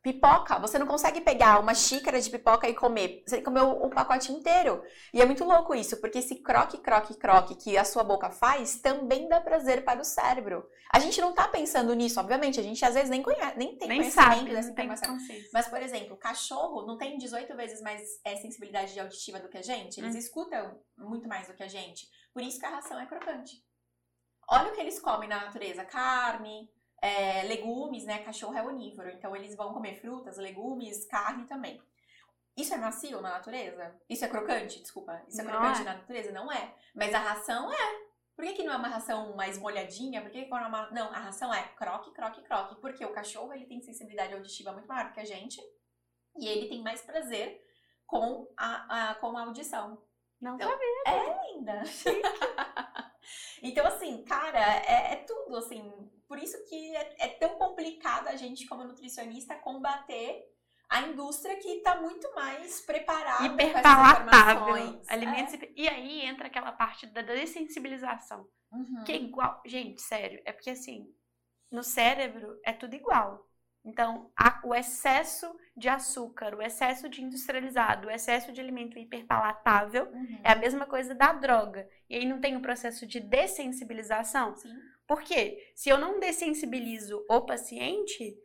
pipoca, 0.02 0.58
você 0.58 0.78
não 0.78 0.86
consegue 0.86 1.20
pegar 1.20 1.58
uma 1.58 1.74
xícara 1.74 2.20
de 2.20 2.30
pipoca 2.30 2.68
e 2.68 2.74
comer. 2.74 3.22
Você 3.26 3.42
comeu 3.42 3.70
o 3.70 3.90
pacote 3.90 4.32
inteiro. 4.32 4.82
E 5.12 5.20
é 5.20 5.26
muito 5.26 5.44
louco 5.44 5.74
isso, 5.74 6.00
porque 6.00 6.18
esse 6.18 6.36
croque, 6.36 6.78
croque, 6.78 7.14
croque 7.18 7.54
que 7.56 7.76
a 7.76 7.84
sua 7.84 8.04
boca 8.04 8.30
faz 8.30 8.80
também 8.80 9.28
dá 9.28 9.40
prazer 9.40 9.84
para 9.84 10.00
o 10.00 10.04
cérebro. 10.04 10.64
A 10.92 10.98
gente 11.00 11.20
não 11.20 11.34
tá 11.34 11.46
pensando 11.48 11.92
nisso, 11.94 12.18
obviamente, 12.18 12.58
a 12.58 12.62
gente 12.62 12.82
às 12.84 12.94
vezes 12.94 13.10
nem 13.10 13.22
conhece, 13.22 13.58
nem 13.58 13.76
tem 13.76 13.88
nem 13.88 13.98
conhecimento 13.98 14.34
sabe, 14.38 14.50
dessa 14.50 14.70
informação. 14.70 15.18
Mas, 15.52 15.68
por 15.68 15.82
exemplo, 15.82 16.16
cachorro 16.16 16.86
não 16.86 16.96
tem 16.96 17.18
18 17.18 17.54
vezes 17.56 17.82
mais 17.82 18.00
é, 18.24 18.36
sensibilidade 18.36 18.98
auditiva 18.98 19.38
do 19.40 19.48
que 19.48 19.58
a 19.58 19.62
gente? 19.62 20.00
Eles 20.00 20.14
Hum. 20.14 20.18
escutam 20.18 20.80
muito 20.96 21.28
mais 21.28 21.48
do 21.48 21.54
que 21.54 21.62
a 21.62 21.68
gente. 21.68 22.06
Por 22.32 22.42
isso 22.42 22.58
que 22.58 22.66
a 22.66 22.70
ração 22.70 22.98
é 22.98 23.04
crocante. 23.06 23.62
Olha 24.50 24.70
o 24.70 24.74
que 24.74 24.80
eles 24.80 24.98
comem 24.98 25.28
na 25.28 25.44
natureza: 25.44 25.84
carne, 25.84 26.70
é, 27.02 27.42
legumes, 27.44 28.04
né? 28.04 28.22
Cachorro 28.22 28.56
é 28.56 28.62
onívoro, 28.62 29.10
então 29.10 29.34
eles 29.34 29.54
vão 29.54 29.72
comer 29.72 30.00
frutas, 30.00 30.36
legumes, 30.36 31.04
carne 31.06 31.46
também. 31.46 31.80
Isso 32.56 32.74
é 32.74 32.76
macio 32.76 33.20
na 33.20 33.30
natureza? 33.30 33.96
Isso 34.08 34.24
é 34.24 34.28
crocante? 34.28 34.80
Desculpa. 34.80 35.22
Isso 35.28 35.40
é 35.40 35.44
Não 35.44 35.52
crocante 35.52 35.80
é. 35.80 35.84
na 35.84 35.94
natureza? 35.94 36.32
Não 36.32 36.50
é. 36.50 36.74
Mas 36.92 37.14
a 37.14 37.18
ração 37.18 37.72
é. 37.72 38.08
Por 38.34 38.44
que, 38.44 38.54
que 38.54 38.64
não 38.64 38.72
é 38.72 38.76
uma 38.76 38.88
ração 38.88 39.34
mais 39.36 39.58
molhadinha? 39.58 40.22
Por 40.22 40.30
que, 40.30 40.44
que 40.44 40.50
não 40.50 40.58
é 40.58 40.66
uma... 40.66 40.90
Não, 40.90 41.08
a 41.08 41.18
ração 41.18 41.54
é 41.54 41.62
croque, 41.76 42.12
croque, 42.12 42.42
croque. 42.42 42.80
Porque 42.80 43.04
o 43.04 43.12
cachorro, 43.12 43.52
ele 43.52 43.66
tem 43.66 43.80
sensibilidade 43.80 44.34
auditiva 44.34 44.72
muito 44.72 44.88
maior 44.88 45.12
que 45.12 45.20
a 45.20 45.24
gente. 45.24 45.60
E 46.36 46.46
ele 46.46 46.68
tem 46.68 46.82
mais 46.82 47.00
prazer 47.00 47.64
com 48.06 48.48
a, 48.56 49.10
a 49.10 49.14
com 49.16 49.36
a 49.36 49.42
audição. 49.42 50.02
Não 50.40 50.56
Então, 50.56 50.68
sabia. 50.68 50.88
É 51.06 51.52
linda. 51.52 51.82
então, 53.62 53.86
assim, 53.86 54.22
cara, 54.24 54.58
é, 54.58 55.12
é 55.12 55.16
tudo, 55.26 55.56
assim. 55.56 55.92
Por 56.26 56.38
isso 56.38 56.56
que 56.68 56.94
é, 56.96 57.14
é 57.18 57.28
tão 57.28 57.56
complicado 57.56 58.28
a 58.28 58.36
gente, 58.36 58.66
como 58.66 58.84
nutricionista, 58.84 59.54
combater 59.56 60.44
a 60.90 61.02
indústria 61.02 61.56
que 61.56 61.80
tá 61.80 62.00
muito 62.00 62.32
mais 62.34 62.80
preparada 62.80 63.44
Hiperpalatável. 63.46 64.76
informações. 64.76 65.08
Alimentos 65.08 65.54
hiper- 65.54 65.72
E 65.76 65.88
aí 65.88 66.22
entra 66.22 66.46
aquela 66.46 66.72
parte 66.72 67.06
da 67.06 67.22
dessensibilização. 67.22 68.46
É. 68.72 68.76
Uhum. 68.76 69.04
Que 69.04 69.12
é 69.12 69.16
igual. 69.16 69.62
Gente, 69.66 70.00
sério, 70.02 70.40
é 70.44 70.52
porque 70.52 70.70
assim, 70.70 71.06
no 71.70 71.82
cérebro 71.82 72.58
é 72.64 72.72
tudo 72.72 72.94
igual. 72.94 73.47
Então, 73.88 74.30
a- 74.36 74.60
o 74.64 74.74
excesso 74.74 75.46
de 75.74 75.88
açúcar, 75.88 76.54
o 76.54 76.60
excesso 76.60 77.08
de 77.08 77.22
industrializado, 77.22 78.08
o 78.08 78.10
excesso 78.10 78.52
de 78.52 78.60
alimento 78.60 78.98
hiperpalatável 78.98 80.04
Uhum. 80.12 80.40
é 80.44 80.52
a 80.52 80.56
mesma 80.56 80.84
coisa 80.84 81.14
da 81.14 81.32
droga. 81.32 81.88
E 82.08 82.14
aí 82.16 82.26
não 82.26 82.38
tem 82.38 82.54
o 82.54 82.60
processo 82.60 83.06
de 83.06 83.18
dessensibilização? 83.18 84.54
Sim. 84.56 84.76
Por 85.06 85.22
quê? 85.22 85.72
Se 85.74 85.88
eu 85.88 85.96
não 85.96 86.20
dessensibilizo 86.20 87.24
o 87.30 87.40
paciente, 87.40 88.38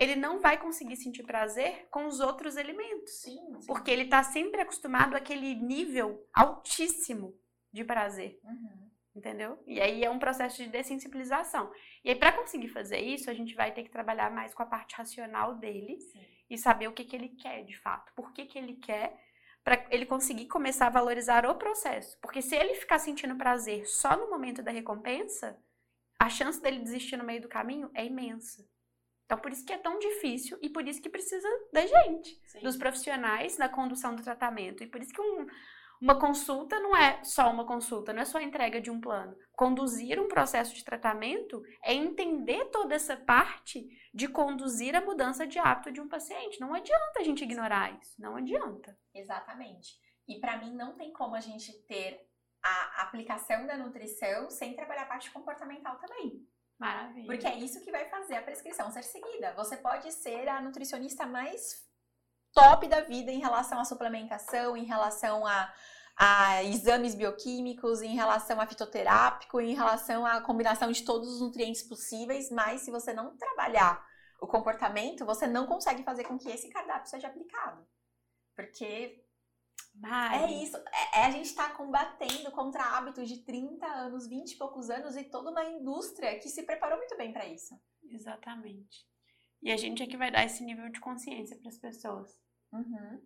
ele 0.00 0.16
não 0.16 0.40
vai 0.40 0.58
conseguir 0.60 0.96
sentir 0.96 1.22
prazer 1.22 1.86
com 1.90 2.06
os 2.06 2.18
outros 2.18 2.56
alimentos. 2.56 3.20
Sim, 3.20 3.38
sim. 3.60 3.66
Porque 3.68 3.90
ele 3.92 4.02
está 4.02 4.24
sempre 4.24 4.60
acostumado 4.60 5.14
àquele 5.16 5.54
nível 5.54 6.26
altíssimo 6.34 7.38
de 7.72 7.84
prazer. 7.84 8.40
Uhum. 8.42 8.87
Entendeu? 9.18 9.60
E 9.66 9.80
aí 9.80 10.04
é 10.04 10.10
um 10.10 10.18
processo 10.18 10.62
de 10.62 10.68
dessensibilização. 10.68 11.72
E 12.04 12.10
aí, 12.10 12.14
para 12.14 12.30
conseguir 12.32 12.68
fazer 12.68 13.00
isso, 13.00 13.28
a 13.28 13.34
gente 13.34 13.52
vai 13.56 13.72
ter 13.72 13.82
que 13.82 13.90
trabalhar 13.90 14.30
mais 14.30 14.54
com 14.54 14.62
a 14.62 14.66
parte 14.66 14.94
racional 14.94 15.56
dele 15.56 15.98
Sim. 16.00 16.24
e 16.48 16.56
saber 16.56 16.86
o 16.86 16.92
que, 16.92 17.04
que 17.04 17.16
ele 17.16 17.30
quer 17.30 17.64
de 17.64 17.76
fato. 17.76 18.12
Por 18.14 18.32
que, 18.32 18.46
que 18.46 18.56
ele 18.56 18.76
quer, 18.76 19.18
para 19.64 19.84
ele 19.90 20.06
conseguir 20.06 20.46
começar 20.46 20.86
a 20.86 20.90
valorizar 20.90 21.44
o 21.46 21.56
processo. 21.56 22.16
Porque 22.20 22.40
se 22.40 22.54
ele 22.54 22.74
ficar 22.74 23.00
sentindo 23.00 23.34
prazer 23.36 23.86
só 23.86 24.16
no 24.16 24.30
momento 24.30 24.62
da 24.62 24.70
recompensa, 24.70 25.58
a 26.16 26.28
chance 26.28 26.62
dele 26.62 26.78
desistir 26.78 27.16
no 27.16 27.24
meio 27.24 27.42
do 27.42 27.48
caminho 27.48 27.90
é 27.92 28.06
imensa. 28.06 28.64
Então, 29.26 29.36
por 29.36 29.50
isso 29.50 29.66
que 29.66 29.72
é 29.72 29.78
tão 29.78 29.98
difícil 29.98 30.56
e 30.62 30.70
por 30.70 30.86
isso 30.86 31.02
que 31.02 31.08
precisa 31.10 31.48
da 31.72 31.84
gente 31.84 32.40
Sim. 32.46 32.60
dos 32.60 32.76
profissionais 32.76 33.58
na 33.58 33.68
condução 33.68 34.14
do 34.14 34.22
tratamento. 34.22 34.82
E 34.84 34.86
por 34.86 35.02
isso 35.02 35.12
que 35.12 35.20
um- 35.20 35.46
uma 36.00 36.18
consulta 36.18 36.78
não 36.80 36.96
é 36.96 37.22
só 37.24 37.50
uma 37.50 37.66
consulta, 37.66 38.12
não 38.12 38.22
é 38.22 38.24
só 38.24 38.38
a 38.38 38.42
entrega 38.42 38.80
de 38.80 38.90
um 38.90 39.00
plano. 39.00 39.36
Conduzir 39.52 40.20
um 40.20 40.28
processo 40.28 40.74
de 40.74 40.84
tratamento 40.84 41.62
é 41.82 41.92
entender 41.92 42.66
toda 42.66 42.94
essa 42.94 43.16
parte 43.16 43.86
de 44.14 44.28
conduzir 44.28 44.94
a 44.94 45.00
mudança 45.00 45.46
de 45.46 45.58
hábito 45.58 45.90
de 45.90 46.00
um 46.00 46.08
paciente. 46.08 46.60
Não 46.60 46.74
adianta 46.74 47.20
a 47.20 47.24
gente 47.24 47.42
ignorar 47.42 47.98
isso, 48.00 48.14
não 48.20 48.36
adianta. 48.36 48.96
Exatamente. 49.14 49.98
E 50.26 50.38
pra 50.38 50.58
mim 50.58 50.74
não 50.74 50.96
tem 50.96 51.12
como 51.12 51.34
a 51.34 51.40
gente 51.40 51.72
ter 51.86 52.20
a 52.62 53.02
aplicação 53.02 53.66
da 53.66 53.76
nutrição 53.76 54.50
sem 54.50 54.74
trabalhar 54.74 55.02
a 55.02 55.06
parte 55.06 55.30
comportamental 55.30 55.96
também. 55.98 56.46
Maravilha. 56.78 57.26
Porque 57.26 57.46
é 57.46 57.58
isso 57.58 57.82
que 57.82 57.90
vai 57.90 58.08
fazer 58.08 58.36
a 58.36 58.42
prescrição 58.42 58.90
ser 58.90 59.02
seguida. 59.02 59.52
Você 59.54 59.76
pode 59.76 60.12
ser 60.12 60.48
a 60.48 60.60
nutricionista 60.60 61.26
mais 61.26 61.87
top 62.52 62.86
da 62.88 63.00
vida 63.00 63.30
em 63.30 63.38
relação 63.38 63.80
à 63.80 63.84
suplementação, 63.84 64.76
em 64.76 64.84
relação 64.84 65.46
a, 65.46 65.72
a 66.16 66.64
exames 66.64 67.14
bioquímicos, 67.14 68.02
em 68.02 68.14
relação 68.14 68.60
a 68.60 68.66
fitoterápico, 68.66 69.60
em 69.60 69.74
relação 69.74 70.26
à 70.26 70.40
combinação 70.40 70.90
de 70.90 71.04
todos 71.04 71.28
os 71.34 71.40
nutrientes 71.40 71.82
possíveis, 71.82 72.50
mas 72.50 72.82
se 72.82 72.90
você 72.90 73.12
não 73.12 73.36
trabalhar 73.36 74.04
o 74.40 74.46
comportamento, 74.46 75.26
você 75.26 75.46
não 75.46 75.66
consegue 75.66 76.02
fazer 76.02 76.24
com 76.24 76.38
que 76.38 76.48
esse 76.48 76.68
cardápio 76.70 77.08
seja 77.08 77.28
aplicado. 77.28 77.86
Porque 78.54 79.24
Mari, 79.94 80.36
é 80.36 80.62
isso, 80.62 80.76
é, 80.76 81.20
é 81.20 81.24
a 81.26 81.30
gente 81.30 81.54
tá 81.54 81.70
combatendo 81.70 82.50
contra 82.52 82.84
hábitos 82.84 83.28
de 83.28 83.38
30 83.44 83.84
anos, 83.86 84.28
20 84.28 84.52
e 84.52 84.56
poucos 84.56 84.90
anos 84.90 85.16
e 85.16 85.24
toda 85.24 85.50
uma 85.50 85.64
indústria 85.64 86.38
que 86.38 86.48
se 86.48 86.62
preparou 86.62 86.98
muito 86.98 87.16
bem 87.16 87.32
para 87.32 87.46
isso. 87.46 87.74
Exatamente. 88.10 89.06
E 89.62 89.72
a 89.72 89.76
gente 89.76 90.02
é 90.02 90.06
que 90.06 90.16
vai 90.16 90.30
dar 90.30 90.44
esse 90.44 90.62
nível 90.64 90.88
de 90.90 91.00
consciência 91.00 91.56
para 91.58 91.68
as 91.68 91.78
pessoas. 91.78 92.30
Uhum. 92.72 93.20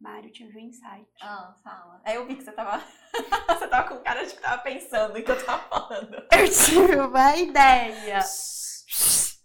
Mário, 0.00 0.30
tive 0.30 0.58
um 0.58 0.60
insight. 0.60 1.08
Ah, 1.22 1.54
fala. 1.64 2.02
É, 2.04 2.16
eu 2.16 2.26
vi 2.26 2.36
que 2.36 2.44
você 2.44 2.52
tava. 2.52 2.84
você 3.48 3.68
tava 3.68 3.88
com 3.88 4.02
cara 4.02 4.24
de 4.26 4.34
que 4.34 4.42
tava 4.42 4.62
pensando 4.62 5.16
em 5.16 5.24
que 5.24 5.30
eu 5.30 5.46
tava 5.46 5.68
falando. 5.68 6.14
Eu 6.30 6.50
tive 6.50 6.96
uma 6.96 7.36
ideia. 7.36 8.20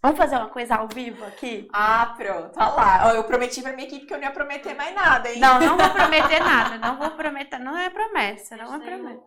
Vamos 0.02 0.18
fazer 0.18 0.34
uma 0.34 0.48
coisa 0.48 0.74
ao 0.74 0.88
vivo 0.88 1.24
aqui? 1.24 1.68
Ah, 1.72 2.12
pronto. 2.16 2.58
Olha 2.58 2.68
lá. 2.74 3.14
Eu 3.14 3.22
prometi 3.22 3.62
pra 3.62 3.72
minha 3.72 3.86
equipe 3.86 4.04
que 4.04 4.12
eu 4.12 4.18
não 4.18 4.24
ia 4.24 4.32
prometer 4.32 4.74
mais 4.74 4.92
nada, 4.92 5.30
hein? 5.30 5.38
Não, 5.38 5.60
não 5.60 5.76
vou 5.78 5.90
prometer 5.94 6.40
nada. 6.40 6.76
Não 6.78 6.96
vou 6.96 7.10
prometer. 7.12 7.60
Não 7.60 7.78
é 7.78 7.88
promessa, 7.88 8.56
não 8.56 8.74
é 8.74 8.80
promessa. 8.80 9.22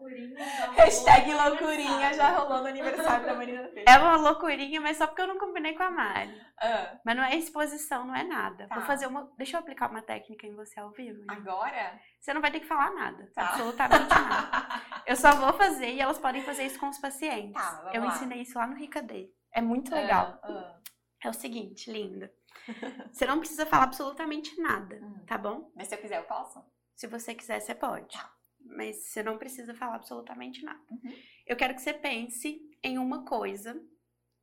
Hashtag 0.76 1.34
loucurinha 1.34 2.14
já 2.14 2.30
rolou 2.32 2.60
no 2.62 2.68
aniversário 2.68 3.26
da 3.26 3.36
Marina 3.36 3.64
Peixe. 3.70 3.86
É 3.88 3.98
uma 3.98 4.18
loucurinha, 4.18 4.82
mas 4.82 4.98
só 4.98 5.08
porque 5.08 5.22
eu 5.22 5.28
não 5.28 5.38
combinei 5.38 5.74
com 5.76 5.84
a 5.84 5.90
Mari. 5.90 6.42
Ah, 6.60 6.98
Mas 7.06 7.16
não 7.16 7.24
é 7.24 7.36
exposição, 7.36 8.06
não 8.06 8.16
é 8.16 8.24
nada. 8.24 8.68
Tá. 8.68 8.76
Vou 8.76 8.84
fazer 8.84 9.08
uma. 9.08 9.30
Deixa 9.38 9.56
eu 9.56 9.62
aplicar 9.62 9.90
uma 9.90 10.02
técnica 10.02 10.46
em 10.46 10.56
você 10.56 10.78
ao 10.78 10.92
vivo. 10.92 11.20
né? 11.20 11.26
agora? 11.38 12.00
Você 12.20 12.34
não 12.34 12.42
vai 12.42 12.52
ter 12.52 12.60
que 12.60 12.68
falar 12.68 12.92
nada. 12.92 13.30
Tá. 13.34 13.50
Absolutamente 13.50 14.10
nada. 14.10 14.82
Eu 15.08 15.16
só 15.16 15.32
vou 15.36 15.54
fazer 15.54 15.92
e 15.92 16.02
elas 16.02 16.18
podem 16.18 16.42
fazer 16.44 16.64
isso 16.64 16.80
com 16.80 16.90
os 16.90 16.98
pacientes. 16.98 17.54
Tá, 17.54 17.80
vamos 17.84 17.94
eu 17.94 18.02
lá. 18.02 18.08
ensinei 18.08 18.42
isso 18.42 18.58
lá 18.58 18.66
no 18.66 18.76
Rica 18.76 19.04
Day. 19.04 19.30
É 19.56 19.62
muito 19.62 19.94
legal. 19.94 20.40
Ah, 20.44 20.48
ah. 20.52 20.80
É 21.24 21.30
o 21.30 21.34
seguinte, 21.34 21.92
linda. 21.92 22.32
Você 23.12 23.26
não 23.26 23.40
precisa 23.40 23.66
falar 23.66 23.84
absolutamente 23.86 24.60
nada, 24.62 24.98
Hum. 25.02 25.24
tá 25.26 25.38
bom? 25.38 25.72
Mas 25.76 25.88
se 25.88 25.96
eu 25.96 26.00
quiser, 26.00 26.20
eu 26.20 26.24
posso? 26.26 26.64
Se 26.96 27.08
você 27.08 27.34
quiser, 27.34 27.60
você 27.60 27.74
pode. 27.74 28.16
Tá. 28.16 28.32
Mas 28.60 28.98
você 29.08 29.22
não 29.24 29.38
precisa 29.38 29.74
falar 29.74 29.96
absolutamente 29.96 30.64
nada. 30.64 30.80
Uhum. 30.90 31.14
Eu 31.46 31.56
quero 31.56 31.74
que 31.76 31.82
você 31.82 31.94
pense 31.94 32.60
em 32.84 32.98
uma 32.98 33.24
coisa 33.26 33.80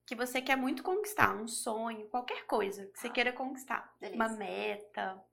que 0.06 0.14
você 0.14 0.40
quer 0.42 0.56
muito 0.56 0.82
conquistar, 0.82 1.34
um 1.34 1.46
sonho, 1.48 2.08
qualquer 2.08 2.44
coisa 2.46 2.86
que 2.86 2.98
você 3.00 3.08
Tá. 3.08 3.14
queira 3.14 3.32
conquistar. 3.32 3.94
Beleza. 4.00 4.16
Uma 4.16 4.28
meta, 4.36 5.24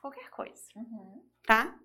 qualquer 0.00 0.28
coisa, 0.30 0.62
Uhum. 0.76 1.24
tá? 1.46 1.78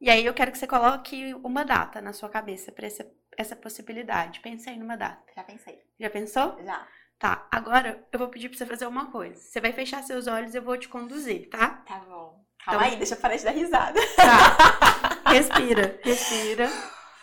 E 0.00 0.10
aí 0.10 0.24
eu 0.26 0.34
quero 0.34 0.50
que 0.52 0.58
você 0.58 0.66
coloque 0.66 1.34
uma 1.36 1.64
data 1.64 2.00
na 2.02 2.12
sua 2.12 2.28
cabeça 2.28 2.72
para 2.72 2.86
essa, 2.86 3.10
essa 3.36 3.54
possibilidade. 3.56 4.40
Pense 4.40 4.68
aí 4.68 4.78
numa 4.78 4.96
data. 4.96 5.22
Já 5.34 5.42
pensei. 5.44 5.82
Já 5.98 6.10
pensou? 6.10 6.62
Já. 6.64 6.86
Tá, 7.18 7.46
agora 7.50 8.06
eu 8.12 8.18
vou 8.18 8.28
pedir 8.28 8.48
pra 8.48 8.58
você 8.58 8.66
fazer 8.66 8.86
uma 8.86 9.10
coisa. 9.10 9.40
Você 9.40 9.60
vai 9.60 9.72
fechar 9.72 10.02
seus 10.02 10.26
olhos 10.26 10.52
e 10.54 10.58
eu 10.58 10.62
vou 10.62 10.76
te 10.76 10.88
conduzir, 10.88 11.48
tá? 11.48 11.76
Tá 11.86 11.98
bom. 12.00 12.44
Calma 12.64 12.80
Então- 12.82 12.92
aí, 12.92 12.96
deixa 12.96 13.14
eu 13.14 13.20
parar 13.20 13.36
de 13.36 13.44
dar 13.44 13.50
risada. 13.52 14.00
Tá. 14.16 15.30
respira, 15.32 16.00
respira. 16.02 16.68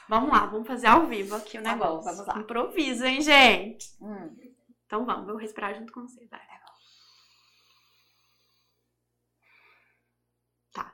Vamos 0.08 0.32
lá, 0.32 0.46
vamos 0.46 0.68
fazer 0.68 0.88
ao 0.88 1.06
vivo 1.08 1.36
aqui 1.36 1.58
o 1.58 1.64
Tá 1.64 1.76
bom, 1.76 1.84
negócio. 1.86 2.12
vamos 2.12 2.28
lá. 2.28 2.38
Improviso, 2.40 3.06
hein, 3.06 3.22
gente? 3.22 3.88
Hum. 4.02 4.36
Então 4.86 5.06
vamos, 5.06 5.26
vou 5.26 5.36
respirar 5.38 5.74
junto 5.76 5.92
com 5.94 6.02
você, 6.08 6.26
vai. 6.28 6.42
Tá. 10.74 10.94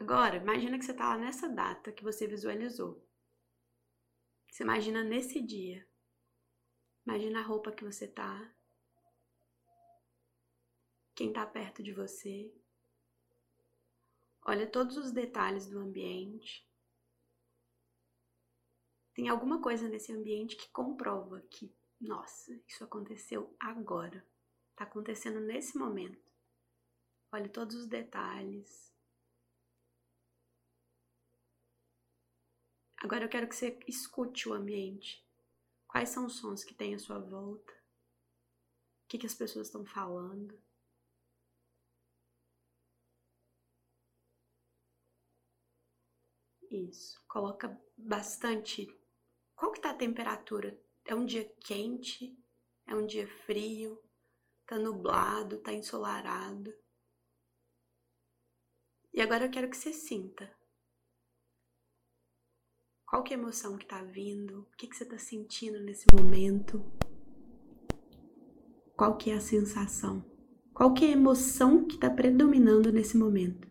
Agora, 0.00 0.36
imagina 0.36 0.78
que 0.78 0.84
você 0.84 0.94
tá 0.94 1.08
lá 1.10 1.18
nessa 1.18 1.48
data 1.48 1.92
que 1.92 2.02
você 2.04 2.26
visualizou. 2.26 3.02
Você 4.52 4.64
imagina 4.64 5.02
nesse 5.02 5.40
dia. 5.40 5.88
Imagina 7.06 7.40
a 7.40 7.42
roupa 7.42 7.72
que 7.72 7.82
você 7.82 8.06
tá. 8.06 8.54
Quem 11.14 11.32
tá 11.32 11.46
perto 11.46 11.82
de 11.82 11.90
você. 11.90 12.54
Olha 14.44 14.70
todos 14.70 14.98
os 14.98 15.10
detalhes 15.10 15.70
do 15.70 15.78
ambiente. 15.78 16.68
Tem 19.14 19.30
alguma 19.30 19.58
coisa 19.62 19.88
nesse 19.88 20.12
ambiente 20.12 20.54
que 20.54 20.68
comprova 20.68 21.40
que, 21.48 21.74
nossa, 21.98 22.52
isso 22.68 22.84
aconteceu 22.84 23.56
agora. 23.58 24.22
Tá 24.76 24.84
acontecendo 24.84 25.40
nesse 25.40 25.78
momento. 25.78 26.30
Olhe 27.32 27.48
todos 27.48 27.74
os 27.74 27.86
detalhes. 27.86 28.91
Agora 33.02 33.24
eu 33.24 33.28
quero 33.28 33.48
que 33.48 33.56
você 33.56 33.76
escute 33.88 34.48
o 34.48 34.52
ambiente. 34.52 35.26
Quais 35.88 36.10
são 36.10 36.24
os 36.24 36.36
sons 36.36 36.62
que 36.62 36.72
tem 36.72 36.94
à 36.94 36.98
sua 37.00 37.18
volta? 37.18 37.72
O 37.72 39.08
que, 39.08 39.18
que 39.18 39.26
as 39.26 39.34
pessoas 39.34 39.66
estão 39.66 39.84
falando? 39.84 40.56
Isso. 46.70 47.20
Coloca 47.26 47.76
bastante. 47.98 48.88
Qual 49.56 49.72
que 49.72 49.80
tá 49.80 49.90
a 49.90 49.94
temperatura? 49.94 50.80
É 51.04 51.12
um 51.12 51.26
dia 51.26 51.44
quente? 51.58 52.38
É 52.86 52.94
um 52.94 53.04
dia 53.04 53.26
frio? 53.26 54.00
Tá 54.64 54.78
nublado? 54.78 55.58
Tá 55.58 55.72
ensolarado? 55.72 56.72
E 59.12 59.20
agora 59.20 59.46
eu 59.46 59.50
quero 59.50 59.68
que 59.68 59.76
você 59.76 59.92
sinta. 59.92 60.61
Qual 63.12 63.22
que 63.22 63.34
é 63.34 63.36
a 63.36 63.40
emoção 63.40 63.76
que 63.76 63.84
tá 63.84 64.02
vindo? 64.02 64.60
O 64.60 64.76
que, 64.78 64.86
que 64.86 64.96
você 64.96 65.04
tá 65.04 65.18
sentindo 65.18 65.78
nesse 65.80 66.06
momento? 66.14 66.82
Qual 68.96 69.18
que 69.18 69.30
é 69.30 69.34
a 69.34 69.40
sensação? 69.40 70.24
Qual 70.72 70.94
que 70.94 71.04
é 71.04 71.08
a 71.08 71.12
emoção 71.12 71.84
que 71.84 71.96
está 71.96 72.08
predominando 72.08 72.90
nesse 72.90 73.18
momento? 73.18 73.68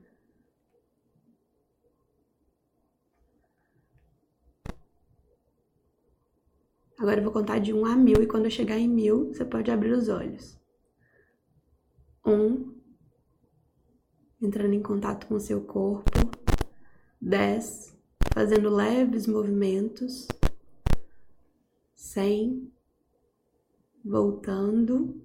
Agora 7.00 7.20
eu 7.20 7.24
vou 7.24 7.34
contar 7.34 7.58
de 7.58 7.74
1 7.74 7.84
a 7.84 7.96
mil 7.96 8.22
e 8.22 8.28
quando 8.28 8.46
eu 8.46 8.52
chegar 8.52 8.78
em 8.78 8.88
mil, 8.88 9.34
você 9.34 9.44
pode 9.44 9.72
abrir 9.72 9.94
os 9.94 10.08
olhos. 10.08 10.56
Um, 12.24 12.80
entrando 14.40 14.76
em 14.76 14.84
contato 14.84 15.26
com 15.26 15.34
o 15.34 15.40
seu 15.40 15.66
corpo. 15.66 16.12
Dez, 17.20 18.00
fazendo 18.34 18.70
leves 18.70 19.28
movimentos. 19.28 20.28
Cem, 21.96 22.72
voltando 24.04 25.22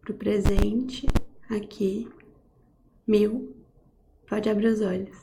para 0.00 0.12
o 0.12 0.16
presente, 0.16 1.06
aqui. 1.50 2.08
Mil, 3.06 3.56
pode 4.28 4.48
abrir 4.48 4.68
os 4.68 4.80
olhos. 4.80 5.16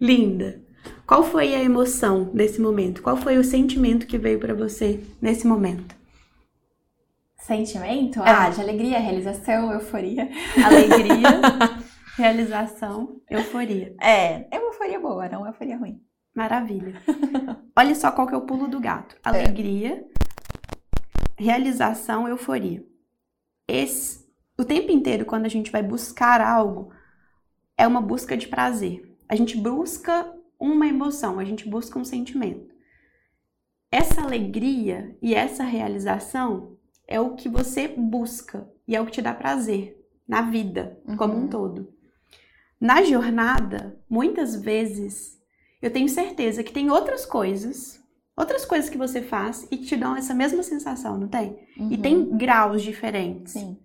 Linda! 0.00 0.62
Qual 1.06 1.24
foi 1.24 1.54
a 1.54 1.62
emoção 1.62 2.30
nesse 2.34 2.60
momento? 2.60 3.02
Qual 3.02 3.16
foi 3.16 3.38
o 3.38 3.44
sentimento 3.44 4.06
que 4.06 4.18
veio 4.18 4.38
para 4.38 4.54
você 4.54 5.00
nesse 5.20 5.46
momento? 5.46 5.96
Sentimento? 7.38 8.20
É. 8.20 8.30
Ah, 8.30 8.50
de 8.50 8.60
alegria, 8.60 8.98
realização, 8.98 9.72
euforia. 9.72 10.28
Alegria, 10.62 11.40
realização, 12.18 13.20
euforia. 13.30 13.94
É, 14.00 14.48
é 14.50 14.58
uma 14.58 14.70
euforia 14.70 14.98
boa, 14.98 15.28
não 15.28 15.42
uma 15.42 15.50
euforia 15.50 15.76
ruim. 15.76 16.02
Maravilha. 16.34 17.00
Olha 17.78 17.94
só 17.94 18.10
qual 18.10 18.26
que 18.26 18.34
é 18.34 18.36
o 18.36 18.44
pulo 18.44 18.66
do 18.66 18.80
gato. 18.80 19.14
É. 19.16 19.18
Alegria, 19.22 20.04
é. 21.38 21.42
realização, 21.42 22.26
euforia. 22.26 22.84
Esse, 23.68 24.28
o 24.58 24.64
tempo 24.64 24.90
inteiro, 24.90 25.24
quando 25.24 25.46
a 25.46 25.48
gente 25.48 25.70
vai 25.70 25.82
buscar 25.82 26.40
algo, 26.40 26.92
é 27.76 27.86
uma 27.86 28.00
busca 28.00 28.36
de 28.36 28.48
prazer. 28.48 29.16
A 29.28 29.36
gente 29.36 29.56
busca 29.56 30.34
uma 30.58 30.88
emoção, 30.88 31.38
a 31.38 31.44
gente 31.44 31.68
busca 31.68 31.98
um 31.98 32.04
sentimento. 32.04 32.74
Essa 33.92 34.22
alegria 34.22 35.16
e 35.22 35.34
essa 35.34 35.62
realização 35.62 36.76
é 37.06 37.20
o 37.20 37.36
que 37.36 37.48
você 37.48 37.86
busca 37.86 38.68
e 38.88 38.96
é 38.96 39.00
o 39.00 39.06
que 39.06 39.12
te 39.12 39.22
dá 39.22 39.32
prazer 39.32 40.04
na 40.26 40.42
vida 40.42 41.00
uhum. 41.06 41.16
como 41.16 41.34
um 41.34 41.42
uhum. 41.42 41.48
todo. 41.48 41.97
Na 42.80 43.02
jornada, 43.02 43.98
muitas 44.08 44.54
vezes, 44.54 45.36
eu 45.82 45.92
tenho 45.92 46.08
certeza 46.08 46.62
que 46.62 46.72
tem 46.72 46.90
outras 46.90 47.26
coisas, 47.26 48.00
outras 48.36 48.64
coisas 48.64 48.88
que 48.88 48.96
você 48.96 49.20
faz 49.20 49.66
e 49.70 49.76
que 49.76 49.86
te 49.86 49.96
dão 49.96 50.16
essa 50.16 50.32
mesma 50.32 50.62
sensação, 50.62 51.18
não 51.18 51.28
tem? 51.28 51.58
Uhum. 51.76 51.92
E 51.92 51.98
tem 51.98 52.36
graus 52.36 52.82
diferentes. 52.82 53.54
Sim. 53.54 53.78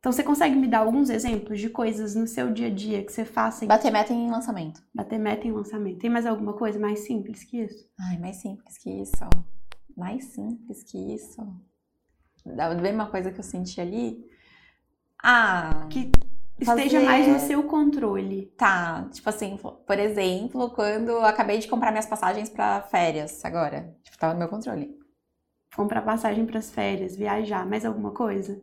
Então, 0.00 0.12
você 0.12 0.22
consegue 0.22 0.54
me 0.54 0.66
dar 0.66 0.80
alguns 0.80 1.08
exemplos 1.08 1.58
de 1.58 1.70
coisas 1.70 2.14
no 2.14 2.26
seu 2.26 2.52
dia 2.52 2.66
a 2.66 2.70
dia 2.70 3.02
que 3.02 3.10
você 3.10 3.24
faça? 3.24 3.64
Bater 3.64 3.90
meta 3.90 4.12
em 4.12 4.30
lançamento. 4.30 4.82
Bater 4.94 5.18
meta 5.18 5.46
em 5.46 5.52
lançamento. 5.52 5.98
Tem 5.98 6.10
mais 6.10 6.26
alguma 6.26 6.52
coisa 6.52 6.78
mais 6.78 7.00
simples 7.06 7.42
que 7.44 7.62
isso? 7.62 7.88
Ai, 7.98 8.18
mais 8.18 8.36
simples 8.36 8.76
que 8.76 8.90
isso. 8.90 9.30
Mais 9.96 10.24
simples 10.24 10.82
que 10.82 10.98
isso. 11.14 11.40
Da 12.44 12.74
mesma 12.74 13.06
coisa 13.06 13.30
que 13.30 13.38
eu 13.38 13.44
senti 13.44 13.80
ali. 13.80 14.22
Ah. 15.22 15.86
Que 15.88 16.12
fazer... 16.62 16.84
esteja 16.84 17.04
mais 17.04 17.26
no 17.26 17.40
seu 17.40 17.62
controle. 17.64 18.46
Tá. 18.56 19.08
Tipo 19.12 19.28
assim, 19.28 19.56
por 19.56 19.98
exemplo, 19.98 20.70
quando 20.70 21.08
eu 21.10 21.24
acabei 21.24 21.58
de 21.58 21.68
comprar 21.68 21.90
minhas 21.90 22.06
passagens 22.06 22.48
para 22.48 22.82
férias 22.82 23.44
agora. 23.44 23.94
Tipo, 24.02 24.18
tava 24.18 24.34
no 24.34 24.38
meu 24.38 24.48
controle. 24.48 24.94
Comprar 25.74 26.02
passagem 26.02 26.46
para 26.46 26.58
as 26.58 26.70
férias, 26.70 27.16
viajar. 27.16 27.66
Mais 27.66 27.84
alguma 27.84 28.12
coisa? 28.12 28.62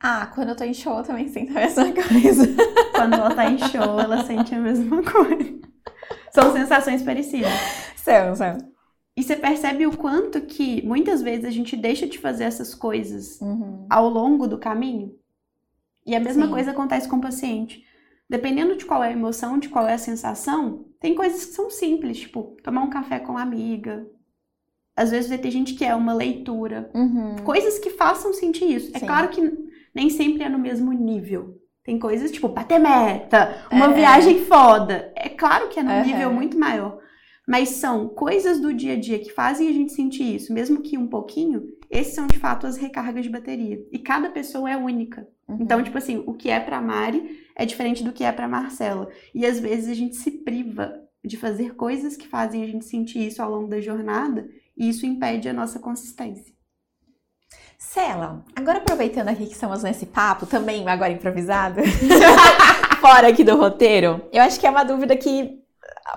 Ah, 0.00 0.26
quando 0.32 0.50
eu 0.50 0.56
tô 0.56 0.62
em 0.64 0.74
show 0.74 0.98
eu 0.98 1.04
também 1.04 1.28
sinto 1.28 1.50
a 1.56 1.60
mesma 1.60 1.84
coisa. 1.92 2.46
Quando 2.94 3.14
ela 3.14 3.34
tá 3.34 3.50
em 3.50 3.58
show, 3.58 4.00
ela 4.00 4.24
sente 4.24 4.54
a 4.54 4.58
mesma 4.58 5.02
coisa. 5.02 5.58
São 6.32 6.52
sensações 6.52 7.02
parecidas. 7.02 7.50
São, 7.96 8.34
são. 8.36 8.77
E 9.18 9.22
você 9.24 9.34
percebe 9.34 9.84
o 9.84 9.96
quanto 9.96 10.40
que 10.42 10.80
muitas 10.86 11.20
vezes 11.20 11.44
a 11.44 11.50
gente 11.50 11.76
deixa 11.76 12.06
de 12.06 12.16
fazer 12.16 12.44
essas 12.44 12.72
coisas 12.72 13.40
uhum. 13.40 13.84
ao 13.90 14.08
longo 14.08 14.46
do 14.46 14.56
caminho? 14.56 15.12
E 16.06 16.14
a 16.14 16.20
mesma 16.20 16.46
Sim. 16.46 16.52
coisa 16.52 16.70
acontece 16.70 17.08
com 17.08 17.16
o 17.16 17.20
paciente. 17.20 17.84
Dependendo 18.30 18.76
de 18.76 18.86
qual 18.86 19.02
é 19.02 19.08
a 19.08 19.12
emoção, 19.12 19.58
de 19.58 19.68
qual 19.68 19.88
é 19.88 19.94
a 19.94 19.98
sensação, 19.98 20.84
tem 21.00 21.16
coisas 21.16 21.46
que 21.46 21.52
são 21.52 21.68
simples, 21.68 22.20
tipo 22.20 22.56
tomar 22.62 22.82
um 22.82 22.90
café 22.90 23.18
com 23.18 23.32
uma 23.32 23.42
amiga. 23.42 24.06
Às 24.94 25.10
vezes 25.10 25.28
vai 25.28 25.38
ter 25.38 25.50
gente 25.50 25.74
que 25.74 25.84
é 25.84 25.96
uma 25.96 26.14
leitura. 26.14 26.88
Uhum. 26.94 27.38
Coisas 27.42 27.76
que 27.80 27.90
façam 27.90 28.32
sentir 28.32 28.66
isso. 28.66 28.92
É 28.94 29.00
Sim. 29.00 29.04
É 29.04 29.08
claro 29.08 29.30
que 29.30 29.68
nem 29.92 30.10
sempre 30.10 30.44
é 30.44 30.48
no 30.48 30.60
mesmo 30.60 30.92
nível. 30.92 31.60
Tem 31.82 31.98
coisas 31.98 32.30
tipo 32.30 32.46
bater 32.46 32.78
meta, 32.78 33.64
uma 33.68 33.86
é. 33.86 33.94
viagem 33.94 34.44
foda. 34.44 35.12
É 35.16 35.28
claro 35.28 35.70
que 35.70 35.80
é 35.80 35.82
num 35.82 35.90
uhum. 35.90 36.04
nível 36.04 36.32
muito 36.32 36.56
maior. 36.56 37.00
Mas 37.48 37.70
são 37.70 38.06
coisas 38.06 38.60
do 38.60 38.74
dia 38.74 38.92
a 38.92 39.00
dia 39.00 39.18
que 39.18 39.32
fazem 39.32 39.70
a 39.70 39.72
gente 39.72 39.94
sentir 39.94 40.34
isso, 40.34 40.52
mesmo 40.52 40.82
que 40.82 40.98
um 40.98 41.06
pouquinho. 41.06 41.66
Esses 41.90 42.14
são 42.14 42.26
de 42.26 42.38
fato 42.38 42.66
as 42.66 42.76
recargas 42.76 43.24
de 43.24 43.30
bateria. 43.30 43.82
E 43.90 43.98
cada 43.98 44.28
pessoa 44.28 44.70
é 44.70 44.76
única. 44.76 45.26
Uhum. 45.48 45.56
Então, 45.58 45.82
tipo 45.82 45.96
assim, 45.96 46.22
o 46.26 46.34
que 46.34 46.50
é 46.50 46.60
pra 46.60 46.82
Mari 46.82 47.40
é 47.56 47.64
diferente 47.64 48.04
do 48.04 48.12
que 48.12 48.22
é 48.22 48.30
pra 48.30 48.46
Marcela. 48.46 49.08
E 49.34 49.46
às 49.46 49.58
vezes 49.58 49.88
a 49.88 49.94
gente 49.94 50.16
se 50.16 50.30
priva 50.30 51.02
de 51.24 51.38
fazer 51.38 51.74
coisas 51.74 52.18
que 52.18 52.28
fazem 52.28 52.62
a 52.62 52.66
gente 52.66 52.84
sentir 52.84 53.26
isso 53.26 53.42
ao 53.42 53.50
longo 53.50 53.68
da 53.68 53.80
jornada, 53.80 54.46
e 54.76 54.88
isso 54.88 55.06
impede 55.06 55.48
a 55.48 55.52
nossa 55.52 55.78
consistência. 55.78 56.52
Cela, 57.78 58.44
agora 58.54 58.78
aproveitando 58.78 59.28
aqui 59.28 59.46
que 59.46 59.52
estamos 59.52 59.82
nesse 59.82 60.06
papo, 60.06 60.46
também 60.46 60.86
agora 60.86 61.12
improvisado, 61.12 61.80
fora 63.00 63.28
aqui 63.28 63.42
do 63.42 63.56
roteiro, 63.56 64.22
eu 64.32 64.42
acho 64.42 64.60
que 64.60 64.66
é 64.66 64.70
uma 64.70 64.84
dúvida 64.84 65.16
que 65.16 65.62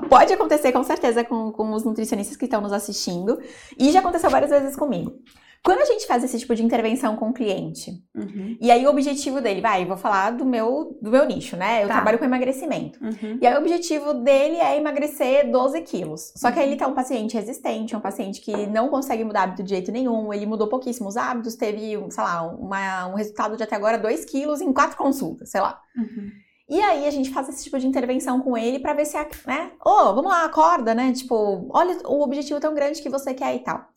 pode 0.10 0.34
acontecer 0.34 0.72
com 0.72 0.84
certeza 0.84 1.24
com, 1.24 1.52
com 1.52 1.72
os 1.74 1.84
nutricionistas 1.84 2.38
que 2.38 2.46
estão 2.46 2.62
nos 2.62 2.74
assistindo, 2.74 3.40
e 3.78 3.92
já 3.92 4.00
aconteceu 4.00 4.30
várias 4.30 4.52
vezes 4.52 4.76
comigo. 4.76 5.14
Quando 5.64 5.82
a 5.82 5.86
gente 5.86 6.08
faz 6.08 6.24
esse 6.24 6.40
tipo 6.40 6.56
de 6.56 6.64
intervenção 6.64 7.16
com 7.16 7.30
o 7.30 7.34
cliente, 7.34 8.04
uhum. 8.16 8.58
e 8.60 8.72
aí 8.72 8.84
o 8.84 8.90
objetivo 8.90 9.40
dele, 9.40 9.62
vai, 9.62 9.86
vou 9.86 9.96
falar 9.96 10.32
do 10.32 10.44
meu, 10.44 10.98
do 11.00 11.12
meu 11.12 11.24
nicho, 11.24 11.56
né? 11.56 11.84
Eu 11.84 11.88
tá. 11.88 11.96
trabalho 11.96 12.18
com 12.18 12.26
emagrecimento. 12.26 13.00
Uhum. 13.00 13.38
E 13.40 13.46
aí 13.46 13.54
o 13.54 13.60
objetivo 13.60 14.16
dele 14.16 14.56
é 14.56 14.76
emagrecer 14.76 15.52
12 15.52 15.82
quilos. 15.82 16.34
Só 16.36 16.52
que 16.52 16.60
aí 16.60 16.68
ele 16.68 16.78
tá 16.78 16.88
um 16.88 16.96
paciente 16.96 17.36
resistente, 17.36 17.96
um 17.96 18.00
paciente 18.00 18.42
que 18.42 18.66
não 18.66 18.90
consegue 18.90 19.24
mudar 19.24 19.44
hábito 19.44 19.62
de 19.62 19.70
jeito 19.70 19.92
nenhum, 19.92 20.34
ele 20.34 20.48
mudou 20.48 20.68
pouquíssimos 20.68 21.16
hábitos, 21.16 21.54
teve, 21.54 21.92
sei 22.10 22.24
lá, 22.24 22.42
uma, 22.42 23.08
um 23.10 23.14
resultado 23.14 23.56
de 23.56 23.62
até 23.62 23.76
agora 23.76 24.00
2 24.00 24.26
quilos 24.26 24.62
em 24.62 24.74
quatro 24.74 24.98
consultas, 24.98 25.52
sei 25.52 25.62
lá. 25.62 25.80
E 26.72 26.82
aí 26.82 27.06
a 27.06 27.12
gente 27.12 27.32
faz 27.32 27.50
esse 27.50 27.66
tipo 27.66 27.78
de 27.78 27.86
intervenção 27.86 28.40
com 28.40 28.58
ele 28.58 28.80
para 28.80 28.94
ver 28.94 29.04
se, 29.06 29.18
né? 29.46 29.74
Ô, 29.86 29.90
oh, 29.90 30.16
vamos 30.16 30.32
lá, 30.32 30.46
acorda, 30.46 30.96
né? 30.96 31.12
Tipo, 31.12 31.68
olha 31.70 31.98
o 32.08 32.24
objetivo 32.24 32.62
tão 32.62 32.74
grande 32.74 33.02
que 33.02 33.10
você 33.10 33.34
quer 33.34 33.54
e 33.54 33.60
tal. 33.60 33.90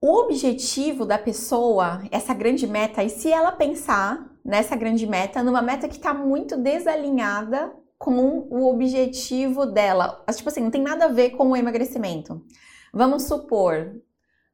O 0.00 0.20
objetivo 0.20 1.04
da 1.04 1.18
pessoa, 1.18 2.02
essa 2.10 2.32
grande 2.32 2.66
meta, 2.66 3.04
e 3.04 3.10
se 3.10 3.30
ela 3.30 3.52
pensar 3.52 4.34
nessa 4.42 4.74
grande 4.76 5.06
meta, 5.06 5.42
numa 5.42 5.60
meta 5.60 5.88
que 5.88 5.96
está 5.96 6.14
muito 6.14 6.56
desalinhada 6.56 7.70
com 7.98 8.46
o 8.48 8.66
objetivo 8.66 9.66
dela, 9.66 10.24
tipo 10.34 10.48
assim, 10.48 10.62
não 10.62 10.70
tem 10.70 10.80
nada 10.80 11.04
a 11.04 11.08
ver 11.08 11.32
com 11.32 11.50
o 11.50 11.56
emagrecimento. 11.56 12.42
Vamos 12.94 13.24
supor, 13.24 13.94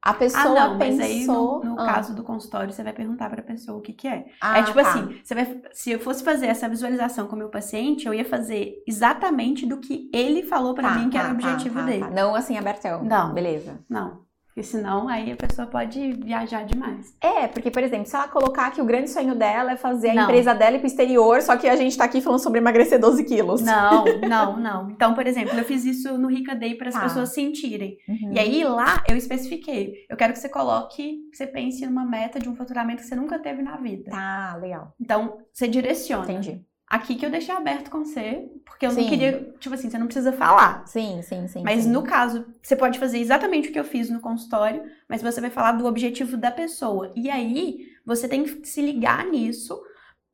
a 0.02 0.14
pessoa 0.14 0.60
ah, 0.60 0.68
não, 0.68 0.78
pensou. 0.78 0.96
Mas 0.96 1.00
aí 1.00 1.26
no, 1.26 1.64
no 1.64 1.80
ah. 1.80 1.84
caso 1.84 2.14
do 2.14 2.22
consultório, 2.22 2.72
você 2.72 2.82
vai 2.82 2.92
perguntar 2.92 3.28
para 3.28 3.40
a 3.40 3.44
pessoa 3.44 3.78
o 3.78 3.82
que, 3.82 3.92
que 3.92 4.08
é. 4.08 4.26
Ah, 4.40 4.58
é 4.58 4.62
tipo 4.62 4.80
tá. 4.80 4.88
assim, 4.88 5.20
você 5.22 5.34
vai, 5.34 5.62
se 5.72 5.90
eu 5.90 6.00
fosse 6.00 6.24
fazer 6.24 6.46
essa 6.46 6.68
visualização 6.68 7.26
com 7.26 7.36
o 7.36 7.38
meu 7.38 7.50
paciente, 7.50 8.06
eu 8.06 8.14
ia 8.14 8.24
fazer 8.24 8.82
exatamente 8.86 9.66
do 9.66 9.78
que 9.78 10.10
ele 10.12 10.42
falou 10.42 10.74
para 10.74 10.88
tá, 10.88 10.94
mim 10.94 11.10
que 11.10 11.18
tá, 11.18 11.24
era 11.24 11.34
o 11.34 11.38
tá, 11.38 11.48
objetivo 11.48 11.80
tá, 11.80 11.84
dele. 11.84 12.06
Não 12.10 12.34
assim 12.34 12.56
abertão. 12.56 13.04
Não. 13.04 13.34
Beleza. 13.34 13.84
Não. 13.88 14.29
Porque 14.60 14.62
senão 14.62 15.08
aí 15.08 15.32
a 15.32 15.36
pessoa 15.36 15.66
pode 15.66 16.12
viajar 16.12 16.64
demais. 16.64 17.16
É, 17.18 17.48
porque, 17.48 17.70
por 17.70 17.82
exemplo, 17.82 18.06
se 18.06 18.14
ela 18.14 18.28
colocar 18.28 18.70
que 18.70 18.82
o 18.82 18.84
grande 18.84 19.08
sonho 19.08 19.34
dela 19.34 19.72
é 19.72 19.76
fazer 19.76 20.12
não. 20.12 20.22
a 20.22 20.24
empresa 20.24 20.54
dela 20.54 20.76
ir 20.76 20.80
pro 20.80 20.86
exterior, 20.86 21.40
só 21.40 21.56
que 21.56 21.66
a 21.66 21.76
gente 21.76 21.96
tá 21.96 22.04
aqui 22.04 22.20
falando 22.20 22.40
sobre 22.40 22.58
emagrecer 22.58 23.00
12 23.00 23.24
quilos. 23.24 23.62
Não, 23.62 24.04
não, 24.28 24.58
não. 24.58 24.90
Então, 24.90 25.14
por 25.14 25.26
exemplo, 25.26 25.56
eu 25.56 25.64
fiz 25.64 25.86
isso 25.86 26.18
no 26.18 26.28
Rica 26.28 26.54
Day 26.54 26.74
para 26.74 26.88
as 26.88 26.94
tá. 26.94 27.00
pessoas 27.00 27.32
sentirem. 27.32 27.96
Uhum. 28.06 28.32
E 28.34 28.38
aí 28.38 28.62
lá 28.64 29.02
eu 29.08 29.16
especifiquei. 29.16 29.94
Eu 30.10 30.16
quero 30.16 30.34
que 30.34 30.38
você 30.38 30.48
coloque, 30.50 31.20
que 31.30 31.36
você 31.36 31.46
pense 31.46 31.86
numa 31.86 32.04
meta 32.04 32.38
de 32.38 32.46
um 32.46 32.54
faturamento 32.54 33.00
que 33.00 33.08
você 33.08 33.16
nunca 33.16 33.38
teve 33.38 33.62
na 33.62 33.78
vida. 33.78 34.10
Tá, 34.10 34.58
legal. 34.60 34.94
Então, 35.00 35.38
você 35.54 35.66
direciona. 35.66 36.30
Entendi 36.30 36.69
aqui 36.90 37.14
que 37.14 37.24
eu 37.24 37.30
deixei 37.30 37.54
aberto 37.54 37.88
com 37.88 38.04
você, 38.04 38.50
porque 38.66 38.84
eu 38.84 38.90
sim. 38.90 39.02
não 39.02 39.08
queria, 39.08 39.54
tipo 39.60 39.72
assim, 39.72 39.88
você 39.88 39.96
não 39.96 40.06
precisa 40.06 40.32
falar. 40.32 40.84
Sim, 40.88 41.22
sim, 41.22 41.46
sim. 41.46 41.62
Mas 41.62 41.84
sim. 41.84 41.90
no 41.90 42.02
caso, 42.02 42.44
você 42.60 42.74
pode 42.74 42.98
fazer 42.98 43.18
exatamente 43.18 43.68
o 43.68 43.72
que 43.72 43.78
eu 43.78 43.84
fiz 43.84 44.10
no 44.10 44.20
consultório, 44.20 44.82
mas 45.08 45.22
você 45.22 45.40
vai 45.40 45.50
falar 45.50 45.72
do 45.72 45.86
objetivo 45.86 46.36
da 46.36 46.50
pessoa. 46.50 47.12
E 47.14 47.30
aí, 47.30 47.86
você 48.04 48.26
tem 48.26 48.42
que 48.42 48.66
se 48.66 48.82
ligar 48.82 49.24
nisso 49.26 49.80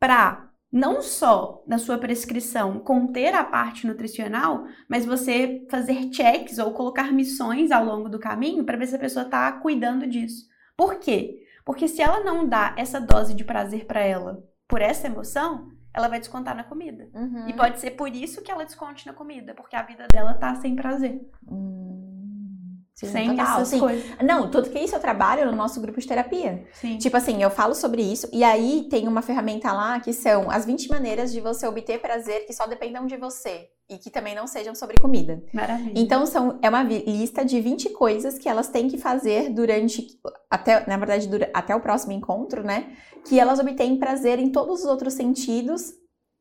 para 0.01 0.49
não 0.73 1.03
só 1.03 1.63
na 1.67 1.79
sua 1.79 1.99
prescrição 1.99 2.81
conter 2.81 3.35
a 3.35 3.45
parte 3.45 3.87
nutricional, 3.87 4.65
mas 4.89 5.05
você 5.05 5.65
fazer 5.71 6.11
checks 6.13 6.59
ou 6.59 6.73
colocar 6.73 7.13
missões 7.13 7.71
ao 7.71 7.85
longo 7.85 8.09
do 8.09 8.19
caminho 8.19 8.65
para 8.65 8.79
ver 8.79 8.87
se 8.87 8.97
a 8.97 8.99
pessoa 8.99 9.27
está 9.27 9.53
cuidando 9.53 10.07
disso. 10.07 10.47
Por 10.77 10.97
quê? 10.97 11.43
Porque 11.65 11.87
se 11.87 12.01
ela 12.01 12.21
não 12.25 12.47
dá 12.47 12.75
essa 12.79 13.01
dose 13.01 13.35
de 13.35 13.45
prazer 13.45 13.85
para 13.85 14.01
ela 14.01 14.43
por 14.69 14.81
essa 14.81 15.07
emoção, 15.07 15.71
ela 15.97 16.09
vai 16.09 16.21
descontar 16.21 16.55
na 16.55 16.63
comida. 16.63 17.09
Uhum. 17.15 17.49
E 17.49 17.55
pode 17.55 17.81
ser 17.81 17.93
por 17.93 18.15
isso 18.15 18.43
que 18.43 18.51
ela 18.51 18.65
desconte 18.65 19.07
na 19.07 19.15
comida, 19.15 19.55
porque 19.55 19.75
a 19.75 19.83
vida 19.83 20.07
dela 20.13 20.35
tá 20.35 20.55
sem 20.57 20.77
prazer. 20.77 21.27
Hum, 21.51 22.83
sem 22.95 23.31
total, 23.31 23.57
essas 23.57 23.69
sim. 23.69 23.81
coisas. 23.81 24.05
Não, 24.23 24.51
tudo 24.51 24.69
que 24.69 24.79
isso 24.79 24.95
eu 24.95 25.01
trabalho 25.01 25.47
no 25.47 25.57
nosso 25.57 25.81
grupo 25.81 25.99
de 25.99 26.07
terapia. 26.07 26.67
Sim. 26.75 26.99
Tipo 26.99 27.17
assim, 27.17 27.43
eu 27.43 27.51
falo 27.51 27.75
sobre 27.75 28.03
isso 28.03 28.29
e 28.31 28.45
aí 28.45 28.87
tem 28.91 29.09
uma 29.09 29.23
ferramenta 29.23 29.73
lá 29.73 29.99
que 29.99 30.13
são 30.13 30.51
as 30.51 30.67
20 30.67 30.91
maneiras 30.91 31.33
de 31.33 31.41
você 31.41 31.67
obter 31.67 31.99
prazer 31.99 32.47
que 32.47 32.53
só 32.53 32.67
dependam 32.67 33.07
de 33.07 33.17
você 33.17 33.71
e 33.89 33.99
que 33.99 34.11
também 34.11 34.35
não 34.35 34.47
sejam 34.47 34.75
sobre 34.75 34.97
comida. 34.99 35.43
Maravilha. 35.53 35.93
Então 35.95 36.27
são, 36.27 36.59
é 36.61 36.69
uma 36.69 36.83
lista 36.83 37.45
de 37.45 37.61
20 37.61 37.91
coisas 37.91 38.37
que 38.39 38.49
elas 38.49 38.69
têm 38.69 38.89
que 38.89 38.99
fazer 38.99 39.51
durante 39.51 40.07
até, 40.51 40.85
na 40.87 40.97
verdade, 40.97 41.29
dura- 41.29 41.51
até 41.55 41.75
o 41.75 41.81
próximo 41.81 42.13
encontro, 42.13 42.65
né? 42.65 42.97
Que 43.25 43.39
elas 43.39 43.59
obtêm 43.61 43.99
prazer 43.99 44.39
em 44.39 44.51
todos 44.51 44.81
os 44.81 44.87
outros 44.87 45.15
sentidos, 45.15 45.93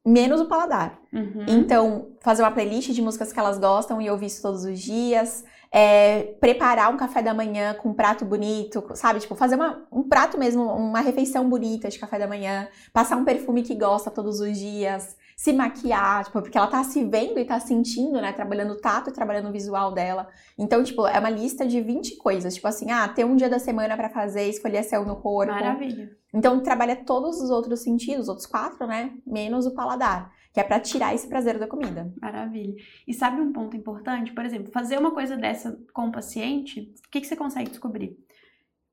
menos 0.05 0.41
o 0.41 0.45
paladar. 0.47 0.99
Uhum. 1.13 1.45
Então, 1.47 2.07
fazer 2.21 2.41
uma 2.43 2.51
playlist 2.51 2.91
de 2.91 3.01
músicas 3.01 3.31
que 3.31 3.39
elas 3.39 3.57
gostam 3.59 4.01
e 4.01 4.09
ouvir 4.09 4.27
isso 4.27 4.41
todos 4.41 4.63
os 4.65 4.79
dias. 4.79 5.43
É, 5.78 6.36
preparar 6.39 6.89
um 6.89 6.95
café 6.95 7.21
da 7.21 7.34
manhã 7.34 7.73
com 7.73 7.89
um 7.89 7.93
prato 7.93 8.23
bonito, 8.23 8.82
sabe? 8.93 9.19
Tipo, 9.19 9.36
fazer 9.36 9.55
uma- 9.55 9.86
um 9.91 10.03
prato 10.07 10.38
mesmo, 10.38 10.63
uma 10.63 11.01
refeição 11.01 11.49
bonita 11.49 11.89
de 11.89 11.99
café 11.99 12.17
da 12.17 12.26
manhã. 12.26 12.69
Passar 12.93 13.17
um 13.17 13.26
perfume 13.26 13.61
que 13.61 13.76
gosta 13.76 14.09
todos 14.09 14.39
os 14.39 14.57
dias. 14.57 15.17
Se 15.36 15.51
maquiar, 15.51 16.23
tipo, 16.23 16.41
porque 16.41 16.57
ela 16.57 16.67
tá 16.67 16.82
se 16.86 17.03
vendo 17.03 17.38
e 17.38 17.43
tá 17.43 17.59
sentindo, 17.59 18.21
né? 18.21 18.32
Trabalhando 18.32 18.71
o 18.71 18.78
tato 18.80 19.09
e 19.09 19.13
trabalhando 19.13 19.49
o 19.49 19.51
visual 19.51 19.91
dela. 19.91 20.30
Então, 20.57 20.82
tipo, 20.82 21.05
é 21.05 21.19
uma 21.19 21.30
lista 21.30 21.65
de 21.67 21.82
20 21.82 22.15
coisas. 22.15 22.55
Tipo 22.55 22.69
assim, 22.69 22.89
ah, 22.89 23.09
ter 23.09 23.26
um 23.26 23.36
dia 23.36 23.49
da 23.49 23.59
semana 23.59 23.97
pra 23.97 24.09
fazer 24.09 24.43
esfoliação 24.47 25.03
no 25.03 25.17
corpo. 25.17 25.51
Maravilha. 25.51 26.09
Então 26.34 26.61
trabalha 26.61 26.95
todos 26.95 27.41
os 27.41 27.49
outros 27.49 27.82
sentidos, 27.82 28.23
os 28.23 28.30
outros 28.30 28.47
quatro, 28.47 28.88
né? 28.88 29.11
Menos 29.28 29.65
o 29.65 29.73
paladar, 29.76 30.32
que 30.56 30.60
é 30.62 30.64
pra 30.64 30.80
tirar 30.80 31.14
esse 31.14 31.28
prazer 31.28 31.60
da 31.60 31.68
comida. 31.68 32.12
Maravilha. 32.22 32.74
E 33.06 33.14
sabe 33.14 33.41
um 33.41 33.51
ponto 33.51 33.76
importante? 33.76 34.32
Por 34.32 34.45
exemplo, 34.45 34.72
fazer 34.72 34.97
uma 34.97 35.12
coisa 35.12 35.36
dessa 35.36 35.78
com 35.93 36.08
o 36.08 36.12
paciente, 36.14 36.93
o 37.06 37.10
que, 37.12 37.20
que 37.20 37.28
você 37.28 37.36
consegue 37.36 37.70
descobrir? 37.70 38.18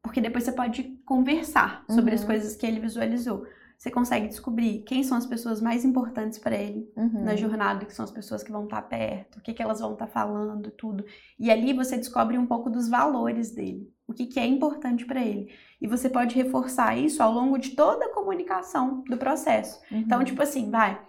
Porque 0.03 0.21
depois 0.21 0.43
você 0.43 0.51
pode 0.51 0.83
conversar 1.07 1.85
sobre 1.89 2.15
as 2.15 2.23
Uhum. 2.23 2.27
coisas 2.27 2.57
que 2.57 2.67
ele 2.67 2.81
visualizou. 2.81 3.47
Você 3.79 3.93
consegue 3.93 4.27
descobrir 4.27 4.83
quem 4.83 5.05
são 5.05 5.17
as 5.17 5.25
pessoas 5.25 5.61
mais 5.61 5.85
importantes 5.85 6.37
para 6.41 6.57
ele 6.57 6.91
Uhum. 6.97 7.23
na 7.25 7.37
jornada, 7.37 7.85
que 7.87 7.95
são 7.95 8.05
as 8.05 8.11
pessoas 8.11 8.43
que 8.43 8.51
vão 8.51 8.65
estar 8.65 8.83
perto, 8.83 9.39
o 9.39 9.41
que, 9.41 9.55
que 9.55 9.63
elas 9.63 9.79
vão 9.79 9.93
estar 9.93 10.09
falando, 10.09 10.69
tudo. 10.73 11.05
E 11.39 11.49
ali 11.49 11.73
você 11.73 11.97
descobre 11.97 12.37
um 12.37 12.47
pouco 12.47 12.69
dos 12.71 12.89
valores 12.89 13.53
dele, 13.53 13.89
o 14.05 14.13
que, 14.13 14.27
que 14.27 14.41
é 14.41 14.47
importante 14.47 15.05
para 15.07 15.21
ele. 15.25 15.49
E 15.81 15.87
você 15.87 16.09
pode 16.11 16.35
reforçar 16.35 16.99
isso 16.99 17.23
ao 17.23 17.33
longo 17.33 17.57
de 17.57 17.71
toda 17.77 18.07
a 18.07 18.13
comunicação 18.13 19.05
do 19.09 19.17
processo. 19.17 19.81
Então, 19.93 20.19
Uhum. 20.19 20.25
tipo 20.25 20.43
assim, 20.43 20.69
vai. 20.69 21.01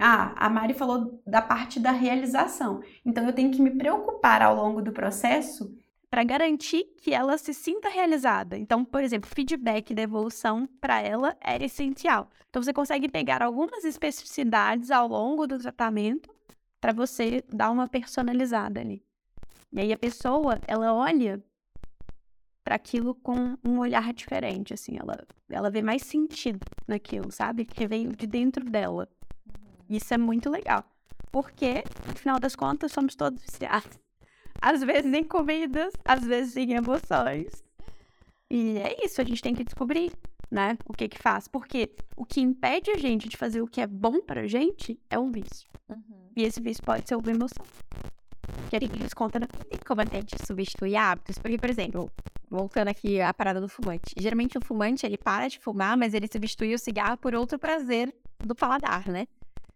Ah, 0.00 0.32
a 0.36 0.48
Mari 0.48 0.74
falou 0.74 1.20
da 1.26 1.42
parte 1.42 1.78
da 1.78 1.92
realização. 1.92 2.82
Então, 3.04 3.26
eu 3.26 3.32
tenho 3.32 3.50
que 3.50 3.60
me 3.60 3.70
preocupar 3.70 4.40
ao 4.42 4.56
longo 4.56 4.80
do 4.80 4.92
processo 4.92 5.76
para 6.10 6.24
garantir 6.24 6.84
que 7.00 7.14
ela 7.14 7.38
se 7.38 7.54
sinta 7.54 7.88
realizada. 7.88 8.58
Então, 8.58 8.84
por 8.84 9.02
exemplo, 9.02 9.30
feedback 9.32 9.94
da 9.94 10.02
evolução 10.02 10.68
para 10.80 11.00
ela 11.00 11.36
é 11.40 11.62
essencial. 11.64 12.28
Então, 12.48 12.60
você 12.60 12.72
consegue 12.72 13.08
pegar 13.08 13.42
algumas 13.42 13.84
especificidades 13.84 14.90
ao 14.90 15.06
longo 15.06 15.46
do 15.46 15.56
tratamento 15.56 16.28
para 16.80 16.92
você 16.92 17.44
dar 17.52 17.70
uma 17.70 17.86
personalizada 17.86 18.80
ali. 18.80 19.04
E 19.72 19.80
aí 19.80 19.92
a 19.92 19.98
pessoa, 19.98 20.58
ela 20.66 20.92
olha 20.92 21.40
para 22.64 22.74
aquilo 22.74 23.14
com 23.14 23.56
um 23.64 23.78
olhar 23.78 24.12
diferente, 24.12 24.74
assim, 24.74 24.96
ela, 24.98 25.24
ela 25.48 25.70
vê 25.70 25.80
mais 25.80 26.02
sentido 26.02 26.66
naquilo, 26.88 27.30
sabe? 27.30 27.64
Que 27.64 27.86
veio 27.86 28.14
de 28.14 28.26
dentro 28.26 28.64
dela. 28.64 29.08
Isso 29.90 30.14
é 30.14 30.16
muito 30.16 30.48
legal. 30.48 30.84
Porque, 31.32 31.82
no 32.06 32.14
final 32.14 32.38
das 32.38 32.54
contas, 32.54 32.92
somos 32.92 33.16
todos 33.16 33.42
viciados. 33.42 33.98
Às 34.62 34.82
vezes 34.82 35.12
em 35.12 35.24
comidas, 35.24 35.92
às 36.04 36.24
vezes 36.24 36.56
em 36.56 36.72
emoções. 36.74 37.64
E 38.48 38.78
é 38.78 39.04
isso, 39.04 39.20
a 39.20 39.24
gente 39.24 39.42
tem 39.42 39.54
que 39.54 39.64
descobrir, 39.64 40.12
né? 40.50 40.78
O 40.86 40.92
que 40.92 41.08
que 41.08 41.18
faz. 41.18 41.48
Porque 41.48 41.92
o 42.16 42.24
que 42.24 42.40
impede 42.40 42.90
a 42.90 42.96
gente 42.96 43.28
de 43.28 43.36
fazer 43.36 43.62
o 43.62 43.66
que 43.66 43.80
é 43.80 43.86
bom 43.86 44.20
pra 44.20 44.46
gente 44.46 44.98
é 45.10 45.18
um 45.18 45.32
vício. 45.32 45.68
Uhum. 45.88 46.30
E 46.36 46.42
esse 46.44 46.60
vício 46.60 46.84
pode 46.84 47.08
ser 47.08 47.16
uma 47.16 47.30
emoção. 47.30 47.64
Que 48.68 48.76
a 48.76 48.80
gente 48.80 48.98
desconta 48.98 49.40
na 49.40 49.46
Tem 49.46 49.78
como 49.86 50.02
a 50.02 50.04
gente 50.04 50.36
substituir 50.46 50.96
hábitos? 50.96 51.38
Porque, 51.38 51.58
por 51.58 51.70
exemplo, 51.70 52.10
voltando 52.48 52.88
aqui 52.88 53.20
à 53.20 53.32
parada 53.32 53.60
do 53.60 53.68
fumante. 53.68 54.14
Geralmente 54.18 54.58
o 54.58 54.60
fumante, 54.60 55.06
ele 55.06 55.16
para 55.16 55.48
de 55.48 55.58
fumar, 55.58 55.96
mas 55.96 56.14
ele 56.14 56.28
substitui 56.30 56.74
o 56.74 56.78
cigarro 56.78 57.16
por 57.16 57.34
outro 57.34 57.58
prazer 57.58 58.14
do 58.38 58.54
paladar, 58.54 59.08
né? 59.08 59.26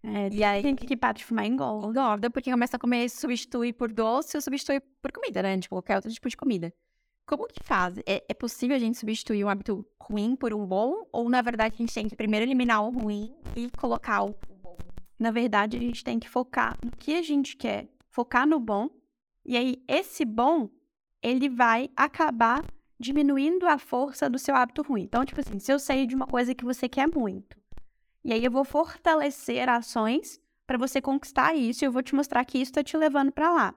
É, 0.07 0.29
E 0.31 0.45
aí- 0.45 0.63
tem 0.63 0.77
que 0.77 0.97
parar 0.97 1.13
de 1.15 1.25
fumar 1.25 1.47
engorda. 1.47 1.89
Engorda, 1.89 2.31
porque 2.31 2.51
começa 2.51 2.77
a 2.77 2.81
comer, 2.81 3.09
substitui 3.09 3.73
por 3.73 3.91
doce 3.91 4.37
ou 4.37 4.41
substitui 4.43 4.81
por 5.01 5.11
comida, 5.11 5.43
né? 5.43 5.59
Tipo, 5.59 5.77
qualquer 5.77 5.97
outro 5.97 6.11
tipo 6.13 6.29
de 6.29 6.37
comida. 6.37 6.73
Como 7.27 7.47
que 7.47 7.63
faz? 7.63 7.97
É, 8.07 8.23
é 8.29 8.35
possível 8.35 8.77
a 8.77 8.79
gente 8.79 8.99
substituir 8.99 9.43
um 9.45 9.49
hábito 9.49 9.87
ruim 9.99 10.37
por 10.37 10.53
um 10.53 10.67
bom? 10.67 11.07
Ou, 11.11 11.31
na 11.31 11.41
verdade, 11.41 11.75
a 11.75 11.79
gente 11.79 11.95
tem 11.95 12.07
que 12.07 12.15
primeiro 12.15 12.45
eliminar 12.45 12.85
o 12.85 12.91
ruim 12.91 13.35
e 13.57 13.71
colocar 13.79 14.23
o 14.25 14.35
bom? 14.63 14.77
Na 15.19 15.31
verdade, 15.31 15.79
a 15.79 15.81
gente 15.81 16.05
tem 16.05 16.19
que 16.19 16.29
focar 16.29 16.77
no 16.85 16.91
que 16.91 17.15
a 17.15 17.23
gente 17.23 17.57
quer, 17.57 17.89
focar 18.11 18.47
no 18.47 18.61
bom. 18.61 18.91
E 19.43 19.57
aí, 19.57 19.83
esse 19.89 20.25
bom, 20.27 20.69
ele 21.23 21.49
vai 21.49 21.89
acabar 21.97 22.63
diminuindo 23.01 23.67
a 23.67 23.79
força 23.79 24.29
do 24.29 24.39
seu 24.39 24.55
hábito 24.55 24.83
ruim. 24.83 25.03
Então, 25.03 25.25
tipo 25.25 25.41
assim, 25.41 25.59
se 25.59 25.73
eu 25.73 25.79
sei 25.79 26.07
de 26.07 26.15
uma 26.15 26.27
coisa 26.27 26.55
que 26.55 26.65
você 26.65 26.89
quer 26.91 27.09
muito, 27.09 27.57
e 28.25 28.33
aí 28.33 28.45
eu 28.45 28.51
vou 28.51 28.65
fortalecer 28.65 29.69
ações 29.69 30.41
para 30.67 30.79
você 30.79 31.01
conquistar 31.01 31.55
isso, 31.55 31.85
e 31.85 31.87
eu 31.87 31.93
vou 31.93 32.03
te 32.03 32.15
mostrar 32.15 32.45
que 32.45 32.59
isso 32.59 32.71
está 32.71 32.83
te 32.83 32.97
levando 32.97 33.31
para 33.31 33.53
lá. 33.53 33.75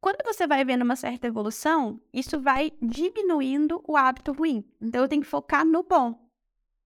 Quando 0.00 0.24
você 0.24 0.46
vai 0.46 0.64
vendo 0.64 0.82
uma 0.82 0.96
certa 0.96 1.26
evolução, 1.26 2.00
isso 2.12 2.40
vai 2.40 2.72
diminuindo 2.82 3.82
o 3.86 3.96
hábito 3.96 4.32
ruim. 4.32 4.64
Então 4.80 5.02
eu 5.02 5.08
tenho 5.08 5.22
que 5.22 5.28
focar 5.28 5.64
no 5.64 5.82
bom. 5.82 6.26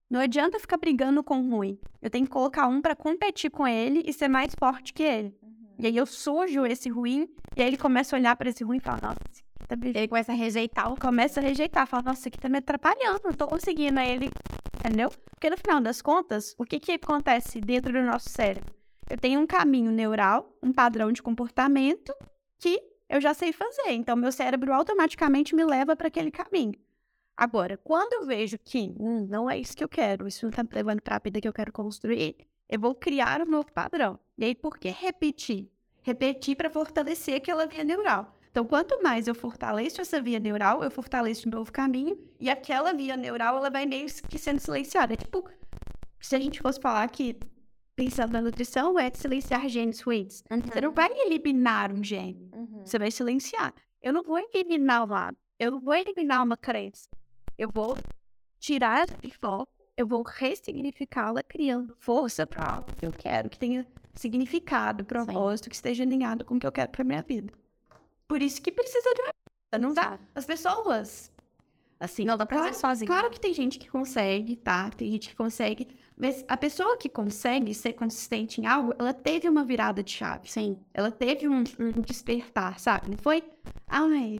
Não 0.08 0.20
adianta 0.20 0.58
ficar 0.58 0.76
brigando 0.76 1.22
com 1.22 1.40
o 1.40 1.50
ruim. 1.50 1.78
Eu 2.00 2.10
tenho 2.10 2.24
que 2.24 2.32
colocar 2.32 2.66
um 2.66 2.80
para 2.80 2.96
competir 2.96 3.50
com 3.50 3.66
ele 3.66 4.02
e 4.06 4.12
ser 4.12 4.28
mais 4.28 4.54
forte 4.58 4.92
que 4.92 5.02
ele. 5.02 5.34
E 5.78 5.86
aí 5.86 5.96
eu 5.96 6.06
sujo 6.06 6.66
esse 6.66 6.88
ruim, 6.88 7.28
e 7.56 7.62
aí 7.62 7.68
ele 7.68 7.76
começa 7.76 8.14
a 8.14 8.18
olhar 8.18 8.36
para 8.36 8.50
esse 8.50 8.64
ruim 8.64 8.78
e 8.78 8.80
fala: 8.80 9.00
Nossa, 9.02 9.20
esse 9.30 9.42
tá. 9.76 9.88
Ele 9.88 10.08
começa 10.08 10.32
a 10.32 10.34
rejeitar 10.34 10.96
começa 10.96 11.40
a 11.40 11.42
rejeitar, 11.42 11.86
fala: 11.86 12.02
Nossa, 12.04 12.20
isso 12.20 12.28
aqui 12.28 12.38
tá 12.38 12.48
me 12.48 12.58
atrapalhando, 12.58 13.20
não 13.24 13.32
tô 13.32 13.46
conseguindo. 13.46 13.98
Aí 13.98 14.10
ele, 14.10 14.30
entendeu? 14.78 15.10
Porque 15.30 15.50
no 15.50 15.56
final 15.56 15.80
das 15.80 16.02
contas, 16.02 16.54
o 16.58 16.64
que 16.64 16.78
que 16.78 16.92
acontece 16.92 17.60
dentro 17.60 17.92
do 17.92 18.02
nosso 18.02 18.28
cérebro? 18.28 18.74
Eu 19.08 19.16
tenho 19.16 19.40
um 19.40 19.46
caminho 19.46 19.90
neural, 19.90 20.56
um 20.62 20.72
padrão 20.72 21.10
de 21.10 21.22
comportamento 21.22 22.14
que 22.58 22.80
eu 23.08 23.20
já 23.20 23.34
sei 23.34 23.52
fazer. 23.52 23.90
Então, 23.90 24.14
meu 24.16 24.30
cérebro 24.30 24.72
automaticamente 24.72 25.54
me 25.54 25.64
leva 25.64 25.96
para 25.96 26.08
aquele 26.08 26.30
caminho. 26.30 26.74
Agora, 27.36 27.76
quando 27.78 28.12
eu 28.12 28.26
vejo 28.26 28.58
que 28.58 28.94
hum, 29.00 29.26
não 29.28 29.50
é 29.50 29.58
isso 29.58 29.76
que 29.76 29.82
eu 29.82 29.88
quero, 29.88 30.28
isso 30.28 30.44
não 30.44 30.52
tá 30.52 30.62
me 30.62 30.68
levando 30.72 31.00
para 31.00 31.16
a 31.16 31.18
vida 31.18 31.40
que 31.40 31.48
eu 31.48 31.52
quero 31.52 31.72
construir, 31.72 32.36
eu 32.68 32.78
vou 32.78 32.94
criar 32.94 33.40
um 33.40 33.50
novo 33.50 33.72
padrão. 33.72 34.18
E 34.38 34.44
aí, 34.44 34.54
por 34.54 34.78
que 34.78 34.90
repetir? 34.90 35.68
Repetir 36.02 36.54
para 36.54 36.70
fortalecer 36.70 37.36
aquela 37.36 37.66
via 37.66 37.82
neural. 37.82 38.36
Então, 38.50 38.64
quanto 38.64 39.00
mais 39.02 39.28
eu 39.28 39.34
fortaleço 39.34 40.00
essa 40.00 40.20
via 40.20 40.38
neural, 40.40 40.82
eu 40.82 40.90
fortaleço 40.90 41.48
um 41.48 41.52
novo 41.52 41.70
caminho 41.72 42.18
e 42.40 42.50
aquela 42.50 42.92
via 42.92 43.16
neural 43.16 43.56
ela 43.56 43.70
vai 43.70 43.86
meio 43.86 44.06
que 44.28 44.38
sendo 44.38 44.58
silenciada. 44.58 45.14
É 45.14 45.16
tipo, 45.16 45.48
se 46.20 46.34
a 46.34 46.40
gente 46.40 46.60
fosse 46.60 46.80
falar 46.80 47.08
que 47.08 47.36
pensando 47.94 48.32
na 48.32 48.40
nutrição 48.40 48.98
é 48.98 49.10
silenciar 49.14 49.68
genes 49.68 50.00
ruins. 50.00 50.42
Você 50.72 50.80
não 50.80 50.92
vai 50.92 51.10
eliminar 51.26 51.92
um 51.92 52.02
gene, 52.02 52.50
Uhum. 52.52 52.82
você 52.84 52.98
vai 52.98 53.10
silenciar. 53.10 53.72
Eu 54.02 54.12
não 54.12 54.22
vou 54.22 54.38
eliminar 54.52 55.04
um 55.04 55.08
lado, 55.10 55.36
eu 55.58 55.70
não 55.70 55.80
vou 55.80 55.94
eliminar 55.94 56.42
uma 56.42 56.56
crença. 56.56 57.08
Eu 57.58 57.68
vou 57.72 57.96
tirar 58.58 59.06
de 59.06 59.30
foco, 59.30 59.70
eu 59.96 60.06
vou 60.06 60.22
ressignificá-la, 60.22 61.42
criando 61.42 61.94
força 61.98 62.46
para 62.46 62.64
algo 62.76 62.88
que 62.98 63.06
eu 63.06 63.12
quero, 63.12 63.48
que 63.50 63.58
tenha 63.58 63.86
significado, 64.14 65.04
propósito, 65.04 65.68
que 65.68 65.74
esteja 65.76 66.02
alinhado 66.02 66.44
com 66.44 66.56
o 66.56 66.58
que 66.58 66.66
eu 66.66 66.72
quero 66.72 66.90
para 66.90 67.04
minha 67.04 67.22
vida. 67.22 67.52
Por 68.30 68.40
isso 68.40 68.62
que 68.62 68.70
precisa 68.70 69.12
de 69.12 69.22
uma 69.22 69.32
ajuda, 69.74 69.88
não 69.88 69.92
dá. 69.92 70.16
As 70.36 70.46
pessoas, 70.46 71.32
assim, 71.98 72.24
Não 72.24 72.36
dá 72.36 72.46
pra 72.46 72.58
fazer 72.58 72.74
sozinho. 72.74 73.08
Claro 73.08 73.28
que 73.28 73.40
tem 73.40 73.52
gente 73.52 73.76
que 73.76 73.90
consegue, 73.90 74.54
tá? 74.54 74.88
Tem 74.88 75.10
gente 75.10 75.30
que 75.30 75.34
consegue. 75.34 75.88
Mas 76.16 76.44
a 76.46 76.56
pessoa 76.56 76.96
que 76.96 77.08
consegue 77.08 77.74
ser 77.74 77.94
consistente 77.94 78.60
em 78.60 78.66
algo, 78.66 78.94
ela 78.96 79.12
teve 79.12 79.48
uma 79.48 79.64
virada 79.64 80.00
de 80.00 80.12
chave. 80.12 80.48
Sim. 80.48 80.78
Ela 80.94 81.10
teve 81.10 81.48
um, 81.48 81.64
um 81.80 82.00
despertar, 82.02 82.78
sabe? 82.78 83.10
Não 83.10 83.18
foi. 83.18 83.42
Ai. 83.88 84.38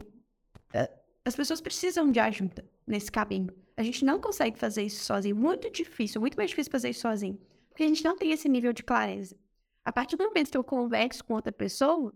é, 0.73 0.89
As 1.25 1.35
pessoas 1.35 1.59
precisam 1.59 2.09
de 2.09 2.21
ajuda 2.21 2.63
nesse 2.87 3.11
caminho. 3.11 3.53
A 3.75 3.83
gente 3.83 4.05
não 4.05 4.21
consegue 4.21 4.57
fazer 4.57 4.83
isso 4.83 5.03
sozinho. 5.03 5.35
Muito 5.35 5.69
difícil, 5.69 6.21
muito 6.21 6.37
mais 6.37 6.49
difícil 6.49 6.71
fazer 6.71 6.91
isso 6.91 7.01
sozinho. 7.01 7.37
Porque 7.67 7.83
a 7.83 7.87
gente 7.89 8.05
não 8.05 8.15
tem 8.15 8.31
esse 8.31 8.47
nível 8.47 8.71
de 8.71 8.83
clareza. 8.83 9.35
A 9.83 9.91
partir 9.91 10.15
do 10.15 10.23
momento 10.23 10.49
que 10.49 10.57
eu 10.57 10.63
converso 10.63 11.25
com 11.25 11.33
outra 11.33 11.51
pessoa, 11.51 12.13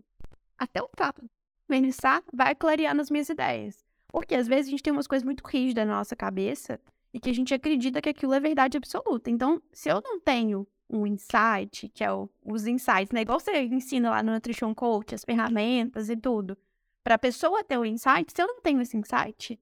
até 0.58 0.82
o 0.82 0.88
papo 0.88 1.30
pensar 1.68 2.24
vai 2.34 2.56
clarear 2.56 2.96
nas 2.96 3.10
minhas 3.10 3.30
ideias. 3.30 3.84
Porque 4.08 4.36
às 4.36 4.48
vezes 4.48 4.68
a 4.68 4.72
gente 4.72 4.84
tem 4.84 4.94
umas 4.94 5.08
coisas 5.08 5.24
muito 5.24 5.44
rígidas 5.46 5.86
na 5.86 5.98
nossa 5.98 6.16
cabeça 6.16 6.80
e 7.14 7.20
que 7.20 7.30
a 7.30 7.34
gente 7.34 7.54
acredita 7.54 8.02
que 8.02 8.10
aquilo 8.10 8.34
é 8.34 8.40
verdade 8.40 8.78
absoluta. 8.78 9.30
Então, 9.30 9.62
se 9.72 9.90
eu 9.90 10.02
não 10.04 10.20
tenho 10.20 10.68
um 10.90 11.06
insight, 11.08 11.90
que 11.90 12.04
é 12.04 12.12
o, 12.12 12.30
os 12.44 12.68
insights, 12.68 13.12
né? 13.12 13.22
Igual 13.22 13.40
você 13.40 13.64
ensina 13.64 14.10
lá 14.10 14.24
no 14.24 14.32
Nutrition 14.32 14.74
Coach, 14.74 15.16
as 15.16 15.24
ferramentas 15.24 16.10
e 16.10 16.16
tudo. 16.16 16.58
Para 17.04 17.16
a 17.16 17.20
pessoa 17.20 17.64
ter 17.64 17.78
o 17.78 17.86
insight, 17.86 18.32
se 18.34 18.42
eu 18.42 18.48
não 18.48 18.62
tenho 18.62 18.82
esse 18.82 18.98
insight, 18.98 19.60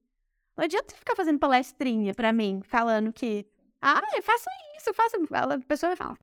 não 0.56 0.64
adianta 0.64 0.90
você 0.90 0.96
ficar 0.96 1.16
fazendo 1.16 1.38
palestrinha 1.38 2.14
para 2.14 2.32
mim, 2.32 2.60
falando 2.64 3.12
que, 3.12 3.46
ah, 3.80 4.00
eu 4.14 4.22
faço 4.22 4.48
isso, 4.76 4.90
eu 4.90 4.94
faço. 4.94 5.16
A 5.32 5.58
pessoa 5.66 5.90
vai 5.90 5.96
falar, 5.96 6.18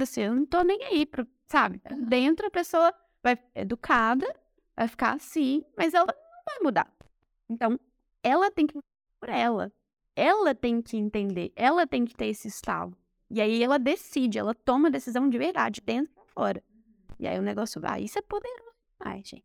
assim, 0.00 0.22
eu 0.22 0.34
não 0.34 0.46
tô 0.46 0.62
nem 0.62 0.82
aí, 0.84 1.06
pro, 1.06 1.26
sabe? 1.46 1.80
Dentro 2.08 2.46
a 2.46 2.50
pessoa 2.50 2.94
vai 3.22 3.38
educada, 3.54 4.26
vai 4.76 4.88
ficar 4.88 5.14
assim, 5.14 5.64
mas 5.76 5.94
ela 5.94 6.06
não 6.06 6.44
vai 6.44 6.58
mudar. 6.62 6.92
Então, 7.48 7.78
ela 8.22 8.50
tem 8.50 8.66
que 8.66 8.78
por 9.20 9.28
ela. 9.28 9.72
Ela 10.16 10.54
tem 10.54 10.80
que 10.80 10.96
entender, 10.96 11.52
ela 11.56 11.86
tem 11.86 12.04
que 12.04 12.14
ter 12.14 12.26
esse 12.26 12.48
estalo. 12.48 12.96
E 13.30 13.40
aí 13.40 13.62
ela 13.62 13.78
decide, 13.78 14.38
ela 14.38 14.54
toma 14.54 14.88
a 14.88 14.90
decisão 14.90 15.28
de 15.28 15.36
verdade, 15.38 15.80
dentro 15.80 16.12
e 16.12 16.30
fora. 16.32 16.62
E 17.18 17.26
aí 17.26 17.38
o 17.38 17.42
negócio 17.42 17.80
vai. 17.80 18.04
Isso 18.04 18.18
é 18.18 18.22
poderoso 18.22 18.74
Ai, 19.00 19.22
gente. 19.24 19.44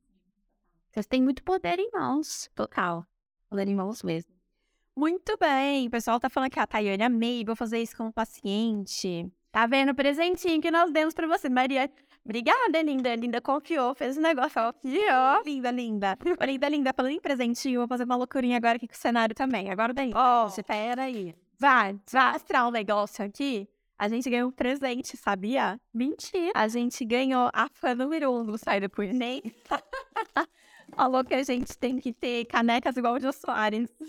Vocês 0.90 1.06
têm 1.06 1.22
muito 1.22 1.44
poder 1.44 1.80
em 1.80 1.90
mãos. 1.92 2.50
Total. 2.56 3.06
Poder 3.50 3.68
em 3.68 3.76
mãos 3.76 4.04
mesmo. 4.04 4.32
Muito 4.96 5.38
bem. 5.38 5.88
O 5.88 5.92
pessoal 5.92 6.20
tá 6.20 6.30
falando 6.30 6.52
que 6.52 6.60
a 6.60 6.68
Tayane 6.68 7.04
amei, 7.04 7.44
vou 7.44 7.56
fazer 7.56 7.82
isso 7.82 7.96
com 7.96 8.08
o 8.08 8.14
paciente. 8.14 9.32
Tá 9.52 9.66
vendo 9.66 9.92
o 9.92 9.96
presentinho 9.96 10.62
que 10.62 10.70
nós 10.70 10.92
demos 10.92 11.14
pra 11.14 11.28
você, 11.28 11.50
Maria? 11.50 11.92
Obrigada, 12.24 12.82
linda. 12.82 13.16
Linda 13.16 13.42
confiou, 13.42 13.96
fez 13.96 14.18
o 14.18 14.22
negócio, 14.22 14.62
confiou. 14.62 15.44
Linda, 15.46 15.72
linda. 15.72 16.18
Ô, 16.40 16.46
linda, 16.46 16.70
linda, 16.70 16.94
falando 16.96 17.14
em 17.14 17.20
presentinho, 17.20 17.82
vou 17.82 17.88
fazer 17.88 18.04
uma 18.04 18.16
loucurinha 18.16 18.58
agora 18.58 18.76
aqui 18.76 18.88
com 18.88 18.94
o 18.94 18.98
cenário 18.98 19.36
também. 19.36 19.70
Agora 19.70 19.94
bem. 19.94 20.12
Ó, 20.14 20.46
oh, 20.46 20.48
espera 20.48 21.04
aí. 21.04 21.34
Vai, 21.60 22.00
vai 22.12 22.34
mostrar 22.34 22.68
um 22.68 22.72
negócio 22.72 23.26
aqui. 23.26 23.68
A 24.00 24.08
gente 24.08 24.30
ganhou 24.30 24.48
um 24.48 24.52
presente, 24.52 25.18
sabia? 25.18 25.78
Mentira. 25.94 26.54
A 26.56 26.70
gente 26.70 27.04
ganhou 27.04 27.50
a 27.52 27.68
fã 27.68 27.94
número 27.94 28.32
um 28.32 28.46
do 28.46 28.58
Sai 28.58 28.80
Depois 28.80 29.14
Nem. 29.14 29.44
Falou 30.96 31.24
que 31.24 31.34
a 31.34 31.44
gente 31.44 31.78
tem 31.78 31.98
que 31.98 32.14
ter 32.14 32.46
canecas 32.46 32.96
igual 32.96 33.16
o 33.16 33.20
Jô 33.20 33.34
Soares. 33.34 33.90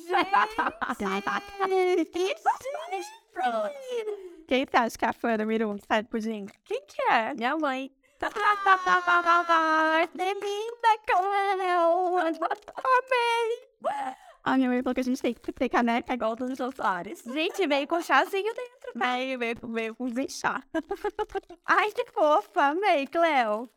Quem 4.46 4.64
você 4.64 4.76
acha 4.76 4.96
que 4.96 5.04
é 5.04 5.08
a 5.08 5.12
fã 5.12 5.36
número 5.36 5.70
um 5.70 5.76
do 5.76 5.84
Sai 5.84 6.02
Depois 6.02 6.24
Quem 6.24 6.46
que 6.86 7.02
é? 7.10 7.34
Minha 7.34 7.56
mãe. 7.56 7.90
A 14.42 14.56
minha 14.56 14.68
mãe 14.68 14.82
falou 14.82 14.94
que 14.94 15.00
a 15.00 15.04
gente 15.04 15.20
tem 15.20 15.34
que 15.34 15.52
ter 15.52 15.68
caneca 15.68 16.14
igual 16.14 16.34
dos 16.34 16.56
Jô 16.56 16.72
Soares. 16.72 17.22
Gente, 17.24 17.66
veio 17.66 17.86
com 17.86 18.00
chazinho 18.00 18.54
dentro. 18.54 18.92
Tá? 18.98 19.16
Veio, 19.16 19.38
veio, 19.38 19.56
veio 19.64 19.94
com 19.94 20.08
chá. 20.28 20.62
Ai, 21.64 21.92
que 21.92 22.06
fofa. 22.06 22.68
Amei, 22.68 23.06
Cleo. 23.06 23.68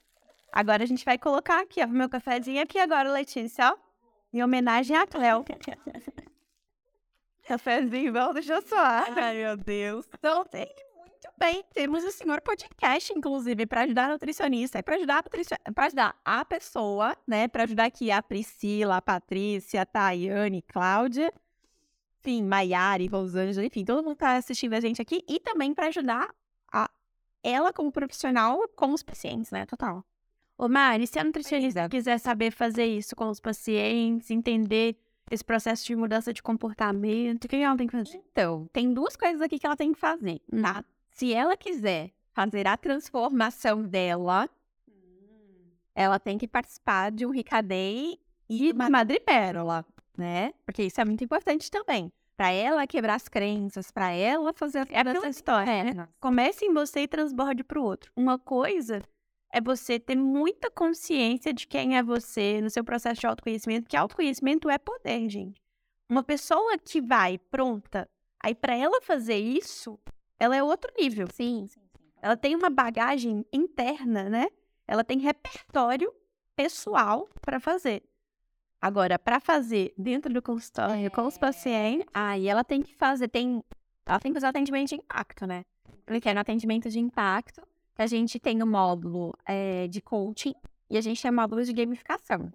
Agora 0.51 0.83
a 0.83 0.85
gente 0.85 1.03
vai 1.03 1.17
colocar 1.17 1.61
aqui, 1.61 1.83
ó, 1.83 1.87
meu 1.87 2.09
cafezinho 2.09 2.61
aqui 2.61 2.79
agora, 2.79 3.11
Letícia, 3.11 3.71
ó. 3.71 3.77
Em 4.31 4.43
homenagem 4.43 4.95
a 4.95 5.05
Cleo. 5.05 5.43
Cafezinho 7.45 8.07
igual 8.07 8.33
do 8.33 8.41
Jô 8.41 8.61
Soares. 8.61 9.17
Ai, 9.17 9.35
meu 9.35 9.57
Deus. 9.57 10.07
Então, 10.13 10.45
tem 10.45 10.73
muito 11.24 11.34
bem. 11.38 11.63
Temos 11.74 12.03
o 12.03 12.11
senhor 12.11 12.41
podcast, 12.41 13.13
inclusive, 13.13 13.65
para 13.65 13.82
ajudar 13.82 14.05
a 14.05 14.13
nutricionista, 14.13 14.84
para 14.84 14.95
ajudar, 14.95 15.24
a 15.24 15.86
ajudar 15.86 16.15
a 16.26 16.45
pessoa, 16.45 17.15
né? 17.26 17.47
Para 17.47 17.63
ajudar 17.63 17.86
aqui 17.86 18.11
a 18.11 18.21
Priscila, 18.21 18.97
a 18.97 19.01
Patrícia, 19.01 19.82
a 19.82 19.86
Tayane, 19.86 20.61
Cláudia, 20.61 21.34
enfim, 22.19 22.43
Maiara, 22.43 23.03
Rosângela, 23.09 23.65
enfim, 23.65 23.86
todo 23.86 24.03
mundo 24.03 24.13
está 24.13 24.36
assistindo 24.36 24.74
a 24.74 24.80
gente 24.80 25.01
aqui 25.01 25.24
e 25.28 25.39
também 25.39 25.74
para 25.74 25.88
ajudar 25.88 26.34
a 26.71 26.89
ela 27.41 27.71
como 27.71 27.91
profissional 27.91 28.67
com 28.76 28.91
os 28.91 29.03
pacientes, 29.03 29.51
né? 29.51 29.65
Total. 29.65 30.03
Ô, 30.57 30.67
Mari, 30.67 31.07
se 31.07 31.19
a 31.19 31.24
nutricionista 31.24 31.88
quiser 31.89 32.17
saber 32.17 32.51
fazer 32.51 32.86
isso 32.86 33.15
com 33.15 33.30
os 33.30 33.39
pacientes, 33.39 34.30
entender 34.30 34.97
esse 35.32 35.43
processo 35.43 35.86
de 35.86 35.95
mudança 35.95 36.34
de 36.34 36.43
comportamento, 36.43 37.45
o 37.45 37.47
que 37.47 37.55
ela 37.55 37.78
tem 37.78 37.88
que 37.88 37.97
fazer? 37.97 38.21
Então, 38.32 38.69
tem 38.71 38.93
duas 38.93 39.15
coisas 39.15 39.41
aqui 39.41 39.57
que 39.57 39.65
ela 39.65 39.76
tem 39.76 39.93
que 39.93 39.99
fazer. 39.99 40.41
Na 40.51 40.84
se 41.14 41.34
ela 41.34 41.55
quiser 41.55 42.11
fazer 42.34 42.68
a 42.68 42.76
transformação 42.76 43.84
dela, 43.84 44.49
hum. 44.88 45.72
ela 45.93 46.20
tem 46.20 46.38
que 46.38 46.47
participar 46.47 47.11
de 47.11 47.26
um 47.26 47.30
Ricadei 47.30 48.20
e 48.49 48.74
Madrepérola, 48.74 49.86
né? 50.18 50.53
Porque 50.66 50.84
isso 50.84 50.99
é 50.99 51.05
muito 51.05 51.24
importante 51.24 51.70
também. 51.70 52.11
Para 52.36 52.51
ela 52.51 52.88
quebrar 52.88 53.14
as 53.14 53.28
crenças, 53.28 53.91
para 53.91 54.11
ela 54.11 54.51
fazer 54.53 54.88
é 54.89 55.07
essa 55.07 55.30
história. 55.30 55.70
É, 55.70 55.93
né? 55.93 56.09
Comece 56.20 56.66
em 56.66 56.74
você 56.74 57.01
e 57.01 57.07
transborde 57.07 57.64
para 57.64 57.80
o 57.80 57.84
outro. 57.84 58.11
Uma 58.16 58.39
coisa 58.39 59.03
é 59.51 59.61
você 59.61 59.99
ter 59.99 60.16
muita 60.16 60.72
consciência 60.72 61.53
de 61.53 61.68
quem 61.68 61.95
é 61.95 62.01
você 62.01 62.59
no 62.59 62.72
seu 62.72 62.84
processo 62.84 63.22
de 63.22 63.28
autoconhecimento, 63.28 63.88
que 63.88 63.95
autoconhecimento 63.95 64.68
é 64.68 64.80
poder, 64.80 65.30
gente. 65.30 65.61
Uma 66.09 66.24
pessoa 66.24 66.76
que 66.80 66.99
vai 66.99 67.38
pronta, 67.38 68.09
aí 68.41 68.55
para 68.55 68.76
ela 68.76 68.99
fazer 68.99 69.38
isso, 69.38 69.99
ela 70.39 70.55
é 70.55 70.63
outro 70.63 70.91
nível. 70.97 71.27
Sim, 71.27 71.67
sim, 71.67 71.81
sim. 71.95 72.03
Ela 72.21 72.38
tem 72.38 72.55
uma 72.55 72.69
bagagem 72.69 73.45
interna, 73.51 74.29
né? 74.29 74.47
Ela 74.88 75.03
tem 75.03 75.19
repertório 75.19 76.13
pessoal 76.55 77.29
para 77.41 77.59
fazer. 77.59 78.03
Agora, 78.81 79.17
para 79.17 79.39
fazer 79.39 79.93
dentro 79.97 80.34
do 80.34 80.41
consultório 80.41 81.05
é... 81.05 81.09
com 81.09 81.25
os 81.25 81.38
pacientes, 81.38 82.05
aí 82.13 82.47
ela 82.47 82.63
tem 82.63 82.81
que 82.81 82.93
fazer, 82.95 83.29
tem, 83.29 83.63
ela 84.05 84.19
tem 84.19 84.31
que 84.31 84.36
fazer 84.36 84.47
atendimento 84.47 84.89
de 84.89 84.95
impacto, 84.95 85.47
né? 85.47 85.63
Porque 86.05 86.34
no 86.34 86.39
atendimento 86.39 86.89
de 86.89 86.99
impacto, 86.99 87.61
a 87.97 88.07
gente 88.07 88.39
tem 88.39 88.61
o 88.61 88.67
módulo 88.67 89.34
é, 89.45 89.88
de 89.88 90.01
coaching 90.01 90.53
e 90.89 90.97
a 90.97 91.01
gente 91.01 91.21
tem 91.21 91.31
o 91.31 91.34
módulo 91.34 91.63
de 91.63 91.71
gamificação. 91.71 92.51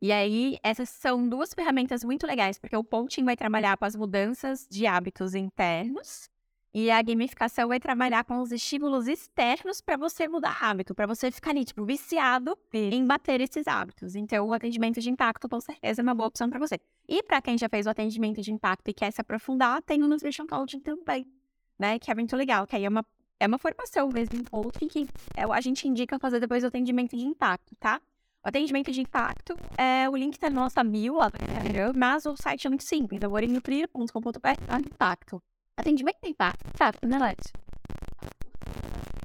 E 0.00 0.10
aí, 0.10 0.58
essas 0.62 0.88
são 0.88 1.28
duas 1.28 1.52
ferramentas 1.52 2.02
muito 2.02 2.26
legais, 2.26 2.58
porque 2.58 2.74
o 2.74 2.82
coaching 2.82 3.24
vai 3.24 3.36
trabalhar 3.36 3.76
com 3.76 3.84
as 3.84 3.94
mudanças 3.94 4.66
de 4.70 4.86
hábitos 4.86 5.34
internos 5.34 6.30
e 6.72 6.90
a 6.90 7.02
gamificação 7.02 7.68
vai 7.68 7.80
trabalhar 7.80 8.24
com 8.24 8.40
os 8.40 8.52
estímulos 8.52 9.08
externos 9.08 9.80
para 9.80 9.96
você 9.96 10.28
mudar 10.28 10.56
hábito, 10.62 10.94
para 10.94 11.06
você 11.06 11.30
ficar 11.30 11.50
ali, 11.50 11.64
tipo, 11.64 11.84
viciado 11.84 12.56
em 12.72 13.04
bater 13.04 13.40
esses 13.40 13.66
hábitos. 13.66 14.14
Então, 14.14 14.46
o 14.46 14.52
atendimento 14.52 15.00
de 15.00 15.10
impacto, 15.10 15.48
com 15.48 15.60
certeza, 15.60 16.00
é 16.00 16.02
uma 16.02 16.14
boa 16.14 16.28
opção 16.28 16.48
para 16.48 16.58
você. 16.58 16.78
E 17.08 17.22
para 17.22 17.42
quem 17.42 17.58
já 17.58 17.68
fez 17.68 17.86
o 17.86 17.90
atendimento 17.90 18.40
de 18.40 18.52
impacto 18.52 18.88
e 18.88 18.94
quer 18.94 19.10
se 19.10 19.20
aprofundar, 19.20 19.82
tem 19.82 20.02
o 20.02 20.06
Nutrition 20.06 20.46
Coaching 20.46 20.80
também, 20.80 21.26
né? 21.78 21.98
Que 21.98 22.10
é 22.10 22.14
muito 22.14 22.36
legal, 22.36 22.66
que 22.66 22.76
aí 22.76 22.84
é 22.84 22.88
uma, 22.88 23.04
é 23.40 23.46
uma 23.46 23.58
formação 23.58 24.08
mesmo 24.08 24.38
em 24.38 24.44
coaching 24.44 24.86
que 24.86 25.08
é, 25.36 25.42
a 25.42 25.60
gente 25.60 25.88
indica 25.88 26.18
fazer 26.20 26.38
depois 26.38 26.62
do 26.62 26.68
atendimento 26.68 27.16
de 27.16 27.24
impacto, 27.24 27.74
tá? 27.76 28.00
O 28.44 28.48
atendimento 28.48 28.90
de 28.92 29.00
impacto, 29.02 29.54
é, 29.76 30.08
o 30.08 30.16
link 30.16 30.38
tá 30.38 30.48
na 30.48 30.62
nossa 30.62 30.82
bio 30.84 31.16
lá 31.16 31.28
no 31.28 31.44
Instagram, 31.44 31.92
mas 31.94 32.24
o 32.24 32.36
site 32.36 32.66
é 32.66 32.70
muito 32.70 32.84
simples, 32.84 33.20
orinutrir.com.br 33.22 34.86
impacto. 34.86 35.42
Atendimento 35.80 36.18
tem 36.20 36.32
impacto, 36.32 36.62
sabe, 36.76 36.98
né, 37.06 37.18
Leti? 37.18 37.52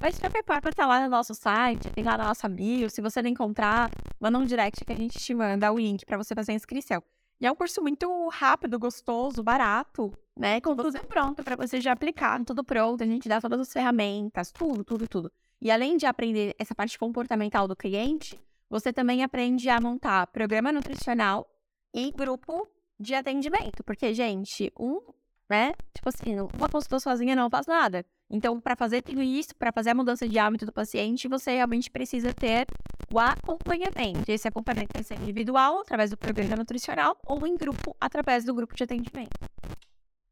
Mas 0.00 0.14
se 0.14 0.20
preocupar 0.22 0.62
para 0.62 0.70
estar 0.70 0.86
lá 0.86 1.02
no 1.02 1.10
nosso 1.10 1.34
site, 1.34 1.90
tem 1.90 2.02
lá 2.02 2.16
na 2.16 2.28
nossa 2.28 2.48
bio. 2.48 2.88
Se 2.88 3.02
você 3.02 3.20
não 3.20 3.28
encontrar, 3.28 3.90
manda 4.18 4.38
um 4.38 4.44
direct 4.46 4.82
que 4.82 4.90
a 4.90 4.96
gente 4.96 5.18
te 5.18 5.34
manda 5.34 5.70
o 5.70 5.78
link 5.78 6.06
para 6.06 6.16
você 6.16 6.34
fazer 6.34 6.52
a 6.52 6.54
inscrição. 6.54 7.02
E 7.38 7.46
é 7.46 7.52
um 7.52 7.54
curso 7.54 7.82
muito 7.82 8.28
rápido, 8.28 8.78
gostoso, 8.78 9.42
barato, 9.42 10.10
né? 10.34 10.58
Com 10.62 10.74
tudo 10.74 10.98
pronto 11.04 11.44
para 11.44 11.56
você 11.56 11.78
já 11.78 11.92
aplicar, 11.92 12.42
tudo 12.42 12.64
pronto. 12.64 13.04
A 13.04 13.06
gente 13.06 13.28
dá 13.28 13.38
todas 13.38 13.60
as 13.60 13.70
ferramentas, 13.70 14.50
tudo, 14.50 14.82
tudo, 14.82 15.06
tudo. 15.06 15.30
E 15.60 15.70
além 15.70 15.98
de 15.98 16.06
aprender 16.06 16.54
essa 16.58 16.74
parte 16.74 16.98
comportamental 16.98 17.68
do 17.68 17.76
cliente, 17.76 18.40
você 18.70 18.94
também 18.94 19.22
aprende 19.22 19.68
a 19.68 19.78
montar 19.78 20.26
programa 20.28 20.72
nutricional 20.72 21.46
e 21.94 22.10
grupo 22.12 22.66
de 22.98 23.14
atendimento. 23.14 23.84
Porque, 23.84 24.14
gente, 24.14 24.72
um 24.78 25.02
né? 25.48 25.72
Tipo 25.94 26.08
assim, 26.08 26.40
uma 26.40 26.68
consulta 26.68 26.98
sozinha 26.98 27.36
não 27.36 27.48
faz 27.48 27.66
nada. 27.66 28.04
Então, 28.28 28.60
para 28.60 28.74
fazer 28.74 29.02
tudo 29.02 29.22
isso, 29.22 29.54
para 29.56 29.70
fazer 29.72 29.90
a 29.90 29.94
mudança 29.94 30.28
de 30.28 30.38
hábito 30.38 30.66
do 30.66 30.72
paciente, 30.72 31.28
você 31.28 31.52
realmente 31.52 31.90
precisa 31.90 32.34
ter 32.34 32.66
o 33.12 33.20
acompanhamento. 33.20 34.28
Esse 34.28 34.48
acompanhamento 34.48 34.92
pode 34.92 35.06
ser 35.06 35.14
individual, 35.20 35.80
através 35.80 36.10
do 36.10 36.16
programa 36.16 36.56
nutricional, 36.56 37.16
ou 37.24 37.46
em 37.46 37.56
grupo, 37.56 37.96
através 38.00 38.44
do 38.44 38.54
grupo 38.54 38.74
de 38.74 38.82
atendimento. 38.82 39.38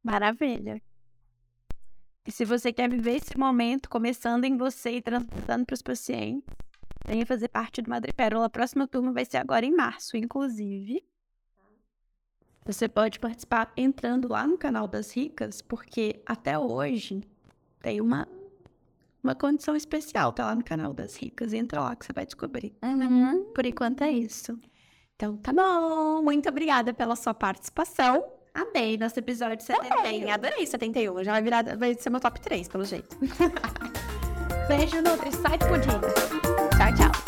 Maravilha! 0.03 0.83
E 2.27 2.33
se 2.33 2.45
você 2.45 2.73
quer 2.73 2.91
viver 2.91 3.17
esse 3.17 3.39
momento, 3.39 3.89
começando 3.89 4.45
em 4.45 4.57
você 4.57 4.97
e 4.97 5.03
transitando 5.03 5.67
para 5.67 5.75
os 5.75 5.83
pacientes, 5.83 6.43
venha 7.07 7.27
fazer 7.27 7.49
parte 7.49 7.81
do 7.83 7.91
Madre 7.91 8.13
Pérola. 8.13 8.47
A 8.47 8.51
próxima 8.51 8.89
turma 8.89 9.13
vai 9.13 9.25
ser 9.25 9.37
agora 9.37 9.65
em 9.65 9.75
março, 9.75 10.17
inclusive. 10.17 11.05
Você 12.65 12.89
pode 12.89 13.19
participar 13.21 13.73
entrando 13.77 14.29
lá 14.29 14.47
no 14.47 14.57
canal 14.57 14.89
das 14.89 15.15
ricas, 15.15 15.61
porque 15.61 16.23
até 16.25 16.59
hoje 16.59 17.23
tem 17.83 18.01
uma, 18.01 18.27
uma 19.23 19.35
condição 19.35 19.77
especial, 19.77 20.33
tá 20.33 20.47
lá 20.47 20.55
no 20.55 20.65
canal 20.65 20.95
das 20.95 21.15
ricas. 21.17 21.53
Entra 21.53 21.83
lá 21.83 21.95
que 21.95 22.07
você 22.07 22.13
vai 22.13 22.25
descobrir. 22.25 22.75
Uhum. 22.83 23.45
Por 23.55 23.67
enquanto 23.67 24.03
é 24.03 24.11
isso. 24.11 24.59
Então 25.15 25.37
tá 25.37 25.53
bom. 25.53 26.23
Muito 26.23 26.49
obrigada 26.49 26.95
pela 26.95 27.17
sua 27.17 27.35
participação. 27.35 28.25
Amei 28.55 28.97
nosso 28.97 29.19
episódio 29.19 29.65
71. 29.65 30.31
Adorei 30.31 30.67
71. 30.67 31.25
Já 31.25 31.33
vai 31.33 31.43
virar, 31.43 31.77
vai 31.77 31.95
ser 31.95 32.09
meu 32.09 32.21
top 32.21 32.41
3, 32.41 32.69
pelo 32.69 32.85
jeito. 32.85 33.15
Beijo, 34.69 35.03
Nutri. 35.03 35.33
Sai 35.33 35.59
pudim. 35.59 36.01
Tchau, 36.79 36.95
tchau. 36.97 37.24